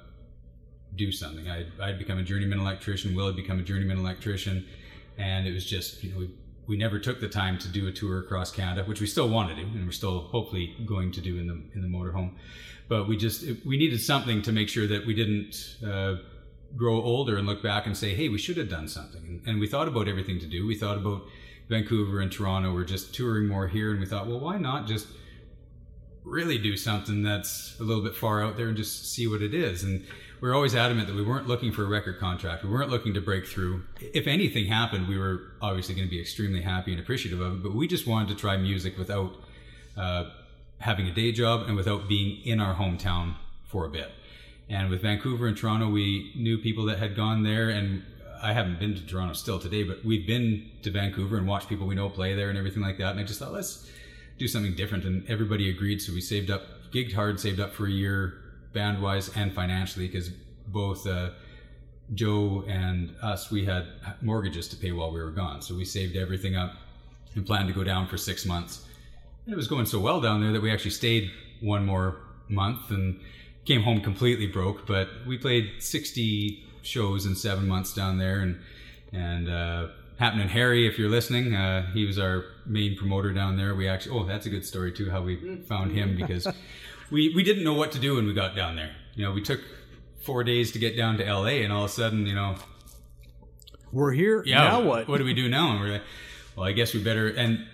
do 0.97 1.13
something. 1.13 1.49
I 1.49 1.67
I'd 1.81 1.99
become 1.99 2.19
a 2.19 2.23
journeyman 2.23 2.61
electrician. 2.61 3.15
Will 3.15 3.27
had 3.27 3.37
become 3.37 3.59
a 3.59 3.63
journeyman 3.63 3.99
electrician, 3.99 4.67
and 5.17 5.47
it 5.47 5.53
was 5.53 5.65
just 5.65 6.03
you 6.03 6.13
know 6.13 6.19
we 6.19 6.31
we 6.69 6.77
never 6.77 6.99
took 6.99 7.19
the 7.19 7.29
time 7.29 7.59
to 7.59 7.69
do 7.69 7.89
a 7.89 7.93
tour 7.93 8.21
across 8.21 8.53
Canada, 8.53 8.85
which 8.85 9.01
we 9.01 9.07
still 9.07 9.29
want 9.29 9.49
to, 9.49 9.57
do, 9.57 9.63
and 9.63 9.87
we're 9.87 9.91
still 9.91 10.21
hopefully 10.21 10.77
going 10.85 11.11
to 11.13 11.21
do 11.21 11.39
in 11.39 11.47
the 11.47 11.61
in 11.75 11.83
the 11.83 11.89
motorhome. 11.89 12.33
But 12.89 13.09
we 13.09 13.17
just 13.17 13.45
we 13.65 13.77
needed 13.77 14.01
something 14.01 14.43
to 14.43 14.53
make 14.53 14.69
sure 14.69 14.87
that 14.87 15.07
we 15.07 15.15
didn't 15.15 15.77
uh, 15.85 16.17
grow 16.77 17.03
older 17.03 17.39
and 17.39 17.47
look 17.47 17.63
back 17.63 17.87
and 17.87 17.97
say, 17.97 18.15
hey, 18.15 18.29
we 18.29 18.39
should 18.39 18.59
have 18.59 18.69
done 18.69 18.87
something. 18.87 19.23
And, 19.27 19.49
and 19.49 19.61
we 19.61 19.67
thought 19.67 19.89
about 19.89 20.09
everything 20.09 20.39
to 20.41 20.47
do. 20.47 20.67
We 20.67 20.75
thought 20.75 20.99
about 20.99 21.23
Vancouver 21.69 22.21
and 22.21 22.31
Toronto. 22.31 22.73
We're 22.73 22.85
just 22.85 23.15
touring 23.15 23.49
more 23.49 23.67
here, 23.67 23.91
and 23.91 24.01
we 24.01 24.07
thought, 24.07 24.27
well, 24.27 24.41
why 24.41 24.59
not 24.59 24.87
just 24.87 25.07
really 26.25 26.59
do 26.59 26.77
something 26.77 27.23
that's 27.23 27.77
a 27.81 27.83
little 27.83 28.03
bit 28.03 28.15
far 28.15 28.43
out 28.43 28.57
there 28.59 28.69
and 28.69 28.77
just 28.77 29.11
see 29.11 29.27
what 29.27 29.41
it 29.41 29.55
is 29.55 29.83
and 29.83 30.05
we 30.41 30.49
were 30.49 30.55
always 30.55 30.75
adamant 30.75 31.09
that 31.09 31.17
we 31.17 31.23
weren't 31.23 31.49
looking 31.49 31.73
for 31.73 31.85
a 31.85 31.89
record 31.89 32.19
contract. 32.19 32.63
We 32.63 32.71
weren't 32.71 32.91
looking 32.91 33.15
to 33.15 33.21
break 33.21 33.47
through. 33.47 33.83
If 34.01 34.27
anything 34.27 34.67
happened, 34.67 35.09
we 35.09 35.19
were 35.19 35.53
obviously 35.61 35.95
going 35.95 36.07
to 36.07 36.11
be 36.11 36.21
extremely 36.21 36.63
happy 36.63 36.93
and 36.93 37.01
appreciative 37.01 37.41
of 37.41 37.55
it. 37.55 37.63
But 37.63 37.75
we 37.75 37.89
just 37.89 38.07
wanted 38.07 38.29
to 38.29 38.35
try 38.35 38.57
music 38.57 38.97
without 38.97 39.33
uh, 39.97 40.31
having 40.79 41.07
a 41.09 41.13
day 41.13 41.33
job 41.33 41.67
and 41.67 41.77
without 41.77 42.09
being 42.09 42.41
in 42.45 42.61
our 42.61 42.75
hometown 42.75 43.35
for 43.67 43.85
a 43.85 43.89
bit. 43.89 44.11
And 44.69 44.91
with 44.91 45.03
Vancouver 45.03 45.47
and 45.47 45.57
Toronto, 45.57 45.89
we 45.89 46.33
knew 46.37 46.59
people 46.59 46.85
that 46.87 46.99
had 46.99 47.17
gone 47.17 47.43
there, 47.43 47.71
and 47.71 48.03
I 48.43 48.53
haven't 48.53 48.79
been 48.79 48.95
to 48.95 49.05
Toronto 49.05 49.33
still 49.33 49.59
today, 49.59 49.83
but 49.83 50.05
we've 50.05 50.27
been 50.27 50.71
to 50.83 50.91
Vancouver 50.91 51.37
and 51.37 51.49
watched 51.49 51.69
people 51.69 51.87
we 51.87 51.95
know 51.95 52.09
play 52.09 52.35
there 52.35 52.49
and 52.49 52.59
everything 52.59 52.83
like 52.83 52.99
that. 52.99 53.13
And 53.13 53.21
I 53.21 53.25
just 53.25 53.41
thought, 53.41 53.53
let's 53.53 53.91
do 54.39 54.47
something 54.47 54.75
different. 54.75 55.05
And 55.05 55.29
everybody 55.29 55.69
agreed, 55.69 56.01
so 56.01 56.13
we 56.13 56.21
saved 56.21 56.51
up, 56.51 56.63
gigged 56.93 57.15
hard, 57.15 57.41
saved 57.41 57.61
up 57.61 57.73
for 57.73 57.87
a 57.87 57.91
year, 57.91 58.35
band 58.73 59.03
wise 59.03 59.31
and 59.37 59.53
financially 59.53 60.07
because 60.07 60.31
both 60.69 61.07
uh, 61.07 61.31
Joe 62.15 62.65
and 62.67 63.15
us 63.23 63.51
we 63.51 63.65
had 63.65 63.87
mortgages 64.21 64.69
to 64.69 64.77
pay 64.77 64.93
while 64.93 65.13
we 65.13 65.21
were 65.21 65.31
gone, 65.31 65.63
so 65.63 65.75
we 65.75 65.85
saved 65.85 66.17
everything 66.17 66.57
up 66.57 66.75
and 67.35 67.47
planned 67.47 67.69
to 67.69 67.75
go 67.75 67.85
down 67.85 68.07
for 68.07 68.17
six 68.17 68.45
months. 68.45 68.85
And 69.45 69.53
it 69.53 69.57
was 69.57 69.69
going 69.69 69.87
so 69.87 69.99
well 69.99 70.21
down 70.21 70.41
there 70.41 70.53
that 70.53 70.63
we 70.63 70.71
actually 70.71 70.91
stayed 70.93 71.31
one 71.61 71.85
more 71.85 72.17
month 72.49 72.91
and 72.91 73.21
came 73.65 73.83
home 73.83 74.01
completely 74.01 74.47
broke. 74.47 74.87
But 74.87 75.09
we 75.27 75.39
played 75.39 75.73
sixty 75.81 76.65
shows 76.83 77.27
in 77.27 77.35
seven 77.35 77.69
months 77.69 77.93
down 77.95 78.19
there, 78.19 78.41
and 78.41 78.59
and 79.13 79.49
uh, 79.49 79.89
happening 80.19 80.49
Harry, 80.49 80.87
if 80.87 80.99
you're 80.99 81.11
listening, 81.11 81.55
uh, 81.55 81.91
he 81.93 82.05
was 82.05 82.19
our 82.19 82.45
main 82.67 82.97
promoter 82.97 83.33
down 83.33 83.57
there. 83.57 83.75
We 83.75 83.89
actually, 83.89 84.19
oh, 84.19 84.25
that's 84.25 84.47
a 84.47 84.51
good 84.51 84.67
story 84.67 84.93
too, 84.93 85.11
how 85.11 85.23
we 85.23 85.63
found 85.69 85.93
him 85.93 86.17
because 86.17 86.47
we 87.11 87.33
we 87.35 87.43
didn't 87.43 87.65
know 87.65 87.75
what 87.75 87.93
to 87.93 87.99
do 87.99 88.17
when 88.17 88.27
we 88.27 88.35
got 88.35 88.55
down 88.57 88.77
there. 88.77 88.95
You 89.15 89.25
know, 89.25 89.33
we 89.33 89.43
took 89.43 89.61
four 90.21 90.45
days 90.45 90.73
to 90.73 90.79
get 90.79 90.97
down 90.97 91.17
to 91.19 91.25
LA, 91.25 91.63
and 91.65 91.73
all 91.73 91.85
of 91.85 91.91
a 91.91 91.93
sudden, 91.93 92.27
you 92.27 92.35
know, 92.35 92.57
we're 93.93 94.13
here. 94.13 94.43
yeah, 94.47 94.65
now 94.65 94.83
what? 94.83 95.09
What 95.09 95.19
do 95.19 95.25
we 95.25 95.35
do 95.35 95.49
now? 95.49 95.71
And 95.73 95.81
we're 95.81 95.93
like, 95.93 96.03
well, 96.57 96.67
I 96.67 96.73
guess 96.73 96.93
we 96.95 97.03
better. 97.03 97.29
And 97.29 97.67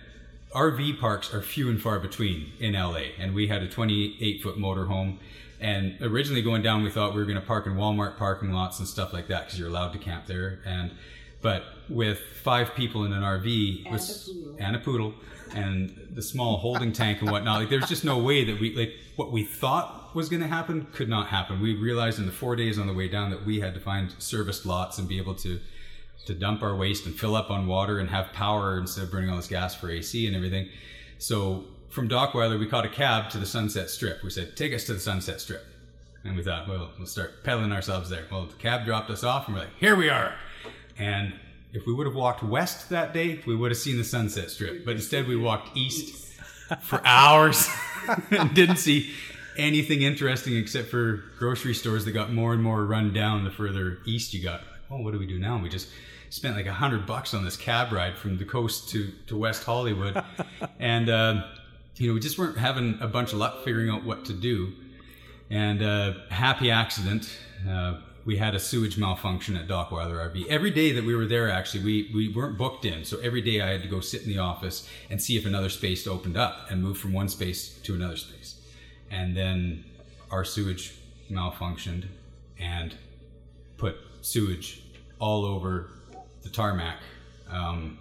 RV 0.53 0.99
parks 0.99 1.33
are 1.33 1.41
few 1.41 1.69
and 1.69 1.81
far 1.81 1.99
between 1.99 2.51
in 2.59 2.73
LA, 2.73 3.01
and 3.19 3.33
we 3.35 3.47
had 3.47 3.61
a 3.61 3.67
28 3.69 4.41
foot 4.41 4.57
motorhome. 4.57 5.17
And 5.59 5.97
originally 6.01 6.41
going 6.41 6.61
down, 6.61 6.83
we 6.83 6.89
thought 6.89 7.13
we 7.13 7.19
were 7.19 7.25
going 7.25 7.39
to 7.39 7.45
park 7.45 7.65
in 7.65 7.73
Walmart 7.75 8.17
parking 8.17 8.51
lots 8.51 8.79
and 8.79 8.87
stuff 8.87 9.13
like 9.13 9.27
that 9.27 9.45
because 9.45 9.57
you're 9.59 9.69
allowed 9.69 9.93
to 9.93 9.99
camp 9.99 10.25
there. 10.27 10.59
And 10.65 10.91
but 11.41 11.63
with 11.89 12.19
five 12.43 12.73
people 12.75 13.05
in 13.05 13.13
an 13.13 13.21
RV 13.21 13.83
And 13.85 13.93
with, 13.93 14.01
a 14.01 14.33
poodle. 14.33 14.55
and 14.59 14.75
a 14.75 14.79
poodle 14.79 15.13
and 15.55 16.09
the 16.11 16.21
small 16.21 16.57
holding 16.57 16.91
tank 16.91 17.21
and 17.21 17.31
whatnot, 17.31 17.61
like 17.61 17.69
there's 17.69 17.87
just 17.87 18.03
no 18.03 18.17
way 18.17 18.43
that 18.43 18.59
we 18.59 18.75
like 18.75 18.93
what 19.15 19.31
we 19.31 19.43
thought 19.43 20.13
was 20.13 20.27
going 20.29 20.41
to 20.41 20.47
happen 20.47 20.85
could 20.93 21.09
not 21.09 21.27
happen. 21.27 21.61
We 21.61 21.75
realized 21.75 22.19
in 22.19 22.25
the 22.25 22.31
four 22.31 22.55
days 22.55 22.77
on 22.77 22.87
the 22.87 22.93
way 22.93 23.07
down 23.07 23.29
that 23.31 23.45
we 23.45 23.61
had 23.61 23.73
to 23.73 23.79
find 23.79 24.13
serviced 24.19 24.65
lots 24.65 24.97
and 24.97 25.07
be 25.07 25.17
able 25.17 25.35
to 25.35 25.59
to 26.25 26.33
dump 26.33 26.61
our 26.61 26.75
waste 26.75 27.05
and 27.05 27.17
fill 27.17 27.35
up 27.35 27.49
on 27.51 27.67
water 27.67 27.99
and 27.99 28.09
have 28.09 28.33
power 28.33 28.77
instead 28.79 29.03
of 29.03 29.11
burning 29.11 29.29
all 29.29 29.37
this 29.37 29.47
gas 29.47 29.75
for 29.75 29.89
AC 29.89 30.27
and 30.27 30.35
everything. 30.35 30.67
So 31.19 31.65
from 31.89 32.09
Dockweiler, 32.09 32.59
we 32.59 32.67
caught 32.67 32.85
a 32.85 32.89
cab 32.89 33.29
to 33.29 33.37
the 33.37 33.45
Sunset 33.45 33.89
Strip. 33.89 34.23
We 34.23 34.29
said, 34.31 34.57
"Take 34.57 34.73
us 34.73 34.83
to 34.85 34.93
the 34.93 34.99
Sunset 34.99 35.39
Strip," 35.39 35.65
and 36.25 36.35
we 36.35 36.43
thought, 36.43 36.67
"Well, 36.67 36.91
we'll 36.97 37.07
start 37.07 37.43
pedaling 37.45 37.71
ourselves 37.71 38.09
there." 38.09 38.25
Well, 38.29 38.47
the 38.47 38.55
cab 38.55 38.85
dropped 38.85 39.09
us 39.09 39.23
off, 39.23 39.47
and 39.47 39.55
we're 39.55 39.61
like, 39.61 39.77
"Here 39.79 39.95
we 39.95 40.09
are!" 40.09 40.35
And 40.97 41.33
if 41.75 41.85
we 41.85 41.93
would 41.93 42.07
have 42.07 42.15
walked 42.15 42.41
west 42.41 42.89
that 42.89 43.13
day, 43.13 43.41
we 43.45 43.53
would 43.53 43.69
have 43.69 43.77
seen 43.77 43.97
the 43.97 44.03
Sunset 44.03 44.49
Strip. 44.49 44.85
But 44.85 44.95
instead, 44.95 45.27
we 45.27 45.35
walked 45.35 45.75
east 45.75 46.33
for 46.81 47.05
hours 47.05 47.67
and 48.31 48.55
didn't 48.55 48.77
see 48.77 49.13
anything 49.57 50.01
interesting 50.01 50.55
except 50.55 50.87
for 50.87 51.25
grocery 51.37 51.73
stores 51.73 52.05
that 52.05 52.13
got 52.13 52.31
more 52.31 52.53
and 52.53 52.63
more 52.63 52.85
run 52.85 53.11
down 53.11 53.43
the 53.43 53.51
further 53.51 53.99
east 54.05 54.33
you 54.33 54.41
got. 54.41 54.61
Oh, 54.89 55.01
what 55.01 55.11
do 55.11 55.19
we 55.19 55.27
do 55.27 55.37
now? 55.37 55.55
And 55.55 55.63
we 55.63 55.69
just 55.69 55.89
spent 56.29 56.55
like 56.55 56.65
a 56.65 56.73
hundred 56.73 57.05
bucks 57.05 57.33
on 57.33 57.43
this 57.43 57.57
cab 57.57 57.91
ride 57.91 58.17
from 58.17 58.37
the 58.37 58.45
coast 58.45 58.89
to, 58.89 59.11
to 59.27 59.37
West 59.37 59.65
Hollywood. 59.65 60.23
and, 60.79 61.09
uh, 61.09 61.43
you 61.97 62.07
know, 62.07 62.13
we 62.13 62.21
just 62.21 62.37
weren't 62.37 62.57
having 62.57 62.97
a 63.01 63.07
bunch 63.07 63.33
of 63.33 63.39
luck 63.39 63.65
figuring 63.65 63.89
out 63.89 64.05
what 64.05 64.23
to 64.25 64.33
do. 64.33 64.71
And 65.49 65.83
uh, 65.83 66.13
happy 66.29 66.71
accident, 66.71 67.37
uh, 67.69 67.99
we 68.25 68.37
had 68.37 68.55
a 68.55 68.59
sewage 68.59 68.97
malfunction 68.97 69.55
at 69.55 69.67
Dockweiler 69.67 70.33
RV. 70.33 70.47
Every 70.47 70.71
day 70.71 70.91
that 70.91 71.05
we 71.05 71.15
were 71.15 71.27
there, 71.27 71.49
actually, 71.49 71.83
we, 71.83 72.11
we 72.13 72.27
weren't 72.27 72.57
booked 72.57 72.83
in. 72.83 73.05
So 73.05 73.19
every 73.19 73.41
day 73.41 73.61
I 73.61 73.69
had 73.69 73.83
to 73.83 73.87
go 73.87 73.99
sit 73.99 74.23
in 74.23 74.29
the 74.29 74.39
office 74.39 74.89
and 75.11 75.21
see 75.21 75.37
if 75.37 75.45
another 75.45 75.69
space 75.69 76.07
opened 76.07 76.35
up 76.35 76.71
and 76.71 76.81
move 76.81 76.97
from 76.97 77.13
one 77.13 77.29
space 77.29 77.77
to 77.83 77.93
another 77.93 78.17
space. 78.17 78.55
And 79.11 79.37
then 79.37 79.85
our 80.31 80.43
sewage 80.43 80.95
malfunctioned 81.29 82.05
and 82.59 82.95
put 83.77 83.95
sewage 84.21 84.81
all 85.19 85.45
over 85.45 85.91
the 86.41 86.49
tarmac 86.49 86.97
um, 87.49 87.99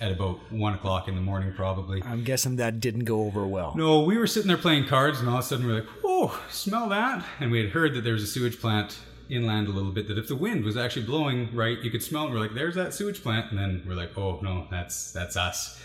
at 0.00 0.12
about 0.12 0.38
one 0.52 0.74
o'clock 0.74 1.08
in 1.08 1.16
the 1.16 1.20
morning, 1.20 1.52
probably. 1.52 2.00
I'm 2.04 2.22
guessing 2.22 2.56
that 2.56 2.78
didn't 2.78 3.04
go 3.04 3.24
over 3.24 3.44
well. 3.44 3.74
No, 3.76 4.02
we 4.02 4.18
were 4.18 4.26
sitting 4.28 4.48
there 4.48 4.56
playing 4.56 4.86
cards, 4.86 5.18
and 5.18 5.28
all 5.28 5.38
of 5.38 5.44
a 5.44 5.46
sudden 5.46 5.66
we're 5.66 5.74
like, 5.74 5.88
"Oh, 6.04 6.40
smell 6.50 6.88
that!" 6.90 7.24
And 7.40 7.50
we 7.50 7.60
had 7.60 7.70
heard 7.70 7.94
that 7.94 8.02
there 8.02 8.12
was 8.12 8.22
a 8.22 8.26
sewage 8.26 8.60
plant 8.60 8.98
inland 9.28 9.68
a 9.68 9.70
little 9.72 9.92
bit. 9.92 10.08
That 10.08 10.18
if 10.18 10.28
the 10.28 10.36
wind 10.36 10.64
was 10.64 10.76
actually 10.76 11.06
blowing 11.06 11.54
right, 11.54 11.78
you 11.80 11.90
could 11.90 12.02
smell. 12.02 12.26
it. 12.26 12.30
We're 12.32 12.40
like, 12.40 12.54
"There's 12.54 12.74
that 12.74 12.94
sewage 12.94 13.22
plant," 13.22 13.50
and 13.50 13.58
then 13.58 13.82
we're 13.86 13.94
like, 13.94 14.16
"Oh 14.16 14.40
no, 14.42 14.66
that's 14.70 15.12
that's 15.12 15.36
us." 15.36 15.80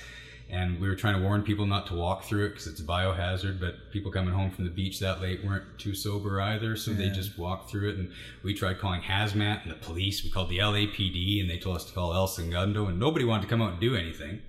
And 0.52 0.80
we 0.82 0.88
were 0.88 0.96
trying 0.96 1.16
to 1.16 1.22
warn 1.22 1.44
people 1.44 1.68
not 1.68 1.86
to 1.88 1.94
walk 1.94 2.24
through 2.24 2.46
it 2.46 2.50
because 2.50 2.66
it's 2.66 2.80
a 2.80 2.84
biohazard. 2.84 3.60
But 3.60 3.92
people 3.92 4.12
coming 4.12 4.34
home 4.34 4.50
from 4.50 4.66
the 4.66 4.72
beach 4.72 5.00
that 5.00 5.22
late 5.22 5.46
weren't 5.46 5.78
too 5.78 5.94
sober 5.94 6.42
either, 6.42 6.76
so 6.76 6.92
they 6.92 7.10
just 7.10 7.38
walked 7.38 7.70
through 7.70 7.90
it. 7.90 7.98
And 7.98 8.12
we 8.42 8.56
tried 8.56 8.80
calling 8.80 9.02
hazmat 9.02 9.62
and 9.62 9.72
the 9.72 9.76
police. 9.76 10.24
We 10.24 10.32
called 10.32 10.50
the 10.50 10.58
LAPD, 10.58 11.40
and 11.40 11.50
they 11.50 11.60
told 11.60 11.76
us 11.76 11.86
to 11.86 11.94
call 11.94 12.14
El 12.16 12.28
Segundo, 12.28 12.88
and 12.88 13.00
nobody 13.00 13.26
wanted 13.26 13.44
to 13.44 13.48
come 13.48 13.62
out 13.62 13.74
and 13.74 13.80
do 13.80 13.96
anything. 13.96 14.42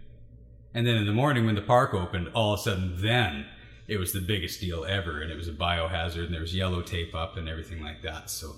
And 0.73 0.87
then 0.87 0.97
in 0.97 1.07
the 1.07 1.13
morning 1.13 1.45
when 1.47 1.55
the 1.57 1.63
park 1.63 1.93
opened, 1.93 2.29
all 2.33 2.55
of 2.55 2.61
a 2.61 2.63
sudden 2.63 2.95
then 3.03 3.47
it 3.91 3.99
was 3.99 4.13
the 4.13 4.21
biggest 4.21 4.61
deal 4.61 4.85
ever, 4.85 5.21
and 5.21 5.33
it 5.33 5.37
was 5.37 5.49
a 5.49 5.53
biohazard, 5.53 6.27
and 6.27 6.33
there 6.33 6.41
was 6.41 6.55
yellow 6.55 6.81
tape 6.81 7.13
up 7.13 7.37
and 7.37 7.49
everything 7.49 7.83
like 7.83 8.03
that. 8.03 8.31
So 8.31 8.55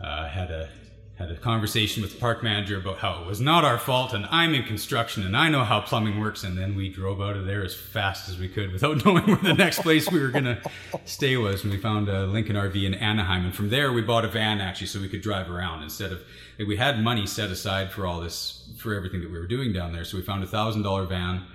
uh, 0.00 0.28
had 0.28 0.50
a 0.50 0.68
had 1.16 1.30
a 1.30 1.36
conversation 1.36 2.02
with 2.02 2.12
the 2.12 2.20
park 2.20 2.42
manager 2.42 2.76
about 2.76 2.98
how 2.98 3.22
it 3.22 3.26
was 3.26 3.40
not 3.40 3.64
our 3.64 3.78
fault, 3.78 4.12
and 4.12 4.26
I'm 4.26 4.52
in 4.52 4.64
construction 4.64 5.24
and 5.24 5.34
I 5.34 5.48
know 5.48 5.64
how 5.64 5.80
plumbing 5.80 6.20
works. 6.20 6.44
And 6.44 6.58
then 6.58 6.76
we 6.76 6.90
drove 6.90 7.22
out 7.22 7.36
of 7.36 7.46
there 7.46 7.64
as 7.64 7.74
fast 7.74 8.28
as 8.28 8.38
we 8.38 8.48
could 8.48 8.70
without 8.70 9.02
knowing 9.04 9.24
where 9.24 9.36
the 9.36 9.54
next 9.54 9.80
place 9.80 10.10
we 10.10 10.20
were 10.20 10.28
gonna 10.28 10.60
stay 11.06 11.36
was. 11.38 11.62
And 11.62 11.72
we 11.72 11.78
found 11.78 12.10
a 12.10 12.26
Lincoln 12.26 12.56
RV 12.56 12.84
in 12.84 12.94
Anaheim, 12.94 13.44
and 13.46 13.54
from 13.54 13.70
there 13.70 13.92
we 13.92 14.02
bought 14.02 14.26
a 14.26 14.28
van 14.28 14.60
actually 14.60 14.88
so 14.88 15.00
we 15.00 15.08
could 15.08 15.22
drive 15.22 15.48
around 15.48 15.84
instead 15.84 16.12
of 16.12 16.20
we 16.58 16.76
had 16.76 17.02
money 17.02 17.26
set 17.26 17.50
aside 17.50 17.92
for 17.92 18.06
all 18.06 18.20
this 18.20 18.68
for 18.76 18.92
everything 18.92 19.20
that 19.20 19.30
we 19.30 19.38
were 19.38 19.46
doing 19.46 19.72
down 19.72 19.92
there. 19.92 20.04
So 20.04 20.16
we 20.16 20.22
found 20.22 20.42
a 20.42 20.48
thousand 20.48 20.82
dollar 20.82 21.06
van 21.06 21.46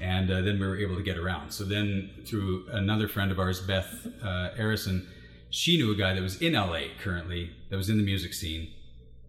and 0.00 0.30
uh, 0.30 0.40
then 0.40 0.58
we 0.58 0.66
were 0.66 0.78
able 0.78 0.96
to 0.96 1.02
get 1.02 1.18
around. 1.18 1.50
So 1.50 1.64
then, 1.64 2.10
through 2.24 2.66
another 2.70 3.06
friend 3.06 3.30
of 3.30 3.38
ours, 3.38 3.60
Beth 3.60 4.06
uh, 4.22 4.50
Arison, 4.58 5.06
she 5.50 5.76
knew 5.76 5.92
a 5.92 5.96
guy 5.96 6.14
that 6.14 6.22
was 6.22 6.40
in 6.40 6.54
LA 6.54 6.84
currently 7.02 7.50
that 7.68 7.76
was 7.76 7.90
in 7.90 7.96
the 7.96 8.04
music 8.04 8.32
scene, 8.32 8.72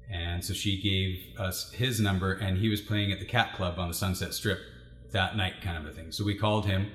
and 0.10 0.44
so 0.44 0.54
she 0.54 0.82
gave 0.82 1.40
us 1.40 1.72
his 1.72 2.00
number, 2.00 2.34
and 2.34 2.58
he 2.58 2.70
was 2.70 2.82
playing 2.82 3.12
at 3.12 3.20
the 3.20 3.26
Cat 3.26 3.54
Club 3.56 3.80
on 3.80 3.88
the 3.88 3.94
Sunset 3.94 4.34
Strip 4.34 4.60
that 5.12 5.36
night, 5.36 5.56
kind 5.62 5.78
of 5.78 5.86
a 5.86 5.94
thing. 5.94 6.12
So 6.12 6.24
we 6.24 6.36
called 6.36 6.66
him, 6.66 6.92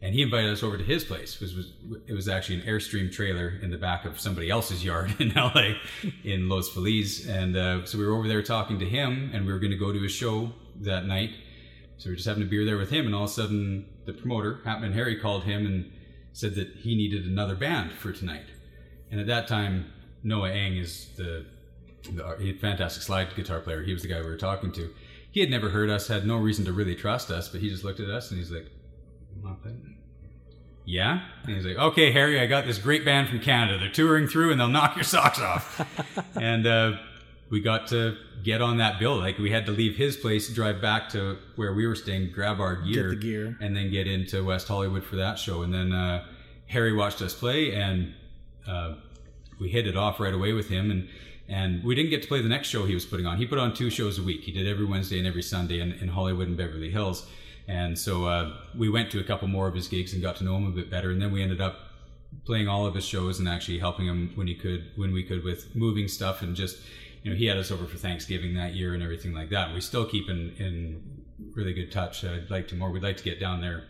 and 0.00 0.14
he 0.14 0.22
invited 0.22 0.50
us 0.50 0.62
over 0.62 0.76
to 0.76 0.84
his 0.84 1.04
place. 1.04 1.40
It 1.40 1.54
was 1.54 1.72
it 2.08 2.12
was 2.12 2.28
actually 2.28 2.60
an 2.60 2.66
Airstream 2.66 3.12
trailer 3.12 3.58
in 3.62 3.70
the 3.70 3.78
back 3.78 4.04
of 4.04 4.18
somebody 4.18 4.50
else's 4.50 4.84
yard 4.84 5.14
in 5.20 5.32
LA, 5.34 5.74
in 6.24 6.48
Los 6.48 6.68
Feliz, 6.68 7.28
and 7.28 7.56
uh, 7.56 7.84
so 7.84 7.98
we 7.98 8.06
were 8.06 8.14
over 8.14 8.26
there 8.26 8.42
talking 8.42 8.78
to 8.80 8.86
him, 8.86 9.30
and 9.32 9.46
we 9.46 9.52
were 9.52 9.60
going 9.60 9.70
to 9.70 9.78
go 9.78 9.92
to 9.92 10.00
his 10.00 10.12
show 10.12 10.52
that 10.80 11.06
night. 11.06 11.30
So 11.98 12.06
we 12.06 12.12
were 12.12 12.16
just 12.16 12.28
having 12.28 12.42
a 12.42 12.46
beer 12.46 12.64
there 12.64 12.78
with 12.78 12.90
him, 12.90 13.06
and 13.06 13.14
all 13.14 13.24
of 13.24 13.30
a 13.30 13.32
sudden, 13.32 13.86
the 14.06 14.12
promoter, 14.12 14.60
Hatman 14.64 14.92
Harry, 14.94 15.16
called 15.16 15.44
him 15.44 15.66
and 15.66 15.90
said 16.32 16.54
that 16.56 16.68
he 16.78 16.94
needed 16.96 17.26
another 17.26 17.54
band 17.54 17.92
for 17.92 18.12
tonight. 18.12 18.46
And 19.10 19.20
at 19.20 19.26
that 19.26 19.46
time, 19.46 19.92
Noah 20.22 20.50
Eng 20.50 20.76
is 20.76 21.08
the, 21.16 21.44
the 22.04 22.56
fantastic 22.60 23.02
slide 23.02 23.34
guitar 23.36 23.60
player. 23.60 23.82
He 23.82 23.92
was 23.92 24.02
the 24.02 24.08
guy 24.08 24.20
we 24.20 24.26
were 24.26 24.36
talking 24.36 24.72
to. 24.72 24.92
He 25.30 25.40
had 25.40 25.50
never 25.50 25.70
heard 25.70 25.90
us, 25.90 26.08
had 26.08 26.26
no 26.26 26.36
reason 26.36 26.64
to 26.64 26.72
really 26.72 26.96
trust 26.96 27.30
us, 27.30 27.48
but 27.48 27.60
he 27.60 27.68
just 27.68 27.84
looked 27.84 28.00
at 28.00 28.08
us 28.10 28.30
and 28.30 28.38
he's 28.38 28.50
like, 28.50 28.70
"You 29.34 29.42
want 29.42 29.62
that?" 29.64 29.72
Yeah? 30.84 31.22
And 31.44 31.56
he's 31.56 31.64
like, 31.64 31.76
okay, 31.76 32.12
Harry, 32.12 32.40
I 32.40 32.46
got 32.46 32.66
this 32.66 32.78
great 32.78 33.04
band 33.04 33.28
from 33.28 33.40
Canada. 33.40 33.78
They're 33.78 33.92
touring 33.92 34.26
through 34.26 34.50
and 34.52 34.60
they'll 34.60 34.68
knock 34.68 34.96
your 34.96 35.04
socks 35.04 35.40
off. 35.40 35.80
and 36.34 36.66
uh, 36.66 36.92
we 37.52 37.60
got 37.60 37.86
to 37.88 38.16
get 38.42 38.62
on 38.62 38.78
that 38.78 38.98
bill. 38.98 39.18
Like 39.18 39.36
we 39.36 39.50
had 39.50 39.66
to 39.66 39.72
leave 39.72 39.94
his 39.94 40.16
place, 40.16 40.48
drive 40.48 40.80
back 40.80 41.10
to 41.10 41.36
where 41.56 41.74
we 41.74 41.86
were 41.86 41.94
staying, 41.94 42.32
grab 42.32 42.60
our 42.60 42.76
gear, 42.76 43.10
the 43.10 43.16
gear. 43.16 43.58
and 43.60 43.76
then 43.76 43.90
get 43.90 44.06
into 44.06 44.42
West 44.42 44.66
Hollywood 44.66 45.04
for 45.04 45.16
that 45.16 45.38
show. 45.38 45.60
And 45.60 45.72
then 45.72 45.92
uh, 45.92 46.24
Harry 46.68 46.94
watched 46.94 47.20
us 47.20 47.34
play, 47.34 47.74
and 47.74 48.14
uh, 48.66 48.94
we 49.60 49.68
hit 49.68 49.86
it 49.86 49.98
off 49.98 50.18
right 50.18 50.32
away 50.32 50.54
with 50.54 50.70
him. 50.70 50.90
And 50.90 51.08
and 51.46 51.84
we 51.84 51.94
didn't 51.94 52.08
get 52.08 52.22
to 52.22 52.28
play 52.28 52.40
the 52.40 52.48
next 52.48 52.68
show 52.68 52.86
he 52.86 52.94
was 52.94 53.04
putting 53.04 53.26
on. 53.26 53.36
He 53.36 53.44
put 53.44 53.58
on 53.58 53.74
two 53.74 53.90
shows 53.90 54.18
a 54.18 54.22
week. 54.22 54.40
He 54.40 54.52
did 54.52 54.66
every 54.66 54.86
Wednesday 54.86 55.18
and 55.18 55.26
every 55.26 55.42
Sunday 55.42 55.80
in, 55.80 55.92
in 55.92 56.08
Hollywood 56.08 56.48
and 56.48 56.56
Beverly 56.56 56.90
Hills. 56.90 57.26
And 57.68 57.98
so 57.98 58.24
uh, 58.24 58.56
we 58.74 58.88
went 58.88 59.10
to 59.10 59.20
a 59.20 59.24
couple 59.24 59.46
more 59.48 59.68
of 59.68 59.74
his 59.74 59.88
gigs 59.88 60.14
and 60.14 60.22
got 60.22 60.36
to 60.36 60.44
know 60.44 60.56
him 60.56 60.66
a 60.66 60.70
bit 60.70 60.90
better. 60.90 61.10
And 61.10 61.20
then 61.20 61.30
we 61.30 61.42
ended 61.42 61.60
up 61.60 61.80
playing 62.46 62.68
all 62.68 62.86
of 62.86 62.94
his 62.94 63.04
shows 63.04 63.38
and 63.38 63.48
actually 63.48 63.78
helping 63.78 64.06
him 64.06 64.32
when 64.34 64.46
he 64.46 64.54
could, 64.54 64.92
when 64.96 65.12
we 65.12 65.22
could, 65.22 65.44
with 65.44 65.76
moving 65.76 66.08
stuff 66.08 66.40
and 66.40 66.56
just, 66.56 66.78
you 67.22 67.30
know, 67.30 67.36
he 67.36 67.46
had 67.46 67.56
us 67.56 67.70
over 67.70 67.86
for 67.86 67.96
Thanksgiving 67.96 68.54
that 68.54 68.74
year 68.74 68.94
and 68.94 69.02
everything 69.02 69.32
like 69.32 69.50
that. 69.50 69.72
We 69.72 69.80
still 69.80 70.04
keep 70.04 70.28
in, 70.28 70.54
in 70.58 71.22
really 71.54 71.72
good 71.72 71.92
touch. 71.92 72.24
I'd 72.24 72.50
like 72.50 72.68
to 72.68 72.74
more. 72.74 72.90
We'd 72.90 73.02
like 73.02 73.16
to 73.18 73.24
get 73.24 73.38
down 73.38 73.60
there 73.60 73.84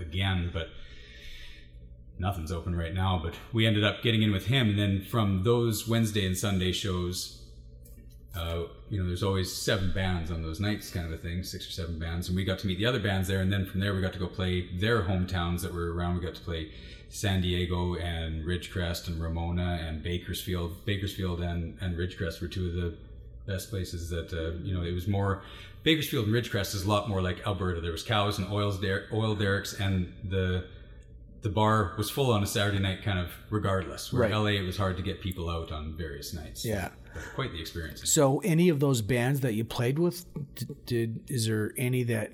again, 0.00 0.50
but 0.52 0.68
nothing's 2.18 2.52
open 2.52 2.76
right 2.76 2.92
now. 2.92 3.20
But 3.22 3.34
we 3.52 3.66
ended 3.66 3.84
up 3.84 4.02
getting 4.02 4.22
in 4.22 4.32
with 4.32 4.46
him, 4.46 4.70
and 4.70 4.78
then 4.78 5.02
from 5.02 5.42
those 5.44 5.88
Wednesday 5.88 6.26
and 6.26 6.36
Sunday 6.36 6.72
shows, 6.72 7.40
uh, 8.36 8.64
you 8.90 9.00
know, 9.00 9.06
there's 9.06 9.22
always 9.22 9.52
seven 9.52 9.92
bands 9.92 10.30
on 10.30 10.42
those 10.42 10.60
nights, 10.60 10.90
kind 10.90 11.06
of 11.06 11.12
a 11.12 11.16
thing, 11.16 11.42
six 11.42 11.66
or 11.68 11.70
seven 11.70 11.98
bands, 11.98 12.28
and 12.28 12.36
we 12.36 12.44
got 12.44 12.58
to 12.58 12.66
meet 12.66 12.78
the 12.78 12.86
other 12.86 13.00
bands 13.00 13.28
there, 13.28 13.40
and 13.40 13.52
then 13.52 13.64
from 13.64 13.80
there 13.80 13.94
we 13.94 14.00
got 14.00 14.12
to 14.12 14.18
go 14.18 14.26
play 14.26 14.68
their 14.76 15.02
hometowns 15.02 15.62
that 15.62 15.72
were 15.72 15.94
around. 15.94 16.16
We 16.16 16.24
got 16.24 16.34
to 16.34 16.40
play 16.40 16.70
San 17.14 17.40
Diego 17.40 17.94
and 17.94 18.44
Ridgecrest 18.44 19.06
and 19.06 19.22
Ramona 19.22 19.78
and 19.86 20.02
Bakersfield. 20.02 20.84
Bakersfield 20.84 21.40
and 21.40 21.78
and 21.80 21.96
Ridgecrest 21.96 22.40
were 22.40 22.48
two 22.48 22.66
of 22.66 22.74
the 22.74 22.96
best 23.46 23.70
places 23.70 24.10
that 24.10 24.32
uh, 24.32 24.58
you 24.64 24.74
know. 24.74 24.82
It 24.82 24.92
was 24.92 25.06
more 25.06 25.42
Bakersfield 25.84 26.26
and 26.26 26.34
Ridgecrest 26.34 26.74
is 26.74 26.82
a 26.84 26.88
lot 26.88 27.08
more 27.08 27.22
like 27.22 27.46
Alberta. 27.46 27.80
There 27.80 27.92
was 27.92 28.02
cows 28.02 28.38
and 28.38 28.50
oils 28.52 28.80
der- 28.80 29.06
oil 29.12 29.36
derricks, 29.36 29.78
and 29.78 30.12
the 30.24 30.64
the 31.42 31.50
bar 31.50 31.92
was 31.96 32.10
full 32.10 32.32
on 32.32 32.42
a 32.42 32.46
Saturday 32.48 32.80
night, 32.80 33.04
kind 33.04 33.20
of 33.20 33.30
regardless. 33.48 34.12
Where 34.12 34.22
Right. 34.22 34.32
LA, 34.32 34.46
it 34.60 34.62
was 34.66 34.76
hard 34.76 34.96
to 34.96 35.02
get 35.04 35.20
people 35.20 35.48
out 35.48 35.70
on 35.70 35.96
various 35.96 36.34
nights. 36.34 36.64
Yeah. 36.64 36.88
quite 37.36 37.52
the 37.52 37.60
experience. 37.60 38.10
So, 38.10 38.38
any 38.40 38.70
of 38.70 38.80
those 38.80 39.02
bands 39.02 39.38
that 39.40 39.54
you 39.54 39.62
played 39.64 40.00
with, 40.00 40.24
did, 40.56 40.84
did 40.86 41.20
is 41.28 41.46
there 41.46 41.72
any 41.76 42.02
that 42.04 42.32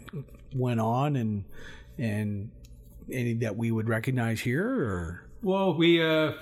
went 0.55 0.81
on 0.81 1.17
and 1.17 1.45
and 1.99 2.51
any 3.13 3.35
that 3.35 3.57
we 3.57 3.71
would 3.71 3.89
recognize 3.89 4.41
here? 4.41 4.67
Or 4.67 5.25
Well, 5.43 5.75
we 5.75 6.03
uh, 6.03 6.33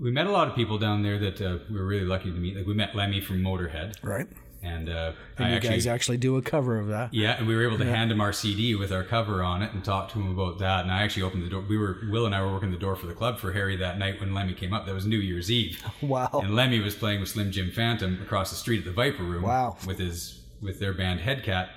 we 0.00 0.10
met 0.10 0.26
a 0.26 0.30
lot 0.30 0.48
of 0.48 0.54
people 0.54 0.78
down 0.78 1.02
there 1.02 1.18
that 1.18 1.40
uh, 1.40 1.58
we 1.70 1.76
were 1.76 1.86
really 1.86 2.06
lucky 2.06 2.30
to 2.30 2.36
meet. 2.36 2.56
Like 2.56 2.66
we 2.66 2.74
met 2.74 2.94
Lemmy 2.94 3.20
from 3.20 3.42
Motorhead, 3.42 3.94
right? 4.02 4.28
and 4.62 4.88
uh, 4.88 5.12
And 5.36 5.46
I 5.46 5.50
you 5.50 5.56
actually 5.56 5.74
guys 5.74 5.86
actually 5.86 6.16
do 6.18 6.36
a 6.36 6.42
cover 6.42 6.78
of 6.78 6.88
that. 6.88 7.12
Yeah, 7.12 7.32
and 7.36 7.46
we 7.46 7.56
were 7.56 7.66
able 7.66 7.78
to 7.78 7.84
hand 7.84 8.12
him 8.12 8.20
our 8.20 8.32
CD 8.32 8.74
with 8.74 8.92
our 8.92 9.02
cover 9.02 9.42
on 9.42 9.62
it 9.62 9.72
and 9.72 9.84
talk 9.84 10.10
to 10.12 10.20
him 10.20 10.30
about 10.30 10.58
that. 10.60 10.82
And 10.82 10.92
I 10.92 11.02
actually 11.02 11.24
opened 11.24 11.42
the 11.44 11.48
door. 11.48 11.64
We 11.68 11.76
were 11.76 11.98
Will 12.10 12.26
and 12.26 12.34
I 12.34 12.40
were 12.42 12.52
working 12.52 12.70
the 12.70 12.78
door 12.78 12.94
for 12.96 13.06
the 13.06 13.14
club 13.14 13.38
for 13.38 13.52
Harry 13.52 13.76
that 13.76 13.98
night 13.98 14.20
when 14.20 14.32
Lemmy 14.32 14.54
came 14.54 14.72
up. 14.72 14.86
That 14.86 14.94
was 14.94 15.06
New 15.06 15.18
Year's 15.18 15.50
Eve. 15.50 15.82
Wow. 16.02 16.40
And 16.42 16.54
Lemmy 16.54 16.80
was 16.80 16.94
playing 16.94 17.20
with 17.20 17.28
Slim 17.28 17.52
Jim 17.52 17.70
Phantom 17.70 18.20
across 18.22 18.50
the 18.50 18.56
street 18.56 18.80
at 18.80 18.84
the 18.84 18.92
Viper 18.92 19.22
Room. 19.22 19.42
Wow. 19.42 19.76
With 19.86 19.98
his 19.98 20.40
with 20.60 20.78
their 20.80 20.92
band 20.92 21.20
Headcat, 21.20 21.68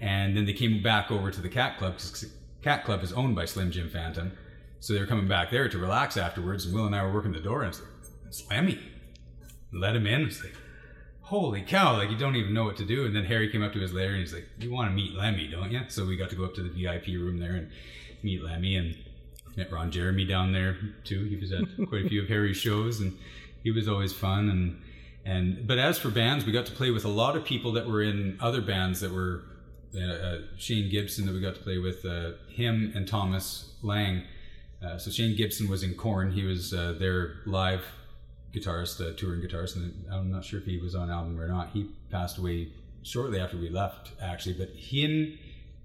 and 0.00 0.36
then 0.36 0.46
they 0.46 0.52
came 0.52 0.82
back 0.82 1.10
over 1.10 1.30
to 1.30 1.40
the 1.40 1.48
Cat 1.48 1.78
Club 1.78 1.94
because 1.94 2.26
Cat 2.62 2.84
Club 2.84 3.02
is 3.02 3.12
owned 3.12 3.34
by 3.34 3.44
Slim 3.44 3.70
Jim 3.70 3.88
Phantom, 3.90 4.32
so 4.80 4.92
they 4.92 5.00
were 5.00 5.06
coming 5.06 5.28
back 5.28 5.50
there 5.50 5.68
to 5.68 5.78
relax 5.78 6.16
afterwards. 6.16 6.64
And 6.64 6.74
Will 6.74 6.86
and 6.86 6.94
I 6.94 7.02
were 7.02 7.12
working 7.12 7.32
the 7.32 7.40
door, 7.40 7.62
and 7.62 7.70
it's 7.70 7.80
like, 7.80 7.88
it's 8.26 8.48
Lemmy. 8.50 8.78
Let 9.72 9.96
him 9.96 10.06
in. 10.06 10.22
It's 10.22 10.42
like, 10.42 10.54
holy 11.32 11.62
cow, 11.62 11.96
like 11.96 12.10
you 12.10 12.16
don't 12.16 12.36
even 12.36 12.52
know 12.52 12.64
what 12.64 12.76
to 12.76 12.84
do. 12.84 13.06
And 13.06 13.16
then 13.16 13.24
Harry 13.24 13.50
came 13.50 13.62
up 13.62 13.72
to 13.72 13.82
us 13.82 13.92
later 13.92 14.10
and 14.10 14.20
he's 14.20 14.34
like, 14.34 14.46
You 14.58 14.70
want 14.70 14.90
to 14.90 14.94
meet 14.94 15.14
Lemmy, 15.14 15.48
don't 15.48 15.72
you? 15.72 15.80
So 15.88 16.04
we 16.04 16.16
got 16.16 16.28
to 16.30 16.36
go 16.36 16.44
up 16.44 16.54
to 16.56 16.62
the 16.62 16.68
VIP 16.68 17.06
room 17.06 17.38
there 17.38 17.54
and 17.54 17.70
meet 18.22 18.44
Lemmy 18.44 18.76
and 18.76 18.96
met 19.56 19.72
Ron 19.72 19.90
Jeremy 19.90 20.26
down 20.26 20.52
there 20.52 20.76
too. 21.04 21.24
He 21.24 21.36
was 21.36 21.50
at 21.52 21.64
quite 21.88 22.04
a 22.04 22.08
few 22.08 22.22
of 22.22 22.28
Harry's 22.28 22.58
shows 22.58 23.00
and 23.00 23.16
he 23.62 23.70
was 23.70 23.88
always 23.88 24.12
fun 24.12 24.50
and 24.50 24.82
and 25.24 25.66
but 25.66 25.78
as 25.78 25.98
for 25.98 26.10
bands, 26.10 26.44
we 26.44 26.52
got 26.52 26.66
to 26.66 26.72
play 26.72 26.90
with 26.90 27.04
a 27.04 27.08
lot 27.08 27.36
of 27.36 27.44
people 27.44 27.72
that 27.72 27.86
were 27.86 28.02
in 28.02 28.36
other 28.40 28.60
bands 28.60 29.00
that 29.00 29.12
were 29.12 29.44
uh, 29.96 30.00
uh, 30.00 30.38
Shane 30.56 30.90
Gibson 30.90 31.26
that 31.26 31.34
we 31.34 31.40
got 31.40 31.54
to 31.54 31.60
play 31.60 31.78
with 31.78 32.04
uh, 32.04 32.32
him 32.48 32.92
and 32.94 33.06
Thomas 33.06 33.74
Lang. 33.82 34.24
Uh, 34.82 34.98
so 34.98 35.10
Shane 35.10 35.36
Gibson 35.36 35.68
was 35.68 35.82
in 35.82 35.94
Korn. 35.94 36.32
He 36.32 36.44
was 36.44 36.72
uh, 36.72 36.94
their 36.98 37.36
live 37.46 37.84
guitarist, 38.54 39.00
uh, 39.00 39.16
touring 39.16 39.40
guitarist, 39.40 39.76
and 39.76 40.04
I'm 40.10 40.30
not 40.30 40.44
sure 40.44 40.60
if 40.60 40.66
he 40.66 40.78
was 40.78 40.94
on 40.94 41.10
album 41.10 41.40
or 41.40 41.48
not. 41.48 41.70
He 41.70 41.90
passed 42.10 42.38
away 42.38 42.68
shortly 43.02 43.40
after 43.40 43.56
we 43.56 43.68
left, 43.68 44.12
actually. 44.20 44.54
But 44.54 44.70
him, 44.70 45.38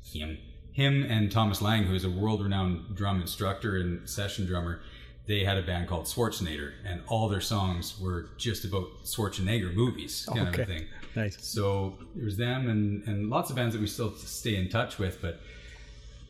him, 0.04 0.38
him, 0.74 1.04
and 1.04 1.32
Thomas 1.32 1.62
Lang, 1.62 1.84
who 1.84 1.96
is 1.96 2.04
a 2.04 2.10
world-renowned 2.10 2.96
drum 2.96 3.22
instructor 3.22 3.78
and 3.78 4.10
session 4.10 4.46
drummer, 4.46 4.82
they 5.28 5.44
had 5.44 5.58
a 5.58 5.62
band 5.62 5.88
called 5.90 6.06
Schwarzenegger, 6.06 6.72
and 6.86 7.02
all 7.08 7.28
their 7.28 7.42
songs 7.42 8.00
were 8.00 8.30
just 8.38 8.64
about 8.64 9.04
Schwarzenegger 9.04 9.74
movies, 9.74 10.26
kind 10.34 10.48
of 10.48 10.60
a 10.60 10.66
thing. 10.66 10.88
Nice. 11.18 11.38
So 11.42 11.98
it 12.16 12.24
was 12.24 12.38
them 12.38 12.70
and, 12.70 13.04
and 13.08 13.30
lots 13.30 13.50
of 13.50 13.56
bands 13.56 13.74
that 13.74 13.82
we 13.82 13.88
still 13.88 14.16
stay 14.16 14.56
in 14.56 14.70
touch 14.70 15.00
with, 15.00 15.20
but 15.20 15.40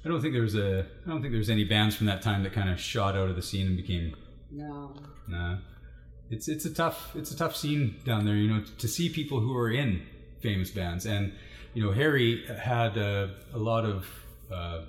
I 0.05 0.07
don't 0.07 0.21
think 0.21 0.33
there 0.33 0.43
was 0.43 0.55
a 0.55 0.85
I 1.05 1.09
don't 1.09 1.21
think 1.21 1.33
there 1.33 1.39
was 1.39 1.49
any 1.49 1.65
bands 1.65 1.93
from 1.93 2.07
that 2.07 2.21
time 2.21 2.41
that 2.43 2.53
kind 2.53 2.69
of 2.69 2.79
shot 2.79 3.15
out 3.17 3.29
of 3.29 3.35
the 3.35 3.41
scene 3.41 3.67
and 3.67 3.75
became 3.75 4.15
No. 4.49 4.93
nah. 5.27 5.57
It's 6.29 6.47
it's 6.47 6.63
a 6.63 6.73
tough 6.73 7.13
it's 7.15 7.31
a 7.31 7.37
tough 7.37 7.53
scene 7.53 7.97
down 8.05 8.25
there, 8.25 8.35
you 8.35 8.47
know, 8.47 8.63
to 8.77 8.87
see 8.87 9.09
people 9.09 9.41
who 9.41 9.53
are 9.57 9.69
in 9.69 10.03
famous 10.41 10.71
bands. 10.71 11.05
And 11.05 11.33
you 11.73 11.83
know, 11.83 11.91
Harry 11.91 12.45
had 12.45 12.97
uh, 12.97 13.27
a 13.53 13.57
lot 13.57 13.83
of 13.83 14.07
uh, 14.49 14.83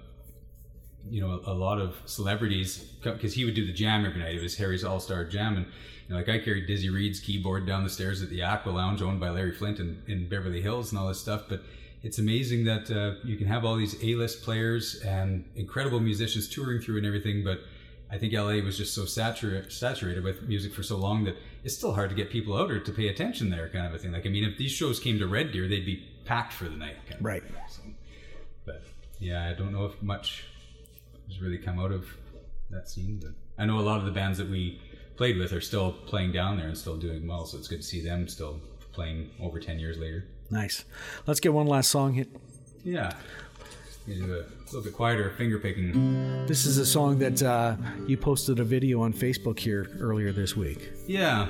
you 1.10 1.20
know 1.20 1.40
a, 1.44 1.52
a, 1.52 1.56
lot 1.66 1.80
of 1.80 1.96
celebrities 2.04 2.78
because 3.02 3.34
he 3.34 3.44
would 3.44 3.54
do 3.54 3.66
the 3.66 3.72
jam 3.72 4.06
every 4.06 4.20
night. 4.20 4.36
It 4.36 4.42
was 4.42 4.56
Harry's 4.58 4.84
All 4.84 5.00
Star 5.00 5.24
Jam, 5.24 5.56
and 5.56 5.66
you 6.08 6.14
know, 6.14 6.20
like 6.20 6.28
I 6.28 6.38
carried 6.38 6.66
Dizzy 6.66 6.88
Reed's 6.88 7.20
keyboard 7.20 7.66
down 7.66 7.84
the 7.84 7.90
stairs 7.90 8.22
at 8.22 8.30
the 8.30 8.42
Aqua 8.42 8.70
Lounge, 8.70 9.02
owned 9.02 9.20
by 9.20 9.28
Larry 9.28 9.52
Flynt 9.52 9.78
in, 9.78 10.02
in 10.06 10.28
Beverly 10.28 10.62
Hills, 10.62 10.90
and 10.90 10.98
all 10.98 11.08
this 11.08 11.20
stuff. 11.20 11.42
But 11.48 11.62
it's 12.02 12.18
amazing 12.18 12.64
that 12.64 12.90
uh, 12.90 13.20
you 13.26 13.36
can 13.36 13.46
have 13.46 13.64
all 13.64 13.76
these 13.76 14.02
A-list 14.02 14.42
players 14.42 15.02
and 15.02 15.44
incredible 15.54 16.00
musicians 16.00 16.48
touring 16.48 16.80
through 16.80 16.96
and 16.96 17.06
everything, 17.06 17.44
but 17.44 17.60
I 18.10 18.16
think 18.16 18.32
LA 18.32 18.62
was 18.64 18.78
just 18.78 18.94
so 18.94 19.04
saturated 19.04 19.70
saturated 19.70 20.24
with 20.24 20.42
music 20.44 20.72
for 20.72 20.82
so 20.82 20.96
long 20.96 21.24
that 21.24 21.36
it's 21.62 21.76
still 21.76 21.92
hard 21.92 22.08
to 22.08 22.16
get 22.16 22.30
people 22.30 22.56
out 22.56 22.70
or 22.70 22.80
to 22.80 22.92
pay 22.92 23.08
attention 23.08 23.50
there, 23.50 23.68
kind 23.68 23.86
of 23.86 23.92
a 23.92 23.98
thing. 23.98 24.12
Like, 24.12 24.24
I 24.24 24.30
mean, 24.30 24.44
if 24.44 24.56
these 24.56 24.70
shows 24.70 24.98
came 24.98 25.18
to 25.18 25.26
Red 25.26 25.52
Deer, 25.52 25.68
they'd 25.68 25.84
be 25.84 26.08
packed 26.24 26.54
for 26.54 26.64
the 26.64 26.76
night. 26.76 26.96
Kind 27.06 27.20
of 27.20 27.24
right. 27.24 27.42
So, 27.68 27.82
but 28.64 28.82
yeah, 29.18 29.50
I 29.50 29.52
don't 29.52 29.72
know 29.72 29.84
if 29.84 30.02
much 30.02 30.44
has 31.26 31.42
really 31.42 31.58
come 31.58 31.78
out 31.78 31.92
of 31.92 32.08
that 32.70 32.88
scene, 32.88 33.20
but 33.22 33.32
I 33.62 33.66
know 33.66 33.78
a 33.78 33.82
lot 33.82 33.98
of 33.98 34.06
the 34.06 34.12
bands 34.12 34.38
that 34.38 34.48
we 34.48 34.80
played 35.18 35.36
with 35.36 35.52
are 35.52 35.60
still 35.60 35.92
playing 35.92 36.32
down 36.32 36.56
there 36.56 36.68
and 36.68 36.78
still 36.78 36.96
doing 36.96 37.26
well. 37.26 37.44
So 37.44 37.58
it's 37.58 37.68
good 37.68 37.82
to 37.82 37.86
see 37.86 38.00
them 38.00 38.26
still 38.28 38.58
playing 38.92 39.30
over 39.40 39.60
10 39.60 39.78
years 39.78 39.98
later. 39.98 40.24
Nice. 40.50 40.86
Let's 41.26 41.40
get 41.40 41.52
one 41.52 41.66
last 41.66 41.90
song 41.90 42.14
hit. 42.14 42.28
Yeah 42.82 43.12
do 44.14 44.34
a 44.34 44.44
little 44.66 44.82
bit 44.82 44.94
quieter 44.94 45.30
finger 45.36 45.58
picking. 45.58 46.46
This 46.46 46.66
is 46.66 46.78
a 46.78 46.86
song 46.86 47.18
that 47.18 47.42
uh, 47.42 47.76
you 48.06 48.16
posted 48.16 48.60
a 48.60 48.64
video 48.64 49.02
on 49.02 49.12
Facebook 49.12 49.58
here 49.58 49.90
earlier 50.00 50.32
this 50.32 50.56
week. 50.56 50.90
Yeah. 51.06 51.48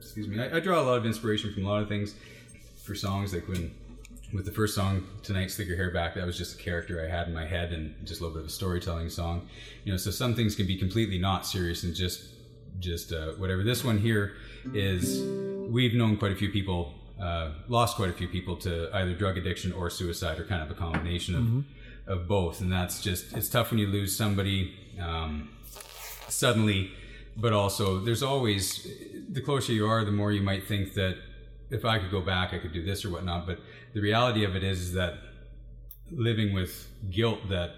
Excuse 0.00 0.28
me. 0.28 0.40
I, 0.40 0.56
I, 0.56 0.60
draw 0.60 0.80
a 0.80 0.82
lot 0.82 0.98
of 0.98 1.06
inspiration 1.06 1.52
from 1.52 1.64
a 1.64 1.68
lot 1.68 1.82
of 1.82 1.88
things 1.88 2.14
for 2.82 2.94
songs. 2.94 3.32
Like 3.32 3.46
when, 3.46 3.72
with 4.32 4.46
the 4.46 4.52
first 4.52 4.74
song 4.74 5.06
tonight, 5.22 5.50
"Slick 5.50 5.68
Your 5.68 5.76
Hair 5.76 5.92
Back," 5.92 6.14
that 6.14 6.26
was 6.26 6.36
just 6.36 6.58
a 6.58 6.62
character 6.62 7.04
I 7.04 7.08
had 7.08 7.28
in 7.28 7.34
my 7.34 7.46
head 7.46 7.72
and 7.72 7.94
just 8.04 8.20
a 8.20 8.24
little 8.24 8.36
bit 8.36 8.42
of 8.42 8.48
a 8.48 8.52
storytelling 8.52 9.10
song. 9.10 9.48
You 9.84 9.92
know, 9.92 9.96
so 9.96 10.10
some 10.10 10.34
things 10.34 10.56
can 10.56 10.66
be 10.66 10.76
completely 10.76 11.18
not 11.18 11.46
serious 11.46 11.84
and 11.84 11.94
just, 11.94 12.24
just 12.78 13.12
uh, 13.12 13.32
whatever. 13.32 13.62
This 13.62 13.84
one 13.84 13.98
here 13.98 14.34
is. 14.72 15.22
We've 15.68 15.94
known 15.94 16.16
quite 16.16 16.32
a 16.32 16.36
few 16.36 16.50
people 16.50 16.94
uh, 17.20 17.50
lost 17.66 17.96
quite 17.96 18.10
a 18.10 18.12
few 18.12 18.28
people 18.28 18.56
to 18.56 18.90
either 18.94 19.12
drug 19.12 19.36
addiction 19.36 19.72
or 19.72 19.90
suicide, 19.90 20.38
or 20.38 20.44
kind 20.44 20.62
of 20.62 20.70
a 20.70 20.74
combination 20.74 21.34
of 21.34 21.42
mm-hmm. 21.42 22.12
of 22.12 22.28
both. 22.28 22.60
And 22.60 22.70
that's 22.72 23.02
just 23.02 23.36
it's 23.36 23.48
tough 23.48 23.70
when 23.70 23.78
you 23.78 23.88
lose 23.88 24.16
somebody 24.16 24.74
um, 25.00 25.50
suddenly, 26.28 26.92
but 27.36 27.52
also 27.52 27.98
there's 27.98 28.22
always 28.22 28.86
the 29.30 29.40
closer 29.40 29.72
you 29.72 29.86
are, 29.86 30.04
the 30.04 30.12
more 30.12 30.32
you 30.32 30.42
might 30.42 30.66
think 30.66 30.94
that 30.94 31.16
if 31.70 31.84
I 31.84 31.98
could 31.98 32.10
go 32.10 32.20
back, 32.20 32.54
I 32.54 32.58
could 32.58 32.72
do 32.72 32.84
this 32.84 33.04
or 33.04 33.10
whatnot. 33.10 33.46
But 33.46 33.58
the 33.94 34.00
reality 34.00 34.44
of 34.44 34.54
it 34.54 34.62
is, 34.62 34.80
is 34.80 34.92
that 34.94 35.14
living 36.10 36.54
with 36.54 36.88
guilt 37.10 37.48
that 37.50 37.72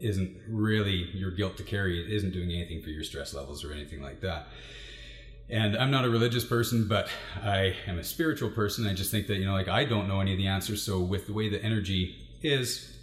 isn't 0.00 0.36
really 0.48 1.10
your 1.12 1.30
guilt 1.30 1.56
to 1.56 1.62
carry 1.62 2.02
it 2.02 2.10
isn't 2.10 2.32
doing 2.32 2.50
anything 2.50 2.80
for 2.82 2.90
your 2.90 3.04
stress 3.04 3.34
levels 3.34 3.64
or 3.64 3.72
anything 3.72 4.02
like 4.02 4.20
that 4.20 4.48
and 5.50 5.76
I'm 5.76 5.90
not 5.90 6.04
a 6.04 6.10
religious 6.10 6.44
person, 6.44 6.86
but 6.86 7.08
I 7.42 7.74
am 7.86 7.98
a 7.98 8.04
spiritual 8.04 8.50
person. 8.50 8.86
I 8.86 8.92
just 8.92 9.10
think 9.10 9.26
that, 9.28 9.36
you 9.36 9.46
know, 9.46 9.54
like 9.54 9.68
I 9.68 9.84
don't 9.84 10.06
know 10.06 10.20
any 10.20 10.32
of 10.32 10.38
the 10.38 10.46
answers. 10.46 10.82
So, 10.82 11.00
with 11.00 11.26
the 11.26 11.32
way 11.32 11.48
the 11.48 11.62
energy 11.62 12.16
is, 12.42 12.94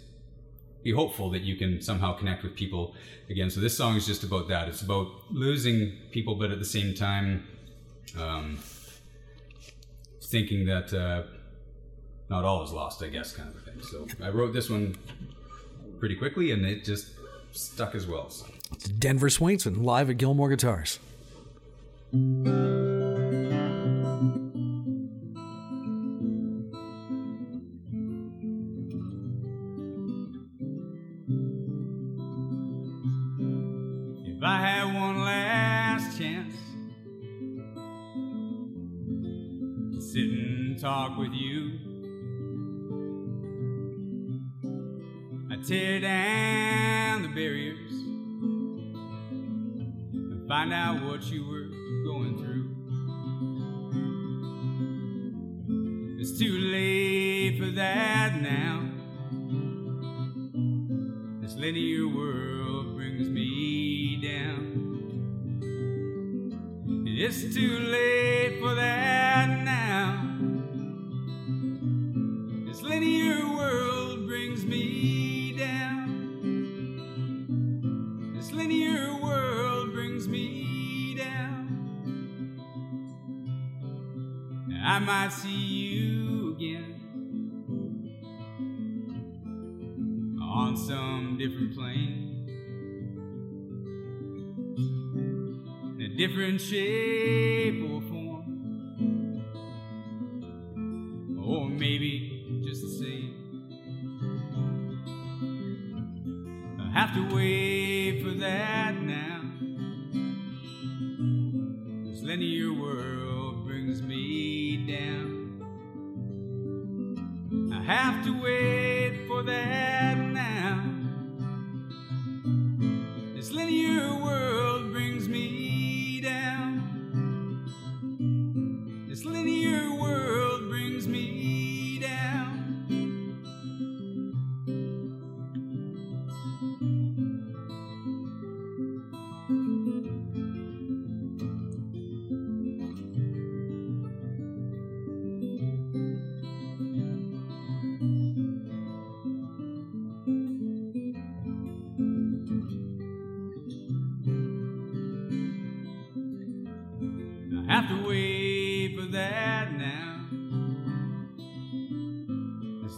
be 0.84 0.92
hopeful 0.92 1.30
that 1.30 1.42
you 1.42 1.56
can 1.56 1.82
somehow 1.82 2.12
connect 2.12 2.44
with 2.44 2.54
people 2.54 2.94
again. 3.28 3.50
So, 3.50 3.60
this 3.60 3.76
song 3.76 3.96
is 3.96 4.06
just 4.06 4.22
about 4.22 4.46
that. 4.48 4.68
It's 4.68 4.82
about 4.82 5.08
losing 5.30 5.92
people, 6.12 6.36
but 6.36 6.52
at 6.52 6.60
the 6.60 6.64
same 6.64 6.94
time, 6.94 7.48
um, 8.16 8.58
thinking 10.22 10.66
that 10.66 10.94
uh, 10.94 11.24
not 12.30 12.44
all 12.44 12.62
is 12.62 12.70
lost, 12.70 13.02
I 13.02 13.08
guess, 13.08 13.32
kind 13.32 13.48
of 13.48 13.56
a 13.56 13.60
thing. 13.60 13.82
So, 13.82 14.06
I 14.24 14.28
wrote 14.28 14.52
this 14.52 14.70
one 14.70 14.94
pretty 15.98 16.16
quickly 16.16 16.50
and 16.50 16.64
it 16.64 16.84
just 16.84 17.10
stuck 17.52 17.94
as 17.94 18.06
well. 18.06 18.30
So. 18.30 18.46
Denver 18.98 19.28
Swainson 19.28 19.82
live 19.82 20.10
at 20.10 20.18
Gilmore 20.18 20.50
Guitars. 20.50 20.98
If 22.12 22.18
I 34.42 34.60
had 34.60 34.94
one 34.94 35.18
last 35.20 36.18
chance 36.18 36.54
to 39.92 40.00
sit 40.00 40.22
and 40.22 40.78
talk 40.78 41.18
with 41.18 41.32
you, 41.32 41.78
tear 45.66 45.98
down 45.98 47.22
the 47.22 47.28
barriers 47.28 47.90
and 50.12 50.46
find 50.46 50.72
out 50.72 51.02
what 51.02 51.24
you 51.24 51.44
were 51.44 51.66
going 52.04 52.38
through. 52.38 52.70
It's 56.20 56.38
too 56.38 56.56
late 56.56 57.58
for 57.58 57.72
that 57.72 58.40
now. 58.40 58.88
This 61.40 61.56
linear 61.56 62.06
world 62.14 62.94
brings 62.94 63.28
me 63.28 64.20
down. 64.22 64.84
It's 67.08 67.42
too 67.52 67.80
late 67.80 68.60
for 68.60 68.76
that 68.76 69.35
I 85.26 85.28
see 85.28 85.50
you 85.50 86.54
again. 86.54 86.94
On 90.40 90.76
some 90.76 91.36
different 91.36 91.74
plane, 91.74 92.46
in 95.98 96.00
a 96.00 96.16
different 96.16 96.60
shape 96.60 97.82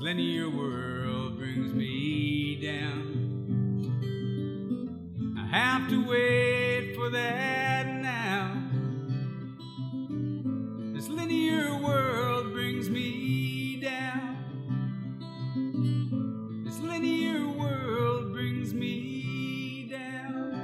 linear 0.08 0.48
world 0.48 1.36
brings 1.36 1.74
me 1.74 2.56
down. 2.62 3.04
I 5.36 5.46
have 5.54 5.90
to 5.90 6.08
wait 6.08 6.94
for 6.96 7.10
that 7.10 7.86
now. 8.00 8.70
This 10.94 11.08
linear 11.08 11.76
world 11.76 12.52
brings 12.54 12.88
me 12.88 13.80
down. 13.82 14.36
This 16.64 16.78
linear 16.78 17.46
world 17.48 18.32
brings 18.32 18.72
me 18.72 19.88
down. 19.90 20.54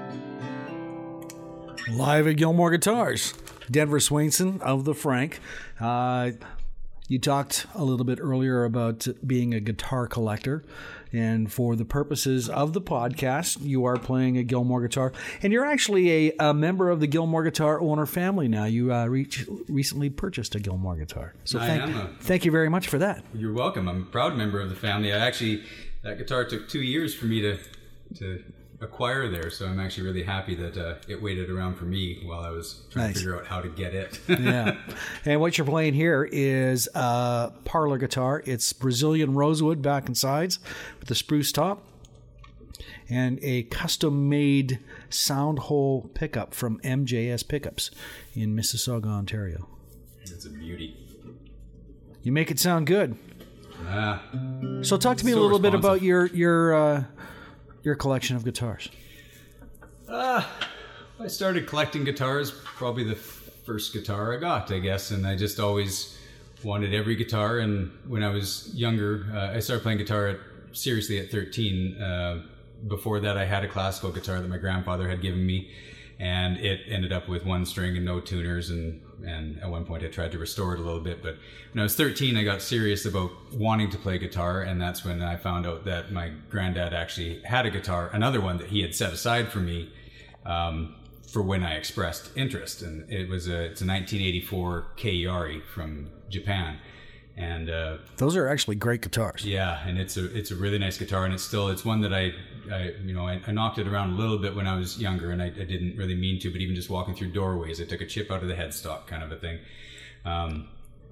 Live 1.93 2.27
at 2.29 2.37
Gilmore 2.37 2.71
Guitars, 2.71 3.35
Denver 3.75 3.99
Swainson 3.99 4.61
of 4.61 4.85
the 4.85 4.95
Frank. 4.95 5.41
Uh, 5.81 6.31
You 7.09 7.19
talked 7.19 7.67
a 7.75 7.85
little 7.85 8.07
bit 8.07 8.19
earlier 8.19 8.65
about 8.65 9.07
being 9.27 9.53
a 9.53 9.61
guitar 9.61 10.07
collector, 10.07 10.65
and 11.13 11.53
for 11.53 11.77
the 11.77 11.85
purposes 11.85 12.49
of 12.49 12.73
the 12.73 12.81
podcast, 12.81 13.59
you 13.61 13.85
are 13.85 13.97
playing 13.99 14.39
a 14.39 14.43
Gilmore 14.43 14.81
guitar, 14.81 15.13
and 15.43 15.53
you're 15.53 15.67
actually 15.67 16.29
a, 16.29 16.33
a 16.39 16.55
member 16.55 16.89
of 16.89 17.01
the 17.01 17.07
Gilmore 17.07 17.45
guitar 17.45 17.79
owner 17.79 18.07
family 18.07 18.49
now. 18.49 18.65
You 18.65 18.91
uh, 18.95 19.05
reach, 19.07 19.45
recently 19.69 20.09
purchased 20.09 20.55
a 20.55 20.61
Gilmore 20.61 20.97
guitar, 20.97 21.35
so 21.45 21.59
I 21.59 21.67
thank, 21.67 21.83
am 21.83 21.95
a- 21.97 22.11
thank 22.21 22.47
you 22.47 22.51
very 22.51 22.71
much 22.71 22.89
for 22.89 22.99
that. 22.99 23.23
You're 23.35 23.53
welcome. 23.53 23.87
I'm 23.87 24.03
a 24.05 24.07
proud 24.07 24.35
member 24.37 24.59
of 24.61 24.71
the 24.71 24.77
family. 24.77 25.13
I 25.13 25.19
actually 25.19 25.63
that 26.05 26.17
guitar 26.17 26.47
took 26.47 26.69
two 26.71 26.81
years 26.83 27.13
for 27.15 27.27
me 27.27 27.43
to 27.43 27.59
to 28.21 28.43
acquire 28.85 29.29
there, 29.29 29.51
so 29.51 29.67
I'm 29.67 29.81
actually 29.81 30.05
really 30.05 30.23
happy 30.23 30.55
that 30.57 30.77
uh, 30.77 30.95
it 31.09 31.21
waited 31.21 31.51
around 31.51 31.75
for 31.75 31.85
me 31.87 32.21
while 32.25 32.41
I 32.41 32.51
was 32.51 32.83
trying 32.91 33.07
Nice. 33.09 33.15
to 33.15 33.21
figure 33.21 33.37
out 33.37 33.47
how 33.47 33.61
to 33.61 33.69
get 33.69 33.95
it. 33.95 34.21
yeah. 34.29 34.77
And 35.25 35.41
what 35.41 35.59
you're 35.59 35.67
playing 35.67 35.95
here 35.95 36.29
is 36.31 36.89
a 36.95 37.53
parlor 37.65 37.99
guitar. 37.99 38.43
It's 38.47 38.73
Brazilian 38.73 39.35
rosewood 39.35 39.83
back 39.83 40.07
and 40.07 40.17
sides 40.17 40.59
with 41.01 41.09
the 41.09 41.15
spruce 41.15 41.51
top 41.53 41.83
and 43.09 43.39
a 43.43 43.65
custom 43.65 44.29
made 44.29 44.79
sound 45.11 45.59
hole 45.59 46.11
pickup 46.15 46.55
from 46.55 46.79
MJS 46.81 47.47
Pickups 47.47 47.91
in 48.35 48.57
Mississauga, 48.57 49.07
Ontario. 49.07 49.69
it's 50.23 50.45
a 50.47 50.51
beauty. 50.51 50.97
You 52.23 52.33
make 52.33 52.51
it 52.51 52.59
sound 52.59 52.87
good. 52.87 53.17
Ah, 53.87 54.23
So 54.83 54.97
talk 54.97 55.19
to 55.19 55.27
me 55.27 55.33
a 55.33 55.37
little 55.37 55.59
bit 55.59 55.75
about 55.75 56.01
your 56.01 56.27
your 56.27 56.75
uh, 56.75 57.05
your 57.85 57.95
collection 57.95 58.35
of 58.35 58.45
guitars. 58.45 58.89
I 61.21 61.29
started 61.29 61.67
collecting 61.67 62.03
guitars 62.05 62.51
probably 62.51 63.05
the 63.05 63.15
first 63.15 63.93
guitar 63.93 64.35
I 64.35 64.41
got, 64.41 64.73
I 64.73 64.79
guess, 64.79 65.11
and 65.11 65.27
I 65.27 65.37
just 65.37 65.61
always 65.61 66.19
wanted 66.65 66.95
every 66.95 67.15
guitar. 67.15 67.59
And 67.59 67.93
when 68.09 68.23
I 68.23 68.31
was 68.31 68.71
younger, 68.75 69.27
uh, 69.33 69.57
I 69.57 69.61
started 69.61 69.83
playing 69.83 69.99
guitar 69.99 70.27
at, 70.29 70.39
seriously 70.73 71.19
at 71.19 71.31
13. 71.31 72.01
Uh, 72.01 72.43
before 72.89 73.21
that, 73.21 73.37
I 73.37 73.45
had 73.45 73.65
a 73.65 73.69
classical 73.69 74.11
guitar 74.11 74.41
that 74.41 74.49
my 74.49 74.59
grandfather 74.59 75.09
had 75.09 75.23
given 75.23 75.47
me, 75.47 75.71
and 76.19 76.57
it 76.57 76.81
ended 76.89 77.13
up 77.13 77.29
with 77.29 77.45
one 77.45 77.65
string 77.65 77.97
and 77.97 78.05
no 78.05 78.21
tuners. 78.21 78.71
And 78.71 79.01
and 79.27 79.61
at 79.61 79.71
one 79.71 79.85
point, 79.85 80.03
I 80.03 80.09
tried 80.09 80.33
to 80.33 80.39
restore 80.39 80.75
it 80.75 80.81
a 80.81 80.83
little 80.83 81.01
bit. 81.01 81.23
But 81.23 81.37
when 81.73 81.81
I 81.81 81.83
was 81.83 81.95
13, 81.95 82.37
I 82.37 82.45
got 82.45 82.63
serious 82.63 83.05
about 83.05 83.31
wanting 83.53 83.91
to 83.91 83.99
play 83.99 84.19
guitar, 84.19 84.63
and 84.63 84.81
that's 84.81 85.05
when 85.05 85.23
I 85.23 85.37
found 85.37 85.67
out 85.67 85.85
that 85.85 86.13
my 86.13 86.33
granddad 86.51 86.93
actually 86.95 87.41
had 87.45 87.67
a 87.67 87.71
guitar, 87.71 88.11
another 88.13 88.41
one 88.41 88.59
that 88.59 88.69
he 88.69 88.83
had 88.83 88.95
set 88.95 89.13
aside 89.13 89.53
for 89.53 89.61
me 89.61 89.93
um, 90.47 90.95
for 91.31 91.43
when 91.43 91.63
I 91.63 91.75
expressed 91.75 92.31
interest, 92.37 92.83
and 92.83 93.11
it 93.11 93.29
was 93.29 93.49
a 93.49 93.65
it's 93.65 93.81
a 93.81 93.87
1984 93.87 94.87
K. 94.97 95.15
Yairi 95.17 95.63
from 95.65 96.11
Japan, 96.29 96.79
and 97.37 97.69
uh, 97.69 97.99
Those 98.17 98.37
are 98.37 98.49
actually 98.49 98.77
great 98.77 99.03
guitars. 99.03 99.45
yeah, 99.45 99.87
and 99.87 99.99
it's 99.99 100.17
a 100.17 100.33
it's 100.37 100.51
a 100.51 100.57
really 100.57 100.79
nice 100.79 100.97
guitar, 100.99 101.25
and 101.25 101.35
it's 101.35 101.43
still 101.43 101.69
it's 101.69 101.85
one 101.85 102.01
that 102.03 102.13
I, 102.15 102.33
I 102.73 102.93
you 103.05 103.13
know 103.13 103.27
I, 103.27 103.41
I 103.47 103.51
knocked 103.53 103.79
it 103.79 103.89
around 103.89 104.11
a 104.13 104.17
little 104.17 104.39
bit 104.39 104.55
when 104.55 104.67
I 104.67 104.77
was 104.77 105.01
younger, 105.01 105.31
and 105.31 105.43
I, 105.43 105.47
I 105.47 105.65
didn't 105.65 105.97
really 105.97 106.15
mean 106.15 106.39
to, 106.41 106.51
but 106.51 106.61
even 106.61 106.75
just 106.77 106.91
walking 106.91 107.15
through 107.15 107.33
doorways, 107.33 107.81
I 107.81 107.85
took 107.85 108.01
a 108.01 108.07
chip 108.07 108.31
out 108.31 108.43
of 108.43 108.49
the 108.49 108.55
headstock, 108.55 109.07
kind 109.07 109.23
of 109.23 109.33
a 109.33 109.37
thing. 109.37 109.59
Um, 110.25 110.69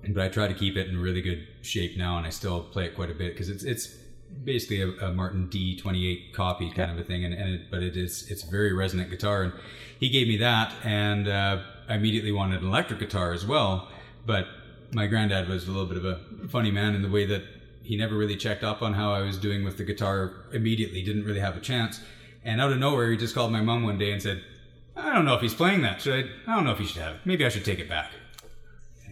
but 0.09 0.23
I 0.23 0.29
try 0.29 0.49
to 0.49 0.55
keep 0.55 0.77
it 0.77 0.89
in 0.89 1.01
really 1.01 1.23
good 1.23 1.47
shape 1.62 1.97
now, 1.97 2.18
and 2.18 2.27
I 2.27 2.31
still 2.31 2.62
play 2.62 2.87
it 2.87 2.95
quite 2.95 3.11
a 3.11 3.14
bit 3.14 3.33
because 3.33 3.49
it's 3.49 3.64
it's 3.64 3.97
basically 4.45 4.81
a, 4.81 4.89
a 5.07 5.12
Martin 5.12 5.49
D28 5.53 6.33
copy 6.33 6.70
kind 6.70 6.91
of 6.93 6.99
a 6.99 7.05
thing, 7.05 7.25
and, 7.25 7.35
and 7.35 7.55
it, 7.55 7.70
but 7.70 7.83
it 7.83 7.97
is 7.97 8.31
it's 8.31 8.45
a 8.45 8.51
very 8.51 8.73
resonant 8.73 9.11
guitar, 9.11 9.43
and 9.43 9.53
he 9.99 10.09
gave 10.09 10.29
me 10.29 10.37
that, 10.39 10.73
and 10.85 11.27
uh, 11.29 11.62
I 11.89 11.97
immediately 11.97 12.33
wanted 12.33 12.62
an 12.62 12.68
electric 12.68 13.01
guitar 13.01 13.33
as 13.33 13.45
well, 13.45 13.89
but 14.25 14.47
my 14.93 15.07
granddad 15.07 15.49
was 15.49 15.66
a 15.66 15.70
little 15.70 15.86
bit 15.86 15.97
of 15.97 16.05
a 16.05 16.49
funny 16.49 16.70
man 16.70 16.95
in 16.95 17.03
the 17.03 17.11
way 17.11 17.24
that 17.26 17.43
he 17.82 17.97
never 17.97 18.16
really 18.16 18.36
checked 18.36 18.62
up 18.62 18.82
on 18.82 18.95
how 18.95 19.12
I 19.12 19.22
was 19.22 19.36
doing 19.38 19.64
with 19.64 19.76
the 19.76 19.84
guitar 19.84 20.45
immediately, 20.53 21.03
didn't 21.03 21.24
really 21.24 21.40
have 21.40 21.57
a 21.57 21.61
chance. 21.61 22.01
And 22.45 22.61
out 22.61 22.72
of 22.72 22.78
nowhere, 22.78 23.11
he 23.11 23.16
just 23.16 23.34
called 23.34 23.53
my 23.53 23.61
mom 23.61 23.82
one 23.82 23.99
day 23.99 24.12
and 24.12 24.22
said, 24.22 24.43
I 24.97 25.14
don't 25.14 25.24
know 25.24 25.34
if 25.34 25.40
he's 25.40 25.55
playing 25.55 25.82
that. 25.82 26.01
Should 26.01 26.24
I? 26.47 26.53
I 26.53 26.55
don't 26.55 26.64
know 26.64 26.72
if 26.72 26.78
he 26.78 26.84
should 26.84 27.03
have 27.03 27.16
it. 27.16 27.20
Maybe 27.24 27.47
I 27.47 27.49
should 27.49 27.64
take 27.64 27.78
it 27.78 27.88
back. 27.88 28.12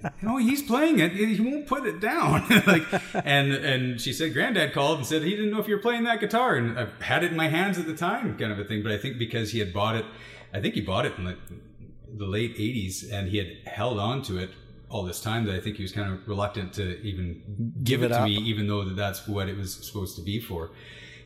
No, 0.02 0.10
oh, 0.34 0.36
he's 0.36 0.62
playing 0.62 0.98
it. 0.98 1.12
He 1.12 1.40
won't 1.40 1.66
put 1.66 1.86
it 1.86 2.00
down. 2.00 2.46
like, 2.66 2.82
and 3.14 3.52
and 3.52 4.00
she 4.00 4.12
said, 4.12 4.34
Granddad 4.34 4.72
called 4.72 4.98
and 4.98 5.06
said 5.06 5.22
he 5.22 5.30
didn't 5.30 5.50
know 5.50 5.60
if 5.60 5.68
you 5.68 5.76
were 5.76 5.82
playing 5.82 6.04
that 6.04 6.20
guitar, 6.20 6.56
and 6.56 6.78
I 6.78 6.88
had 7.02 7.24
it 7.24 7.30
in 7.30 7.36
my 7.36 7.48
hands 7.48 7.78
at 7.78 7.86
the 7.86 7.96
time, 7.96 8.36
kind 8.36 8.52
of 8.52 8.58
a 8.58 8.64
thing. 8.64 8.82
But 8.82 8.92
I 8.92 8.98
think 8.98 9.18
because 9.18 9.52
he 9.52 9.58
had 9.58 9.72
bought 9.72 9.96
it, 9.96 10.04
I 10.52 10.60
think 10.60 10.74
he 10.74 10.80
bought 10.80 11.06
it 11.06 11.16
in 11.16 11.24
the 11.24 12.26
late 12.26 12.56
'80s, 12.56 13.10
and 13.10 13.28
he 13.28 13.38
had 13.38 13.48
held 13.66 13.98
on 13.98 14.22
to 14.22 14.38
it 14.38 14.50
all 14.90 15.04
this 15.04 15.20
time. 15.20 15.46
That 15.46 15.54
I 15.54 15.60
think 15.60 15.76
he 15.76 15.82
was 15.82 15.92
kind 15.92 16.12
of 16.12 16.28
reluctant 16.28 16.74
to 16.74 17.00
even 17.00 17.42
give, 17.82 18.00
Give 18.00 18.02
it, 18.02 18.08
to 18.08 18.20
up. 18.20 18.24
me, 18.24 18.34
even 18.36 18.66
though 18.66 18.84
that 18.84 18.96
that's 18.96 19.26
what 19.26 19.48
it 19.48 19.56
was 19.56 19.72
supposed 19.74 20.16
to 20.16 20.22
be 20.22 20.38
for. 20.38 20.72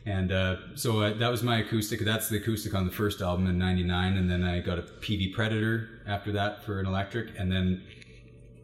And 0.05 0.31
uh, 0.31 0.57
so 0.75 1.01
uh, 1.01 1.13
that 1.15 1.29
was 1.29 1.41
my 1.41 1.59
acoustic. 1.59 1.99
That's 2.01 2.29
the 2.29 2.37
acoustic 2.37 2.75
on 2.75 2.85
the 2.85 2.91
first 2.91 3.21
album 3.21 3.47
in 3.47 3.57
'99, 3.57 4.17
and 4.17 4.29
then 4.29 4.43
I 4.43 4.59
got 4.59 4.77
a 4.77 4.83
Peavey 4.83 5.33
Predator 5.33 5.89
after 6.07 6.31
that 6.33 6.63
for 6.63 6.79
an 6.79 6.85
electric, 6.85 7.37
and 7.39 7.51
then 7.51 7.83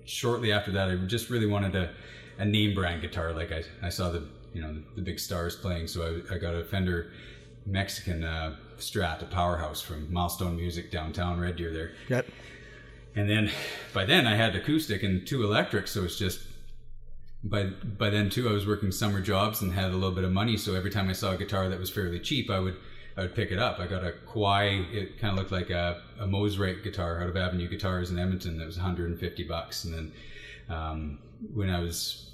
shortly 0.06 0.52
after 0.52 0.72
that, 0.72 0.90
I 0.90 0.96
just 0.96 1.30
really 1.30 1.48
wanted 1.48 1.76
a, 1.76 1.90
a 2.38 2.46
name 2.46 2.76
brand 2.76 3.02
guitar. 3.02 3.34
Like 3.34 3.52
I, 3.52 3.64
I 3.82 3.90
saw 3.90 4.12
the 4.12 4.28
you 4.54 4.62
know 4.62 4.76
the, 4.96 5.02
big 5.02 5.20
stars 5.20 5.56
playing, 5.56 5.88
so 5.88 6.22
I, 6.32 6.36
I 6.36 6.38
got 6.38 6.54
a 6.54 6.64
Fender 6.64 7.12
Mexican 7.66 8.24
uh, 8.24 8.56
Strat, 8.78 9.24
a 9.24 9.26
powerhouse 9.26 9.82
from 9.82 10.12
Milestone 10.14 10.56
Music 10.56 10.92
downtown 10.92 11.40
Red 11.40 11.56
Deer 11.56 11.74
there. 11.74 11.92
Yep. 12.10 12.28
And 13.16 13.30
then 13.30 13.52
by 13.94 14.06
then 14.06 14.26
I 14.26 14.36
had 14.36 14.56
acoustic 14.56 15.04
and 15.04 15.26
two 15.26 15.44
electrics, 15.44 15.92
so 15.92 16.04
it's 16.04 16.18
just 16.18 16.42
by 17.44 17.64
by 17.64 18.10
then 18.10 18.30
too 18.30 18.48
I 18.48 18.54
was 18.54 18.68
working 18.68 18.92
summer 18.92 19.20
jobs 19.20 19.62
and 19.62 19.74
had 19.74 19.92
a 19.92 19.96
little 19.96 20.16
bit 20.16 20.24
of 20.24 20.32
money, 20.32 20.58
so 20.58 20.76
every 20.76 20.92
time 20.92 21.10
I 21.10 21.14
saw 21.14 21.32
a 21.32 21.38
guitar 21.38 21.68
that 21.70 21.80
was 21.80 21.90
fairly 21.90 22.20
cheap, 22.20 22.50
I 22.50 22.60
would 22.60 22.78
I 23.18 23.22
would 23.22 23.36
pick 23.36 23.52
it 23.52 23.60
up. 23.60 23.80
I 23.80 23.88
got 23.88 24.04
a 24.04 24.14
Kawai, 24.26 24.92
it 24.94 25.20
kind 25.20 25.34
of 25.34 25.38
looked 25.38 25.52
like 25.52 25.70
a, 25.70 26.02
a 26.20 26.26
Mosrite 26.26 26.84
guitar 26.84 27.22
out 27.22 27.30
of 27.30 27.36
Avenue 27.36 27.68
Guitars 27.68 28.10
in 28.10 28.18
Edmonton 28.18 28.58
that 28.58 28.66
was 28.66 28.78
150 28.78 29.44
bucks. 29.44 29.84
And 29.84 29.94
then 29.94 30.12
um, 30.70 31.20
when 31.54 31.70
I 31.70 31.80
was 31.80 32.32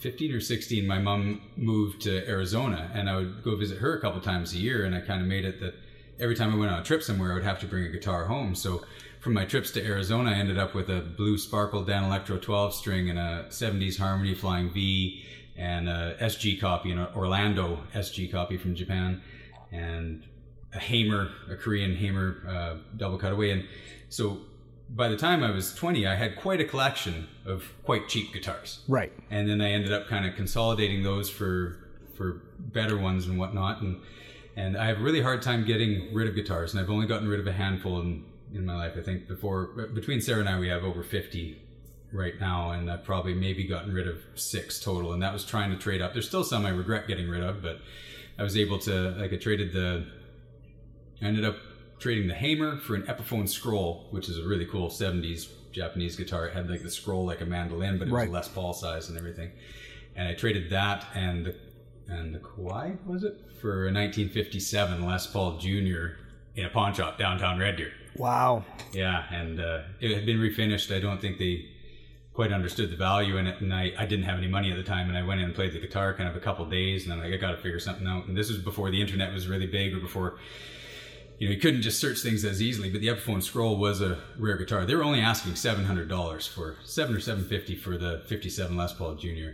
15 0.00 0.32
or 0.32 0.40
16, 0.40 0.86
my 0.86 0.98
mom 0.98 1.40
moved 1.56 2.02
to 2.02 2.28
Arizona 2.28 2.90
and 2.94 3.08
I 3.08 3.16
would 3.16 3.42
go 3.42 3.56
visit 3.56 3.78
her 3.78 3.96
a 3.96 4.00
couple 4.00 4.20
times 4.20 4.52
a 4.52 4.58
year. 4.58 4.84
And 4.84 4.94
I 4.94 5.00
kind 5.00 5.22
of 5.22 5.26
made 5.26 5.44
it 5.44 5.60
that 5.60 5.74
every 6.20 6.34
time 6.36 6.52
I 6.52 6.56
went 6.56 6.70
on 6.70 6.80
a 6.80 6.84
trip 6.84 7.02
somewhere, 7.02 7.32
I 7.32 7.34
would 7.34 7.44
have 7.44 7.60
to 7.60 7.66
bring 7.66 7.84
a 7.84 7.88
guitar 7.88 8.26
home. 8.26 8.54
So 8.54 8.82
from 9.20 9.32
my 9.34 9.44
trips 9.44 9.70
to 9.72 9.84
Arizona, 9.84 10.30
I 10.30 10.34
ended 10.34 10.58
up 10.58 10.74
with 10.74 10.88
a 10.88 11.00
blue 11.00 11.38
Sparkle 11.38 11.84
Danelectro 11.84 12.40
12 12.40 12.74
string 12.74 13.10
and 13.10 13.18
a 13.18 13.46
70s 13.48 13.98
Harmony 13.98 14.34
Flying 14.34 14.70
V 14.72 15.24
and 15.56 15.88
a 15.88 16.16
SG 16.20 16.60
copy, 16.60 16.90
an 16.92 16.98
Orlando 17.14 17.80
SG 17.94 18.30
copy 18.30 18.56
from 18.56 18.74
Japan, 18.74 19.20
and 19.72 20.24
a 20.72 20.78
Hamer, 20.78 21.30
a 21.50 21.56
Korean 21.56 21.96
Hamer 21.96 22.42
uh, 22.48 22.76
double 22.96 23.18
cutaway. 23.18 23.50
And 23.50 23.66
so 24.08 24.38
by 24.88 25.08
the 25.08 25.16
time 25.16 25.42
I 25.42 25.50
was 25.50 25.74
20, 25.74 26.06
I 26.06 26.14
had 26.14 26.36
quite 26.36 26.60
a 26.60 26.64
collection 26.64 27.28
of 27.44 27.64
quite 27.84 28.08
cheap 28.08 28.32
guitars 28.32 28.80
Right. 28.88 29.12
and 29.30 29.48
then 29.48 29.60
I 29.60 29.70
ended 29.70 29.92
up 29.92 30.06
kind 30.08 30.26
of 30.26 30.34
consolidating 30.34 31.02
those 31.02 31.28
for 31.30 31.76
for 32.16 32.42
better 32.58 32.98
ones 32.98 33.26
and 33.26 33.38
whatnot. 33.38 33.80
And 33.80 34.00
and 34.56 34.76
I 34.76 34.86
have 34.86 34.98
a 34.98 35.02
really 35.02 35.22
hard 35.22 35.42
time 35.42 35.64
getting 35.64 36.12
rid 36.14 36.28
of 36.28 36.34
guitars, 36.34 36.72
and 36.74 36.80
I've 36.82 36.90
only 36.90 37.06
gotten 37.06 37.28
rid 37.28 37.40
of 37.40 37.46
a 37.46 37.52
handful 37.52 38.00
in 38.00 38.24
in 38.52 38.66
my 38.66 38.74
life. 38.76 38.94
I 38.96 39.02
think 39.02 39.28
before 39.28 39.66
between 39.94 40.20
Sarah 40.20 40.40
and 40.40 40.48
I, 40.48 40.58
we 40.58 40.68
have 40.68 40.82
over 40.84 41.02
fifty 41.02 41.60
right 42.12 42.38
now, 42.40 42.72
and 42.72 42.90
I've 42.90 43.04
probably 43.04 43.34
maybe 43.34 43.64
gotten 43.64 43.92
rid 43.94 44.08
of 44.08 44.16
six 44.34 44.80
total, 44.80 45.12
and 45.12 45.22
that 45.22 45.32
was 45.32 45.44
trying 45.44 45.70
to 45.70 45.76
trade 45.76 46.02
up. 46.02 46.12
There's 46.12 46.26
still 46.28 46.44
some 46.44 46.66
I 46.66 46.70
regret 46.70 47.06
getting 47.06 47.28
rid 47.28 47.42
of, 47.42 47.62
but 47.62 47.80
I 48.38 48.42
was 48.42 48.56
able 48.56 48.78
to 48.80 49.10
like 49.10 49.32
I 49.32 49.36
traded 49.36 49.72
the 49.72 50.06
I 51.22 51.26
ended 51.26 51.44
up 51.44 51.56
trading 51.98 52.26
the 52.28 52.34
Hamer 52.34 52.78
for 52.78 52.94
an 52.94 53.02
Epiphone 53.02 53.48
Scroll, 53.48 54.06
which 54.10 54.28
is 54.28 54.38
a 54.38 54.48
really 54.48 54.64
cool 54.64 54.88
70s 54.88 55.48
Japanese 55.70 56.16
guitar. 56.16 56.46
It 56.46 56.54
had 56.54 56.68
like 56.70 56.82
the 56.82 56.90
scroll 56.90 57.26
like 57.26 57.42
a 57.42 57.44
mandolin, 57.46 57.98
but 57.98 58.08
it 58.08 58.10
Right. 58.10 58.28
was 58.30 58.46
Les 58.46 58.48
Paul 58.48 58.72
size 58.72 59.08
and 59.10 59.18
everything. 59.18 59.50
And 60.16 60.26
I 60.26 60.34
traded 60.34 60.70
that 60.70 61.06
and 61.14 61.44
the 61.46 61.54
and 62.10 62.34
the 62.34 62.38
Kawai 62.38 63.04
was 63.06 63.24
it 63.24 63.38
for 63.60 63.88
a 63.88 63.92
1957 63.92 65.04
Les 65.06 65.26
Paul 65.26 65.58
Jr. 65.58 66.16
in 66.56 66.64
a 66.64 66.68
pawn 66.70 66.92
shop 66.92 67.18
downtown 67.18 67.58
Red 67.58 67.76
Deer. 67.76 67.92
Wow. 68.16 68.64
Yeah, 68.92 69.24
and 69.30 69.60
uh, 69.60 69.82
it 70.00 70.14
had 70.14 70.26
been 70.26 70.38
refinished. 70.38 70.94
I 70.94 71.00
don't 71.00 71.20
think 71.20 71.38
they 71.38 71.70
quite 72.32 72.52
understood 72.52 72.90
the 72.90 72.96
value 72.96 73.36
in 73.36 73.46
it, 73.46 73.60
and 73.60 73.72
I, 73.72 73.92
I 73.98 74.06
didn't 74.06 74.24
have 74.24 74.38
any 74.38 74.48
money 74.48 74.70
at 74.70 74.76
the 74.76 74.82
time, 74.82 75.08
and 75.08 75.16
I 75.16 75.22
went 75.22 75.40
in 75.40 75.46
and 75.46 75.54
played 75.54 75.72
the 75.72 75.78
guitar 75.78 76.14
kind 76.14 76.28
of 76.28 76.36
a 76.36 76.40
couple 76.40 76.64
days, 76.66 77.02
and 77.02 77.12
then 77.12 77.20
like, 77.20 77.32
I 77.32 77.36
got 77.36 77.52
to 77.52 77.56
figure 77.58 77.78
something 77.78 78.06
out. 78.06 78.26
And 78.26 78.36
this 78.36 78.48
was 78.48 78.58
before 78.58 78.90
the 78.90 79.00
internet 79.00 79.32
was 79.32 79.46
really 79.46 79.66
big, 79.66 79.94
or 79.94 80.00
before 80.00 80.38
you 81.38 81.48
know 81.48 81.54
you 81.54 81.60
couldn't 81.60 81.82
just 81.82 82.00
search 82.00 82.20
things 82.20 82.44
as 82.44 82.60
easily. 82.60 82.90
But 82.90 83.00
the 83.00 83.08
Epiphone 83.08 83.42
Scroll 83.42 83.76
was 83.76 84.00
a 84.00 84.18
rare 84.38 84.56
guitar. 84.56 84.84
They 84.84 84.94
were 84.94 85.04
only 85.04 85.20
asking 85.20 85.56
seven 85.56 85.84
hundred 85.84 86.08
dollars 86.08 86.46
for 86.46 86.76
seven 86.84 87.14
or 87.14 87.20
seven 87.20 87.44
fifty 87.44 87.76
for 87.76 87.96
the 87.96 88.22
'57 88.26 88.76
Les 88.76 88.92
Paul 88.92 89.14
Jr. 89.14 89.50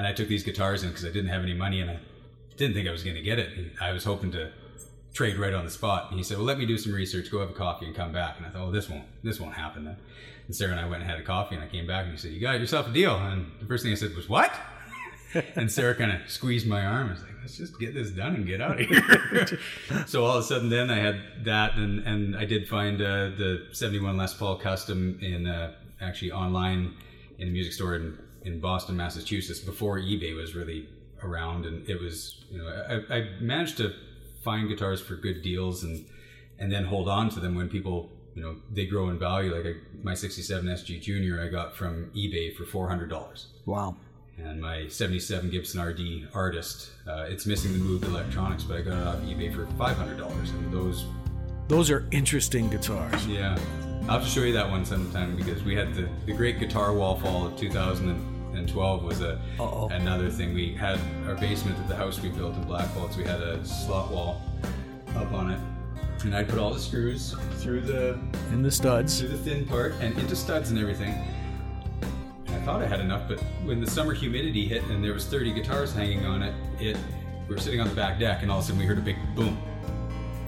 And 0.00 0.06
I 0.06 0.14
took 0.14 0.28
these 0.28 0.42
guitars 0.42 0.82
in 0.82 0.88
because 0.88 1.04
I 1.04 1.10
didn't 1.10 1.28
have 1.28 1.42
any 1.42 1.52
money, 1.52 1.82
and 1.82 1.90
I 1.90 1.98
didn't 2.56 2.72
think 2.72 2.88
I 2.88 2.90
was 2.90 3.02
going 3.02 3.16
to 3.16 3.22
get 3.22 3.38
it. 3.38 3.54
And 3.54 3.70
I 3.82 3.92
was 3.92 4.02
hoping 4.02 4.32
to 4.32 4.50
trade 5.12 5.36
right 5.36 5.52
on 5.52 5.66
the 5.66 5.70
spot. 5.70 6.06
And 6.08 6.18
he 6.18 6.24
said, 6.24 6.38
"Well, 6.38 6.46
let 6.46 6.58
me 6.58 6.64
do 6.64 6.78
some 6.78 6.94
research. 6.94 7.30
Go 7.30 7.40
have 7.40 7.50
a 7.50 7.52
coffee 7.52 7.84
and 7.84 7.94
come 7.94 8.10
back." 8.10 8.38
And 8.38 8.46
I 8.46 8.48
thought, 8.48 8.68
"Oh, 8.68 8.70
this 8.70 8.88
won't 8.88 9.04
this 9.22 9.38
won't 9.38 9.52
happen 9.52 9.84
then." 9.84 9.98
And 10.46 10.56
Sarah 10.56 10.70
and 10.70 10.80
I 10.80 10.88
went 10.88 11.02
and 11.02 11.10
had 11.10 11.20
a 11.20 11.22
coffee, 11.22 11.54
and 11.54 11.62
I 11.62 11.66
came 11.66 11.86
back 11.86 12.04
and 12.04 12.12
he 12.12 12.16
said, 12.16 12.32
"You 12.32 12.40
got 12.40 12.58
yourself 12.58 12.88
a 12.88 12.92
deal." 12.94 13.14
And 13.14 13.52
the 13.60 13.66
first 13.66 13.82
thing 13.82 13.92
I 13.92 13.94
said 13.94 14.16
was, 14.16 14.26
"What?" 14.26 14.50
and 15.54 15.70
Sarah 15.70 15.94
kind 15.94 16.12
of 16.12 16.30
squeezed 16.30 16.66
my 16.66 16.82
arm. 16.82 17.08
I 17.08 17.10
was 17.10 17.20
like, 17.20 17.32
"Let's 17.42 17.58
just 17.58 17.78
get 17.78 17.92
this 17.92 18.08
done 18.08 18.36
and 18.36 18.46
get 18.46 18.62
out 18.62 18.80
of 18.80 18.86
here." 18.86 19.58
so 20.06 20.24
all 20.24 20.38
of 20.38 20.44
a 20.44 20.46
sudden, 20.46 20.70
then 20.70 20.88
I 20.88 20.96
had 20.96 21.44
that, 21.44 21.74
and 21.74 22.06
and 22.06 22.34
I 22.38 22.46
did 22.46 22.66
find 22.70 23.02
uh, 23.02 23.36
the 23.36 23.66
'71 23.72 24.16
Les 24.16 24.32
Paul 24.32 24.56
Custom 24.56 25.18
in 25.20 25.46
uh, 25.46 25.74
actually 26.00 26.32
online 26.32 26.94
in 27.38 27.48
a 27.48 27.50
music 27.50 27.74
store 27.74 27.96
in 27.96 28.16
in 28.44 28.60
Boston, 28.60 28.96
Massachusetts, 28.96 29.60
before 29.60 29.98
eBay 29.98 30.34
was 30.34 30.54
really 30.54 30.88
around, 31.22 31.66
and 31.66 31.88
it 31.88 32.00
was 32.00 32.44
you 32.50 32.58
know 32.58 33.02
I, 33.10 33.16
I 33.16 33.28
managed 33.40 33.76
to 33.78 33.92
find 34.42 34.68
guitars 34.68 35.00
for 35.00 35.16
good 35.16 35.42
deals 35.42 35.84
and 35.84 36.06
and 36.58 36.70
then 36.72 36.84
hold 36.84 37.08
on 37.08 37.28
to 37.30 37.40
them 37.40 37.54
when 37.54 37.68
people 37.68 38.10
you 38.34 38.42
know 38.42 38.56
they 38.72 38.86
grow 38.86 39.08
in 39.10 39.18
value. 39.18 39.54
Like 39.54 39.66
I, 39.66 39.74
my 40.02 40.14
'67 40.14 40.64
SG 40.66 41.00
Junior, 41.02 41.42
I 41.42 41.48
got 41.48 41.76
from 41.76 42.10
eBay 42.16 42.54
for 42.54 42.64
four 42.64 42.88
hundred 42.88 43.10
dollars 43.10 43.48
Wow. 43.66 43.96
and 44.38 44.60
my 44.60 44.88
77 44.88 45.50
Gibson 45.50 45.80
RD 45.82 46.28
Artist. 46.34 46.90
Uh, 47.06 47.26
it's 47.28 47.44
missing 47.46 47.72
the 47.74 47.78
Moog 47.78 48.04
electronics, 48.04 48.64
but 48.64 48.78
I 48.78 48.80
got 48.82 48.94
it 48.98 49.06
off 49.06 49.16
eBay 49.18 49.54
for 49.54 49.66
$500. 49.76 50.50
And 50.54 50.72
those, 50.72 51.04
Those 51.68 51.90
are 51.90 52.06
interesting 52.10 52.68
guitars. 52.70 53.26
yeah, 53.26 53.56
I'll 54.04 54.18
have 54.18 54.22
to 54.24 54.28
show 54.28 54.40
you 54.40 54.54
that 54.54 54.68
one 54.68 54.84
sometime 54.86 55.36
because 55.36 55.62
we 55.62 55.74
had 55.76 55.94
the, 55.94 56.08
the 56.24 56.32
great 56.32 56.58
guitar 56.58 56.94
wall 56.94 57.16
fall 57.20 57.46
of 57.46 57.54
2012 58.70 59.02
was 59.04 59.20
a 59.20 59.38
Uh-oh. 59.58 59.88
another 59.90 60.30
thing. 60.30 60.54
We 60.54 60.72
had 60.74 60.98
our 61.26 61.34
basement 61.34 61.78
at 61.78 61.88
the 61.88 61.96
house 61.96 62.20
we 62.20 62.28
built 62.28 62.54
in 62.54 62.64
Black 62.64 62.88
Blackfalds. 62.90 63.16
We 63.16 63.24
had 63.24 63.40
a 63.40 63.64
slot 63.64 64.10
wall 64.10 64.40
up 65.16 65.32
on 65.32 65.50
it. 65.50 65.60
And 66.24 66.34
I'd 66.36 66.48
put 66.48 66.58
all 66.58 66.72
the 66.72 66.78
screws 66.80 67.34
through 67.58 67.80
the 67.80 68.18
In 68.52 68.62
the 68.62 68.70
studs. 68.70 69.18
through 69.18 69.28
the 69.30 69.38
thin 69.38 69.64
part 69.66 69.94
and 70.00 70.16
into 70.18 70.36
studs 70.36 70.70
and 70.70 70.78
everything. 70.78 71.14
And 72.46 72.54
I 72.56 72.60
thought 72.60 72.82
I 72.82 72.86
had 72.86 73.00
enough, 73.00 73.26
but 73.26 73.40
when 73.64 73.80
the 73.80 73.90
summer 73.90 74.12
humidity 74.12 74.66
hit 74.66 74.84
and 74.84 75.02
there 75.02 75.14
was 75.14 75.24
30 75.26 75.52
guitars 75.54 75.94
hanging 75.94 76.26
on 76.26 76.42
it, 76.42 76.54
it 76.78 76.96
we 77.48 77.54
were 77.54 77.60
sitting 77.60 77.80
on 77.80 77.88
the 77.88 77.94
back 77.94 78.18
deck 78.20 78.42
and 78.42 78.50
all 78.50 78.58
of 78.58 78.64
a 78.64 78.66
sudden 78.66 78.78
we 78.78 78.86
heard 78.86 78.98
a 78.98 79.02
big 79.02 79.16
boom. 79.34 79.58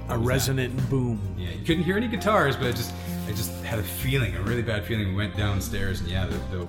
A 0.09 0.18
resonant 0.18 0.76
boom. 0.90 1.18
Yeah, 1.38 1.50
you 1.50 1.64
couldn't 1.64 1.84
hear 1.84 1.96
any 1.96 2.09
guitars, 2.09 2.57
but 2.57 2.66
it 2.66 2.76
just 2.76 2.92
I 3.26 3.30
just 3.30 3.53
had 3.64 3.78
a 3.78 3.82
feeling, 3.82 4.34
a 4.36 4.42
really 4.42 4.62
bad 4.62 4.84
feeling. 4.84 5.09
We 5.09 5.14
went 5.14 5.36
downstairs 5.36 6.00
and 6.00 6.09
yeah, 6.11 6.26
the, 6.26 6.36
the 6.57 6.68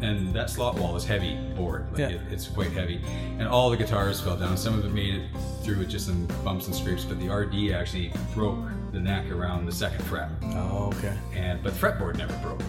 and 0.00 0.32
that 0.34 0.48
slot 0.50 0.76
wall 0.76 0.96
is 0.96 1.04
heavy 1.04 1.36
board, 1.56 1.86
like 1.90 1.98
Yeah. 1.98 2.08
it, 2.16 2.20
it's 2.30 2.46
quite 2.48 2.70
heavy, 2.72 3.00
and 3.38 3.46
all 3.48 3.68
the 3.70 3.76
guitars 3.76 4.20
fell 4.20 4.36
down. 4.36 4.56
Some 4.56 4.78
of 4.78 4.84
it 4.84 4.92
made 4.92 5.14
it 5.14 5.22
through 5.62 5.78
with 5.78 5.90
just 5.90 6.06
some 6.06 6.26
bumps 6.44 6.66
and 6.66 6.74
scrapes, 6.74 7.04
but 7.04 7.18
the 7.20 7.28
RD 7.28 7.72
actually 7.72 8.12
broke 8.34 8.58
the 8.92 9.00
neck 9.00 9.30
around 9.30 9.66
the 9.66 9.72
second 9.72 10.04
fret. 10.04 10.28
Oh, 10.42 10.92
okay. 10.96 11.16
and 11.34 11.62
but 11.62 11.74
the 11.74 11.78
fretboard 11.86 12.16
never 12.16 12.36
broke. 12.38 12.60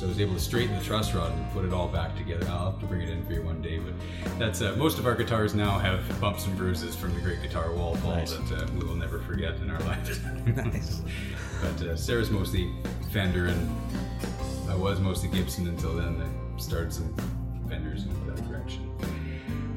So 0.00 0.06
I 0.06 0.08
was 0.08 0.18
able 0.18 0.32
to 0.32 0.40
straighten 0.40 0.74
the 0.78 0.82
truss 0.82 1.12
rod 1.12 1.30
and 1.30 1.52
put 1.52 1.62
it 1.62 1.74
all 1.74 1.86
back 1.86 2.16
together. 2.16 2.46
I'll 2.48 2.70
have 2.70 2.80
to 2.80 2.86
bring 2.86 3.02
it 3.02 3.10
in 3.10 3.22
for 3.26 3.34
you 3.34 3.42
one 3.42 3.60
day, 3.60 3.78
but 3.78 3.92
that's 4.38 4.62
uh, 4.62 4.74
most 4.78 4.98
of 4.98 5.04
our 5.06 5.14
guitars 5.14 5.54
now 5.54 5.78
have 5.78 6.00
bumps 6.18 6.46
and 6.46 6.56
bruises 6.56 6.96
from 6.96 7.12
the 7.14 7.20
great 7.20 7.42
guitar 7.42 7.70
wall 7.70 7.96
fall 7.96 8.12
Nice. 8.16 8.32
that 8.32 8.62
uh, 8.62 8.66
we 8.72 8.86
will 8.86 8.94
never 8.94 9.18
forget 9.18 9.56
in 9.56 9.70
our 9.70 9.78
lives. 9.80 10.18
Nice. 10.56 11.02
but 11.60 11.86
uh, 11.86 11.96
Sarah's 11.96 12.30
mostly 12.30 12.72
Fender, 13.12 13.48
and 13.48 13.70
I 14.70 14.74
was 14.74 15.00
mostly 15.00 15.28
Gibson 15.28 15.68
until 15.68 15.94
then. 15.96 16.18
I 16.18 16.58
started 16.58 16.94
some 16.94 17.14
Fenders 17.68 18.04
in 18.04 18.26
that 18.34 18.48
direction. 18.48 18.90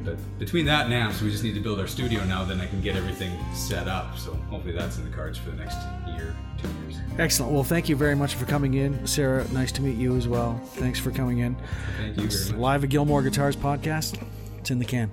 But 0.06 0.18
between 0.40 0.66
that 0.68 0.86
and 0.86 0.94
amps, 0.94 1.22
we 1.22 1.32
just 1.32 1.44
need 1.44 1.56
to 1.56 1.62
build 1.62 1.82
our 1.82 1.88
studio 1.88 2.24
now. 2.24 2.46
Then 2.46 2.62
I 2.62 2.68
can 2.68 2.80
get 2.80 2.96
everything 2.96 3.38
set 3.54 3.90
up. 3.90 4.18
So 4.18 4.36
hopefully 4.50 4.74
that's 4.74 4.98
in 4.98 5.04
the 5.04 5.14
cards 5.14 5.38
for 5.38 5.50
the 5.50 5.58
next 5.58 5.78
year, 6.16 6.36
two 6.62 6.68
years. 6.68 7.00
Excellent. 7.20 7.52
Well, 7.52 7.64
thank 7.64 7.90
you 7.90 7.96
very 7.96 8.16
much 8.16 8.36
for 8.36 8.46
coming 8.46 8.74
in. 8.76 9.06
Sarah, 9.06 9.48
nice 9.52 9.72
to 9.74 9.82
meet 9.82 9.98
you 9.98 10.16
as 10.18 10.28
well. 10.28 10.60
Thanks 10.76 11.00
for 11.00 11.12
coming 11.12 11.40
in. 11.40 11.56
Thank 11.98 12.18
you 12.18 12.30
very 12.30 12.52
much. 12.52 12.60
Live 12.60 12.84
at 12.84 12.90
Gilmore 12.90 13.22
Guitars 13.22 13.56
podcast. 13.56 14.22
It's 14.60 14.72
in 14.72 14.80
the 14.80 14.86
can. 14.86 15.12